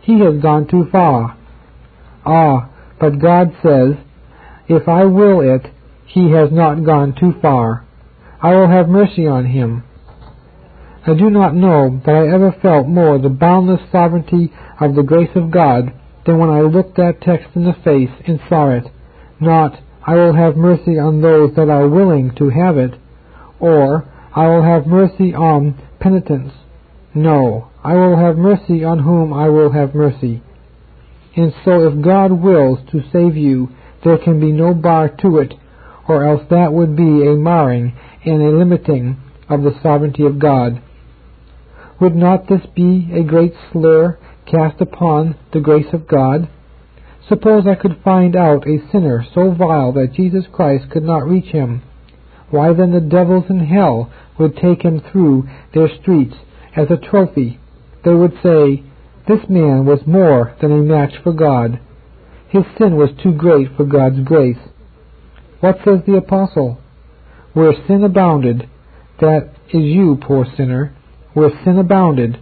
He 0.04 0.20
has 0.20 0.41
gone 0.41 0.68
too 0.68 0.88
far. 0.91 1.38
Ah, 2.26 2.70
but 2.99 3.20
God 3.20 3.56
says, 3.64 3.95
If 4.68 4.88
I 4.88 5.06
will 5.06 5.39
it, 5.41 5.72
he 6.06 6.32
has 6.32 6.51
not 6.51 6.86
gone 6.86 7.16
too 7.20 7.34
far. 7.41 7.86
I 8.41 8.54
will 8.54 8.68
have 8.68 8.89
mercy 8.89 9.26
on 9.26 9.45
him. 9.45 9.84
I 11.08 11.14
do 11.14 11.30
not 11.30 11.56
know 11.56 12.01
that 12.06 12.16
I 12.16 12.34
ever 12.34 12.56
felt 12.62 12.88
more 12.88 13.18
the 13.18 13.30
boundless 13.30 13.82
sovereignty 13.91 14.54
of 14.80 14.95
the 14.95 15.04
grace 15.04 15.36
of 15.36 15.51
God 15.51 15.93
than 16.26 16.38
when 16.38 16.49
I 16.49 16.62
looked 16.62 16.97
that 16.97 17.22
text 17.22 17.47
in 17.56 17.64
the 17.64 17.76
face 17.84 18.12
and 18.28 18.39
saw 18.47 18.70
it, 18.72 18.86
not, 19.39 19.80
I 20.06 20.16
will 20.16 20.34
have 20.34 20.56
mercy 20.56 20.99
on 20.99 21.22
those 21.22 21.56
that 21.56 21.70
are 21.70 21.88
willing 21.88 22.36
to 22.36 22.49
have 22.49 22.78
it, 22.78 22.93
or, 23.60 24.08
I 24.36 24.47
will 24.47 24.64
have 24.64 24.88
mercy 24.88 25.34
on 25.34 25.82
penitents. 25.99 26.54
No, 27.14 27.70
I 27.84 27.95
will 27.95 28.15
have 28.15 28.38
mercy 28.38 28.84
on 28.84 28.99
whom 28.99 29.34
I 29.34 29.49
will 29.49 29.71
have 29.71 29.93
mercy. 29.93 30.41
And 31.36 31.53
so 31.65 31.88
if 31.88 32.01
God 32.01 32.31
wills 32.31 32.79
to 32.91 33.03
save 33.11 33.36
you, 33.36 33.69
there 34.03 34.17
can 34.17 34.39
be 34.39 34.51
no 34.51 34.73
bar 34.73 35.09
to 35.21 35.38
it, 35.39 35.53
or 36.07 36.25
else 36.25 36.43
that 36.49 36.71
would 36.71 36.95
be 36.95 37.27
a 37.27 37.36
marring 37.36 37.93
and 38.25 38.41
a 38.41 38.57
limiting 38.57 39.17
of 39.49 39.63
the 39.63 39.77
sovereignty 39.81 40.25
of 40.25 40.39
God. 40.39 40.81
Would 41.99 42.15
not 42.15 42.47
this 42.47 42.65
be 42.75 43.09
a 43.13 43.23
great 43.23 43.53
slur 43.71 44.17
cast 44.45 44.79
upon 44.79 45.36
the 45.51 45.59
grace 45.59 45.93
of 45.93 46.07
God? 46.07 46.49
Suppose 47.27 47.65
I 47.67 47.75
could 47.75 48.01
find 48.03 48.36
out 48.36 48.67
a 48.67 48.86
sinner 48.91 49.25
so 49.34 49.51
vile 49.51 49.91
that 49.93 50.13
Jesus 50.13 50.45
Christ 50.51 50.89
could 50.89 51.03
not 51.03 51.27
reach 51.27 51.51
him. 51.51 51.81
Why 52.49 52.73
then 52.73 52.91
the 52.91 53.01
devils 53.01 53.45
in 53.49 53.59
hell 53.59 54.11
would 54.38 54.55
take 54.57 54.84
him 54.84 55.01
through 55.11 55.49
their 55.73 55.89
streets 56.01 56.36
as 56.75 56.88
a 56.89 56.97
trophy. 56.97 57.59
They 58.04 58.14
would 58.14 58.34
say, 58.43 58.84
This 59.28 59.47
man 59.49 59.86
was 59.86 60.06
more 60.06 60.56
than 60.62 60.72
a 60.72 60.84
match 60.84 61.14
for 61.24 61.34
God. 61.34 61.80
His 62.49 62.64
sin 62.78 62.97
was 62.97 63.10
too 63.22 63.34
great 63.34 63.70
for 63.76 63.86
God's 63.86 64.20
grace. 64.20 64.58
What 65.62 65.78
says 65.86 65.99
the 66.06 66.18
apostle? 66.18 66.80
Where 67.54 67.74
sin 67.88 68.04
abounded, 68.04 68.70
that 69.22 69.54
is 69.70 69.84
you, 69.84 70.18
poor 70.22 70.45
sinner, 70.58 70.93
where 71.34 71.51
sin 71.64 71.78
abounded, 71.78 72.39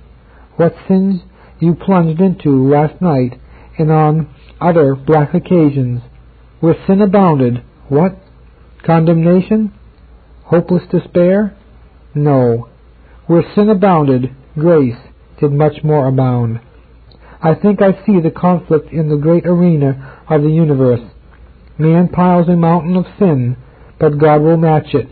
what 0.56 0.74
sins 0.88 1.22
you 1.60 1.76
plunged 1.76 2.20
into 2.20 2.68
last 2.68 3.02
night 3.02 3.40
and 3.78 3.92
on 3.92 4.34
other 4.60 4.96
black 4.96 5.34
occasions, 5.34 6.02
where 6.60 6.76
sin 6.88 7.02
abounded, 7.02 7.64
what? 7.88 8.18
Condemnation? 8.84 9.74
Hopeless 10.46 10.84
despair? 10.92 11.56
No. 12.16 12.70
Where 13.28 13.44
sin 13.56 13.70
abounded, 13.70 14.36
grace 14.56 14.98
did 15.42 15.52
much 15.52 15.84
more 15.84 16.08
abound. 16.08 16.62
I 17.44 17.56
think 17.56 17.82
I 17.82 18.06
see 18.06 18.22
the 18.22 18.32
conflict 18.32 18.94
in 18.94 19.10
the 19.10 19.18
great 19.18 19.48
arena 19.48 20.22
of 20.30 20.44
the 20.44 20.50
universe. 20.50 21.02
Man 21.78 22.08
piles 22.10 22.48
a 22.48 22.56
mountain 22.56 22.96
of 22.96 23.06
sin, 23.18 23.58
but 24.00 24.20
God 24.20 24.42
will 24.42 24.58
match 24.58 24.94
it, 24.94 25.08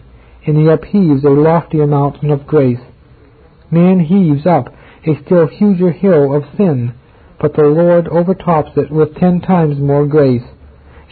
and 0.46 0.56
he 0.56 0.70
upheaves 0.70 1.26
a 1.26 1.30
loftier 1.30 1.88
mountain 1.88 2.30
of 2.30 2.46
grace. 2.46 2.80
Man 3.72 4.00
heaves 4.00 4.46
up 4.46 4.68
a 5.08 5.20
still 5.26 5.48
huger 5.48 5.92
hill 5.92 6.36
of 6.36 6.44
sin, 6.56 6.94
but 7.42 7.56
the 7.56 7.64
Lord 7.64 8.08
overtops 8.08 8.72
it 8.76 8.92
with 8.92 9.16
ten 9.16 9.42
times 9.42 9.80
more 9.80 10.06
grace. 10.06 10.44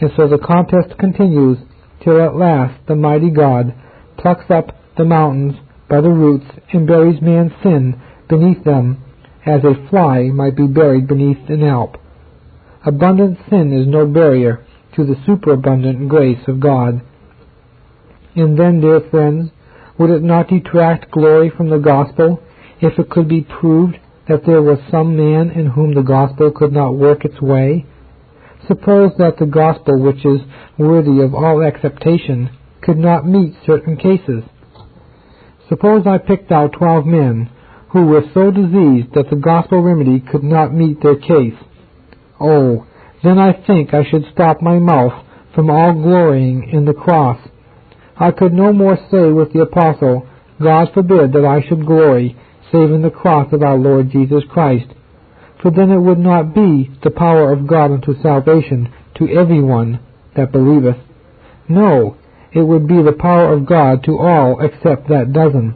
And 0.00 0.10
so 0.16 0.28
the 0.28 0.38
contest 0.38 0.96
continues 0.98 1.58
till 2.04 2.22
at 2.22 2.36
last 2.36 2.86
the 2.86 2.94
mighty 2.94 3.30
God 3.30 3.74
plucks 4.16 4.48
up 4.50 4.76
the 4.96 5.04
mountains 5.04 5.54
by 5.88 6.00
the 6.00 6.10
roots 6.10 6.46
and 6.72 6.86
buries 6.86 7.20
man's 7.20 7.52
sin 7.62 8.00
beneath 8.28 8.62
them 8.62 9.02
as 9.48 9.64
a 9.64 9.88
fly 9.88 10.24
might 10.24 10.54
be 10.56 10.66
buried 10.66 11.08
beneath 11.08 11.48
an 11.48 11.64
Alp. 11.64 11.96
Abundant 12.84 13.38
sin 13.48 13.72
is 13.72 13.86
no 13.86 14.06
barrier 14.06 14.64
to 14.94 15.04
the 15.06 15.16
superabundant 15.24 16.08
grace 16.08 16.42
of 16.46 16.60
God. 16.60 17.00
And 18.36 18.58
then, 18.58 18.80
dear 18.80 19.00
friends, 19.10 19.50
would 19.98 20.10
it 20.10 20.22
not 20.22 20.48
detract 20.48 21.10
glory 21.10 21.50
from 21.50 21.70
the 21.70 21.78
gospel 21.78 22.42
if 22.80 22.98
it 22.98 23.10
could 23.10 23.28
be 23.28 23.40
proved 23.40 23.96
that 24.28 24.44
there 24.44 24.62
was 24.62 24.78
some 24.90 25.16
man 25.16 25.50
in 25.50 25.66
whom 25.66 25.94
the 25.94 26.02
gospel 26.02 26.50
could 26.50 26.72
not 26.72 26.94
work 26.94 27.24
its 27.24 27.40
way? 27.40 27.86
Suppose 28.66 29.12
that 29.16 29.38
the 29.38 29.46
gospel 29.46 29.98
which 29.98 30.26
is 30.26 30.40
worthy 30.76 31.22
of 31.22 31.34
all 31.34 31.64
acceptation 31.64 32.50
could 32.82 32.98
not 32.98 33.26
meet 33.26 33.54
certain 33.64 33.96
cases. 33.96 34.44
Suppose 35.70 36.06
I 36.06 36.18
picked 36.18 36.52
out 36.52 36.74
twelve 36.74 37.06
men 37.06 37.50
who 37.90 38.06
were 38.06 38.24
so 38.34 38.50
diseased 38.50 39.14
that 39.14 39.30
the 39.30 39.36
gospel 39.36 39.82
remedy 39.82 40.20
could 40.20 40.42
not 40.42 40.74
meet 40.74 41.02
their 41.02 41.16
case. 41.16 41.58
Oh, 42.40 42.86
then 43.22 43.38
I 43.38 43.52
think 43.66 43.94
I 43.94 44.04
should 44.08 44.26
stop 44.32 44.60
my 44.62 44.78
mouth 44.78 45.24
from 45.54 45.70
all 45.70 45.92
glorying 45.92 46.70
in 46.70 46.84
the 46.84 46.92
cross. 46.92 47.38
I 48.16 48.30
could 48.30 48.52
no 48.52 48.72
more 48.72 48.96
say 49.10 49.32
with 49.32 49.52
the 49.52 49.62
apostle, 49.62 50.28
God 50.62 50.92
forbid 50.92 51.32
that 51.32 51.44
I 51.44 51.66
should 51.68 51.86
glory 51.86 52.36
save 52.70 52.90
in 52.90 53.02
the 53.02 53.10
cross 53.10 53.52
of 53.52 53.62
our 53.62 53.76
Lord 53.76 54.10
Jesus 54.10 54.42
Christ. 54.50 54.88
for 55.60 55.70
then 55.72 55.90
it 55.90 55.98
would 55.98 56.18
not 56.18 56.54
be 56.54 56.90
the 57.02 57.10
power 57.10 57.52
of 57.52 57.66
God 57.66 57.90
unto 57.90 58.20
salvation 58.22 58.92
to 59.16 59.28
every 59.28 59.60
one 59.60 59.98
that 60.36 60.52
believeth. 60.52 60.96
No, 61.68 62.16
it 62.52 62.62
would 62.62 62.86
be 62.86 63.02
the 63.02 63.16
power 63.18 63.52
of 63.52 63.66
God 63.66 64.04
to 64.04 64.18
all 64.18 64.60
except 64.60 65.08
that 65.08 65.32
dozen. 65.32 65.74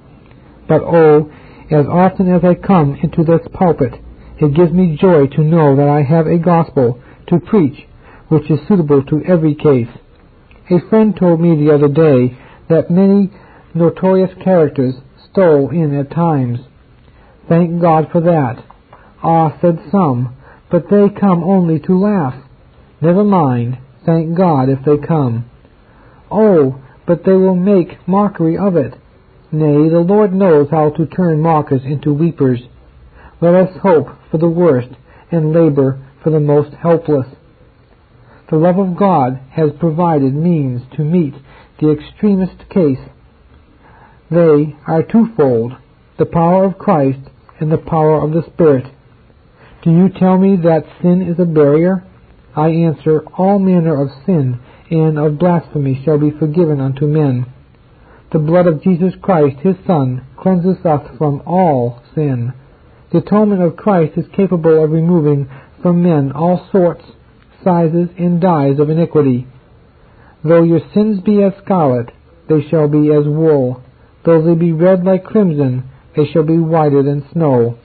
But 0.68 0.82
oh, 0.82 1.32
as 1.70 1.86
often 1.86 2.32
as 2.32 2.42
I 2.44 2.54
come 2.54 2.96
into 3.02 3.24
this 3.24 3.46
pulpit, 3.52 3.94
it 4.38 4.54
gives 4.54 4.72
me 4.72 4.98
joy 5.00 5.26
to 5.28 5.42
know 5.42 5.76
that 5.76 5.88
I 5.88 6.02
have 6.02 6.26
a 6.26 6.38
gospel 6.38 7.00
to 7.28 7.38
preach 7.38 7.86
which 8.32 8.50
is 8.50 8.66
suitable 8.66 9.02
to 9.04 9.22
every 9.26 9.54
case. 9.54 9.90
A 10.70 10.80
friend 10.88 11.14
told 11.14 11.38
me 11.38 11.54
the 11.54 11.74
other 11.74 11.88
day 11.88 12.38
that 12.70 12.90
many 12.90 13.30
notorious 13.74 14.30
characters 14.42 14.94
stole 15.30 15.68
in 15.68 15.94
at 15.94 16.10
times. 16.10 16.60
Thank 17.46 17.82
God 17.82 18.08
for 18.10 18.22
that. 18.22 18.64
Ah, 19.22 19.58
said 19.60 19.78
some, 19.90 20.34
but 20.70 20.84
they 20.88 21.10
come 21.10 21.44
only 21.44 21.78
to 21.80 21.98
laugh. 21.98 22.34
Never 23.02 23.22
mind, 23.22 23.76
thank 24.06 24.34
God 24.34 24.70
if 24.70 24.78
they 24.86 24.96
come. 25.06 25.44
Oh, 26.30 26.80
but 27.06 27.24
they 27.26 27.32
will 27.32 27.56
make 27.56 28.08
mockery 28.08 28.56
of 28.56 28.76
it. 28.76 28.94
Nay, 29.54 29.90
the 29.90 30.00
Lord 30.00 30.32
knows 30.32 30.68
how 30.70 30.90
to 30.90 31.04
turn 31.04 31.42
mockers 31.42 31.82
into 31.84 32.14
weepers. 32.14 32.60
Let 33.42 33.54
us 33.54 33.76
hope 33.82 34.08
for 34.30 34.38
the 34.38 34.48
worst 34.48 34.88
and 35.30 35.52
labor 35.52 36.02
for 36.22 36.30
the 36.30 36.40
most 36.40 36.72
helpless. 36.74 37.26
The 38.50 38.56
love 38.56 38.78
of 38.78 38.96
God 38.96 39.38
has 39.50 39.70
provided 39.78 40.34
means 40.34 40.80
to 40.96 41.04
meet 41.04 41.34
the 41.78 41.90
extremest 41.90 42.68
case. 42.70 42.98
They 44.30 44.74
are 44.86 45.02
twofold, 45.02 45.72
the 46.18 46.26
power 46.26 46.64
of 46.64 46.78
Christ 46.78 47.20
and 47.60 47.70
the 47.70 47.78
power 47.78 48.22
of 48.22 48.32
the 48.32 48.50
Spirit. 48.54 48.86
Do 49.82 49.90
you 49.90 50.08
tell 50.08 50.38
me 50.38 50.56
that 50.62 50.86
sin 51.02 51.20
is 51.20 51.38
a 51.38 51.44
barrier? 51.44 52.04
I 52.56 52.68
answer, 52.68 53.22
all 53.36 53.58
manner 53.58 54.00
of 54.00 54.08
sin 54.24 54.60
and 54.90 55.18
of 55.18 55.38
blasphemy 55.38 56.00
shall 56.04 56.18
be 56.18 56.30
forgiven 56.30 56.80
unto 56.80 57.06
men. 57.06 57.52
The 58.32 58.38
blood 58.38 58.66
of 58.66 58.82
Jesus 58.82 59.12
Christ, 59.20 59.58
his 59.58 59.76
Son, 59.86 60.24
cleanses 60.38 60.82
us 60.86 61.06
from 61.18 61.42
all 61.44 62.02
sin. 62.14 62.54
The 63.12 63.18
atonement 63.18 63.60
of 63.60 63.76
Christ 63.76 64.16
is 64.16 64.24
capable 64.34 64.82
of 64.82 64.90
removing 64.90 65.50
from 65.82 66.02
men 66.02 66.32
all 66.32 66.66
sorts, 66.72 67.04
sizes, 67.62 68.08
and 68.18 68.40
dyes 68.40 68.78
of 68.78 68.88
iniquity. 68.88 69.46
Though 70.42 70.62
your 70.62 70.80
sins 70.94 71.20
be 71.20 71.42
as 71.42 71.52
scarlet, 71.62 72.10
they 72.48 72.66
shall 72.70 72.88
be 72.88 73.12
as 73.12 73.26
wool. 73.26 73.82
Though 74.24 74.40
they 74.42 74.54
be 74.54 74.72
red 74.72 75.04
like 75.04 75.24
crimson, 75.24 75.90
they 76.16 76.24
shall 76.24 76.44
be 76.44 76.58
whiter 76.58 77.02
than 77.02 77.28
snow. 77.32 77.78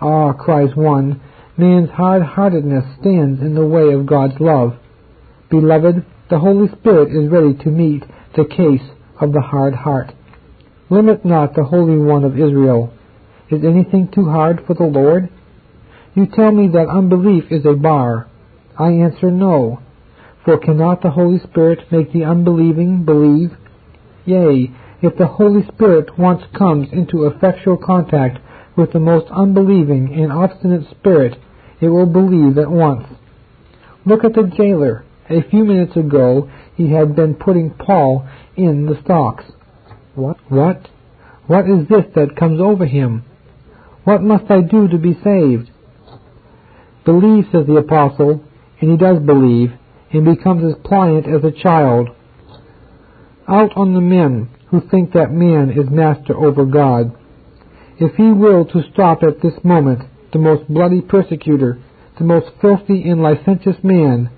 Ah, 0.00 0.32
cries 0.32 0.74
one, 0.74 1.20
man's 1.58 1.90
hard-heartedness 1.90 2.98
stands 3.00 3.42
in 3.42 3.54
the 3.54 3.66
way 3.66 3.92
of 3.92 4.06
God's 4.06 4.40
love. 4.40 4.78
Beloved, 5.50 6.02
the 6.30 6.38
Holy 6.38 6.68
Spirit 6.78 7.14
is 7.14 7.30
ready 7.30 7.52
to 7.62 7.68
meet 7.68 8.04
the 8.34 8.46
case 8.46 8.95
of 9.20 9.32
the 9.32 9.40
hard 9.40 9.74
heart. 9.74 10.12
Limit 10.90 11.24
not 11.24 11.54
the 11.54 11.64
Holy 11.64 11.98
One 11.98 12.24
of 12.24 12.34
Israel. 12.34 12.92
Is 13.50 13.64
anything 13.64 14.08
too 14.12 14.28
hard 14.28 14.64
for 14.66 14.74
the 14.74 14.84
Lord? 14.84 15.28
You 16.14 16.26
tell 16.26 16.52
me 16.52 16.68
that 16.68 16.88
unbelief 16.88 17.44
is 17.50 17.64
a 17.66 17.74
bar. 17.74 18.28
I 18.78 18.90
answer 18.90 19.30
no. 19.30 19.80
For 20.44 20.58
cannot 20.58 21.02
the 21.02 21.10
Holy 21.10 21.38
Spirit 21.40 21.90
make 21.90 22.12
the 22.12 22.24
unbelieving 22.24 23.04
believe? 23.04 23.50
Yea, 24.24 24.70
if 25.02 25.16
the 25.16 25.26
Holy 25.26 25.66
Spirit 25.74 26.18
once 26.18 26.42
comes 26.56 26.88
into 26.92 27.26
effectual 27.26 27.76
contact 27.76 28.38
with 28.76 28.92
the 28.92 29.00
most 29.00 29.30
unbelieving 29.30 30.14
and 30.14 30.32
obstinate 30.32 30.88
spirit, 30.90 31.38
it 31.80 31.88
will 31.88 32.06
believe 32.06 32.58
at 32.58 32.70
once. 32.70 33.06
Look 34.04 34.24
at 34.24 34.34
the 34.34 34.50
jailer. 34.56 35.04
A 35.28 35.42
few 35.50 35.64
minutes 35.64 35.96
ago 35.96 36.48
he 36.76 36.90
had 36.90 37.16
been 37.16 37.34
putting 37.34 37.70
Paul 37.70 38.28
in 38.56 38.86
the 38.86 39.00
stocks. 39.02 39.44
What? 40.14 40.36
What? 40.50 40.88
What 41.46 41.68
is 41.68 41.88
this 41.88 42.04
that 42.14 42.36
comes 42.36 42.60
over 42.60 42.86
him? 42.86 43.24
What 44.04 44.22
must 44.22 44.50
I 44.50 44.60
do 44.60 44.88
to 44.88 44.98
be 44.98 45.14
saved? 45.24 45.70
Believe, 47.04 47.46
says 47.52 47.66
the 47.66 47.76
apostle, 47.76 48.44
and 48.80 48.90
he 48.90 48.96
does 48.96 49.20
believe, 49.20 49.72
and 50.12 50.24
becomes 50.24 50.64
as 50.64 50.80
pliant 50.84 51.26
as 51.26 51.44
a 51.44 51.62
child. 51.62 52.08
Out 53.48 53.76
on 53.76 53.94
the 53.94 54.00
men 54.00 54.50
who 54.70 54.80
think 54.90 55.12
that 55.12 55.32
man 55.32 55.70
is 55.70 55.88
master 55.90 56.36
over 56.36 56.64
God. 56.64 57.16
If 57.98 58.16
he 58.16 58.30
will 58.30 58.64
to 58.66 58.82
stop 58.92 59.22
at 59.22 59.40
this 59.40 59.54
moment 59.64 60.02
the 60.32 60.38
most 60.38 60.68
bloody 60.68 61.00
persecutor, 61.00 61.78
the 62.18 62.24
most 62.24 62.46
filthy 62.60 63.08
and 63.08 63.22
licentious 63.22 63.76
man, 63.82 64.30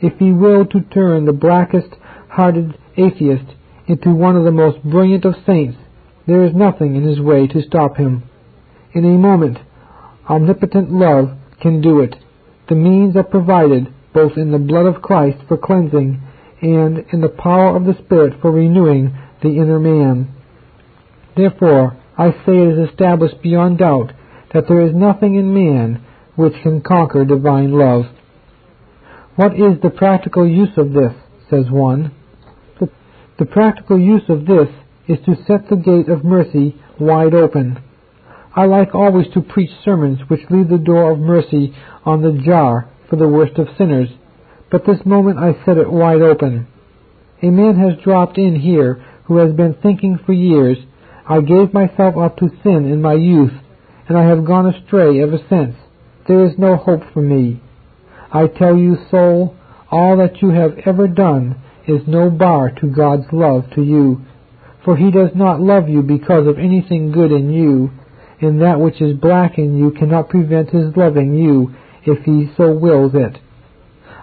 if 0.00 0.18
he 0.18 0.32
will 0.32 0.66
to 0.66 0.80
turn 0.80 1.24
the 1.24 1.32
blackest 1.32 1.88
hearted 2.28 2.78
atheist 2.96 3.44
into 3.86 4.10
one 4.10 4.36
of 4.36 4.44
the 4.44 4.50
most 4.50 4.82
brilliant 4.82 5.24
of 5.24 5.34
saints, 5.46 5.78
there 6.26 6.44
is 6.44 6.54
nothing 6.54 6.96
in 6.96 7.02
his 7.02 7.20
way 7.20 7.46
to 7.46 7.62
stop 7.62 7.96
him. 7.96 8.22
In 8.92 9.04
a 9.04 9.18
moment, 9.18 9.58
omnipotent 10.28 10.92
love 10.92 11.36
can 11.60 11.80
do 11.80 12.00
it. 12.00 12.14
The 12.68 12.74
means 12.74 13.16
are 13.16 13.22
provided 13.22 13.92
both 14.12 14.36
in 14.36 14.50
the 14.50 14.58
blood 14.58 14.86
of 14.86 15.02
Christ 15.02 15.38
for 15.46 15.56
cleansing 15.56 16.20
and 16.62 17.04
in 17.12 17.20
the 17.20 17.28
power 17.28 17.76
of 17.76 17.84
the 17.84 17.96
Spirit 18.04 18.40
for 18.40 18.50
renewing 18.50 19.16
the 19.42 19.50
inner 19.50 19.78
man. 19.78 20.34
Therefore, 21.36 21.96
I 22.18 22.30
say 22.30 22.56
it 22.56 22.78
is 22.78 22.88
established 22.90 23.42
beyond 23.42 23.78
doubt 23.78 24.12
that 24.52 24.64
there 24.68 24.80
is 24.80 24.94
nothing 24.94 25.34
in 25.34 25.52
man 25.52 26.02
which 26.34 26.54
can 26.62 26.80
conquer 26.80 27.24
divine 27.24 27.72
love. 27.72 28.06
What 29.36 29.52
is 29.52 29.78
the 29.82 29.90
practical 29.90 30.48
use 30.48 30.76
of 30.78 30.94
this? 30.94 31.12
says 31.50 31.70
one. 31.70 32.12
The, 33.38 33.44
practical 33.44 34.00
use 34.00 34.22
of 34.30 34.46
this 34.46 34.68
is 35.06 35.18
to 35.26 35.36
set 35.46 35.68
the 35.68 35.76
gate 35.76 36.08
of 36.08 36.24
mercy 36.24 36.74
wide 36.98 37.34
open. 37.34 37.78
I 38.54 38.64
like 38.64 38.94
always 38.94 39.26
to 39.34 39.42
preach 39.42 39.70
sermons 39.84 40.20
which 40.28 40.48
leave 40.48 40.70
the 40.70 40.78
door 40.78 41.10
of 41.10 41.18
mercy 41.18 41.74
on 42.06 42.22
the 42.22 42.42
jar 42.42 42.88
for 43.10 43.16
the 43.16 43.28
worst 43.28 43.58
of 43.58 43.68
sinners, 43.76 44.08
but 44.70 44.86
this 44.86 45.04
moment 45.04 45.38
I 45.38 45.62
set 45.66 45.76
it 45.76 45.92
wide 45.92 46.22
open. 46.22 46.66
A 47.42 47.50
man 47.50 47.78
has 47.78 48.02
dropped 48.02 48.38
in 48.38 48.58
here 48.58 49.04
who 49.24 49.36
has 49.36 49.52
been 49.52 49.74
thinking 49.74 50.18
for 50.24 50.32
years 50.32 50.78
I 51.28 51.42
gave 51.42 51.74
myself 51.74 52.16
up 52.16 52.38
to 52.38 52.48
sin 52.62 52.90
in 52.90 53.02
my 53.02 53.14
youth, 53.14 53.52
and 54.08 54.16
I 54.16 54.24
have 54.24 54.46
gone 54.46 54.66
astray 54.66 55.20
ever 55.20 55.38
since. 55.50 55.76
There 56.26 56.46
is 56.46 56.56
no 56.56 56.76
hope 56.76 57.02
for 57.12 57.20
me. 57.20 57.60
I 58.32 58.46
tell 58.46 58.76
you, 58.76 58.96
soul, 59.10 59.56
all 59.90 60.16
that 60.16 60.42
you 60.42 60.50
have 60.50 60.78
ever 60.84 61.06
done 61.06 61.62
is 61.86 62.02
no 62.06 62.30
bar 62.30 62.70
to 62.80 62.88
God's 62.88 63.26
love 63.32 63.64
to 63.74 63.82
you, 63.82 64.24
for 64.84 64.96
he 64.96 65.10
does 65.10 65.30
not 65.34 65.60
love 65.60 65.88
you 65.88 66.02
because 66.02 66.46
of 66.46 66.58
anything 66.58 67.12
good 67.12 67.30
in 67.30 67.52
you, 67.52 67.90
and 68.40 68.60
that 68.60 68.80
which 68.80 69.00
is 69.00 69.16
black 69.16 69.58
in 69.58 69.78
you 69.78 69.92
cannot 69.92 70.28
prevent 70.28 70.70
his 70.70 70.96
loving 70.96 71.34
you 71.34 71.74
if 72.04 72.24
he 72.24 72.50
so 72.56 72.72
wills 72.72 73.12
it. 73.14 73.38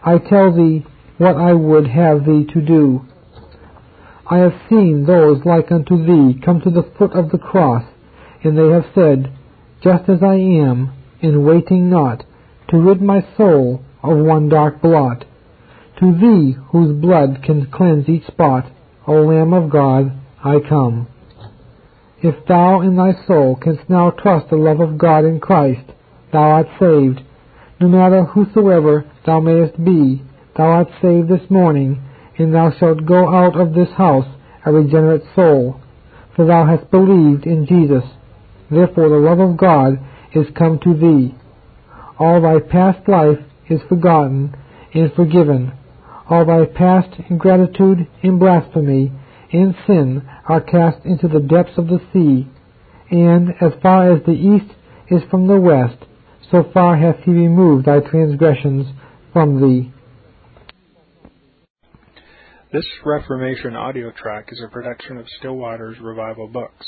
I 0.04 0.18
tell 0.18 0.54
thee 0.54 0.86
what 1.18 1.38
I 1.38 1.54
would 1.54 1.88
have 1.88 2.26
thee 2.26 2.45
to 2.54 2.62
do. 2.62 3.06
I 4.30 4.38
have 4.38 4.54
seen 4.70 5.06
those 5.06 5.45
like 5.45 5.72
unto 5.72 5.97
thee 6.06 6.39
come 6.43 6.62
to 6.62 6.70
the 6.70 6.89
foot 6.97 7.14
of 7.14 7.32
the 7.32 7.38
cross, 7.38 7.84
and 8.43 8.58
they 8.58 8.70
have 8.70 8.86
said, 8.93 9.32
Just 9.82 10.10
as 10.10 10.22
I 10.22 10.36
am, 10.36 10.93
in 11.22 11.45
waiting 11.45 11.89
not, 11.89 12.26
to 12.70 12.78
rid 12.78 13.01
my 13.01 13.26
soul 13.38 13.84
of 14.04 14.18
one 14.18 14.49
dark 14.49 14.82
blot. 14.82 15.26
To 15.99 16.12
thee, 16.12 16.58
whose 16.72 16.99
blood 16.99 17.41
can 17.43 17.72
cleanse 17.72 18.10
each 18.10 18.26
spot, 18.28 18.70
O 19.08 19.14
Lamb 19.14 19.54
of 19.54 19.70
God, 19.70 20.12
I 20.43 20.60
come. 20.68 21.08
If 22.22 22.45
thou 22.45 22.82
in 22.82 22.95
thy 22.95 23.14
soul 23.28 23.56
canst 23.56 23.89
now 23.89 24.10
trust 24.12 24.49
the 24.49 24.56
love 24.56 24.80
of 24.80 24.97
God 24.97 25.26
in 25.26 25.39
Christ, 25.39 25.91
thou 26.32 26.39
art 26.39 26.68
saved. 26.80 27.22
No 27.80 27.88
matter 27.88 28.24
whosoever 28.24 29.06
thou 29.26 29.39
mayest 29.39 29.84
be, 29.84 30.24
thou 30.56 30.64
art 30.64 30.88
saved 31.01 31.28
this 31.28 31.49
morning, 31.49 32.01
and 32.38 32.54
thou 32.54 32.72
shalt 32.72 33.06
go 33.06 33.34
out 33.34 33.60
of 33.60 33.74
this 33.74 33.89
house 33.97 34.28
a 34.66 34.72
regenerate 34.72 35.24
soul, 35.36 35.82
for 36.36 36.45
thou 36.45 36.66
hast 36.66 36.89
believed 36.89 37.45
in 37.45 37.66
Jesus. 37.66 38.04
Therefore 38.72 39.10
the 39.10 39.16
love 39.16 39.39
of 39.39 39.58
God 39.58 39.99
is 40.34 40.47
come 40.58 40.80
to 40.80 40.93
thee. 40.93 41.36
All 42.18 42.41
thy 42.41 42.60
past 42.60 43.08
life 43.08 43.39
is 43.70 43.82
forgotten 43.88 44.55
and 44.93 45.14
forgiven. 45.14 45.74
All 46.30 46.45
thy 46.45 46.66
past 46.66 47.09
ingratitude 47.30 48.07
and 48.22 48.39
blasphemy 48.39 49.11
and 49.51 49.76
sin 49.86 50.28
are 50.47 50.61
cast 50.61 51.05
into 51.05 51.28
the 51.28 51.39
depths 51.39 51.78
of 51.78 51.88
the 51.88 52.01
sea, 52.11 52.47
and 53.11 53.49
as 53.61 53.72
far 53.82 54.11
as 54.11 54.24
the 54.24 54.32
east 54.32 54.74
is 55.09 55.22
from 55.30 55.47
the 55.47 55.59
west, 55.59 55.97
so 56.49 56.64
far 56.74 56.97
hath 56.97 57.18
he 57.24 57.32
removed 57.32 57.86
thy 57.86 57.99
transgressions 57.99 58.88
from 59.32 59.61
thee. 59.61 59.91
This 62.72 62.86
Reformation 63.05 63.76
audio 63.76 64.11
track 64.11 64.49
is 64.51 64.61
a 64.66 64.72
production 64.72 65.18
of 65.18 65.28
Still 65.38 65.55
Waters 65.55 65.97
Revival 66.01 66.47
Books. 66.47 66.88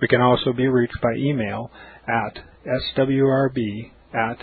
We 0.00 0.08
can 0.08 0.20
also 0.20 0.52
be 0.52 0.68
reached 0.68 1.00
by 1.00 1.14
email 1.16 1.70
at 2.06 2.38
swrb 2.66 3.90
at 4.14 4.38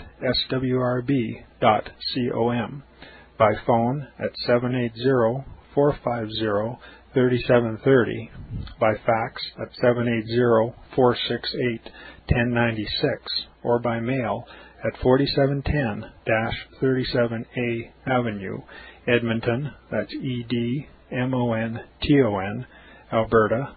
swrb.com, 0.56 1.52
by 3.38 3.52
phone 3.66 4.08
at 4.18 4.36
780 4.46 5.44
450 5.74 6.78
3730, 7.14 8.30
by 8.80 8.94
fax 8.94 9.42
at 9.60 9.74
780 9.76 10.74
468 10.94 11.92
1096, 12.28 13.46
or 13.62 13.78
by 13.78 14.00
mail 14.00 14.44
at 14.84 15.00
4710 15.00 16.10
37A 16.82 17.92
Avenue, 18.06 18.58
Edmonton, 19.06 19.72
that's 19.90 20.12
E 20.12 20.44
D 20.48 20.88
M 21.10 21.34
O 21.34 21.52
N 21.52 21.80
T 22.02 22.20
O 22.22 22.38
N, 22.38 22.66
Alberta, 23.12 23.76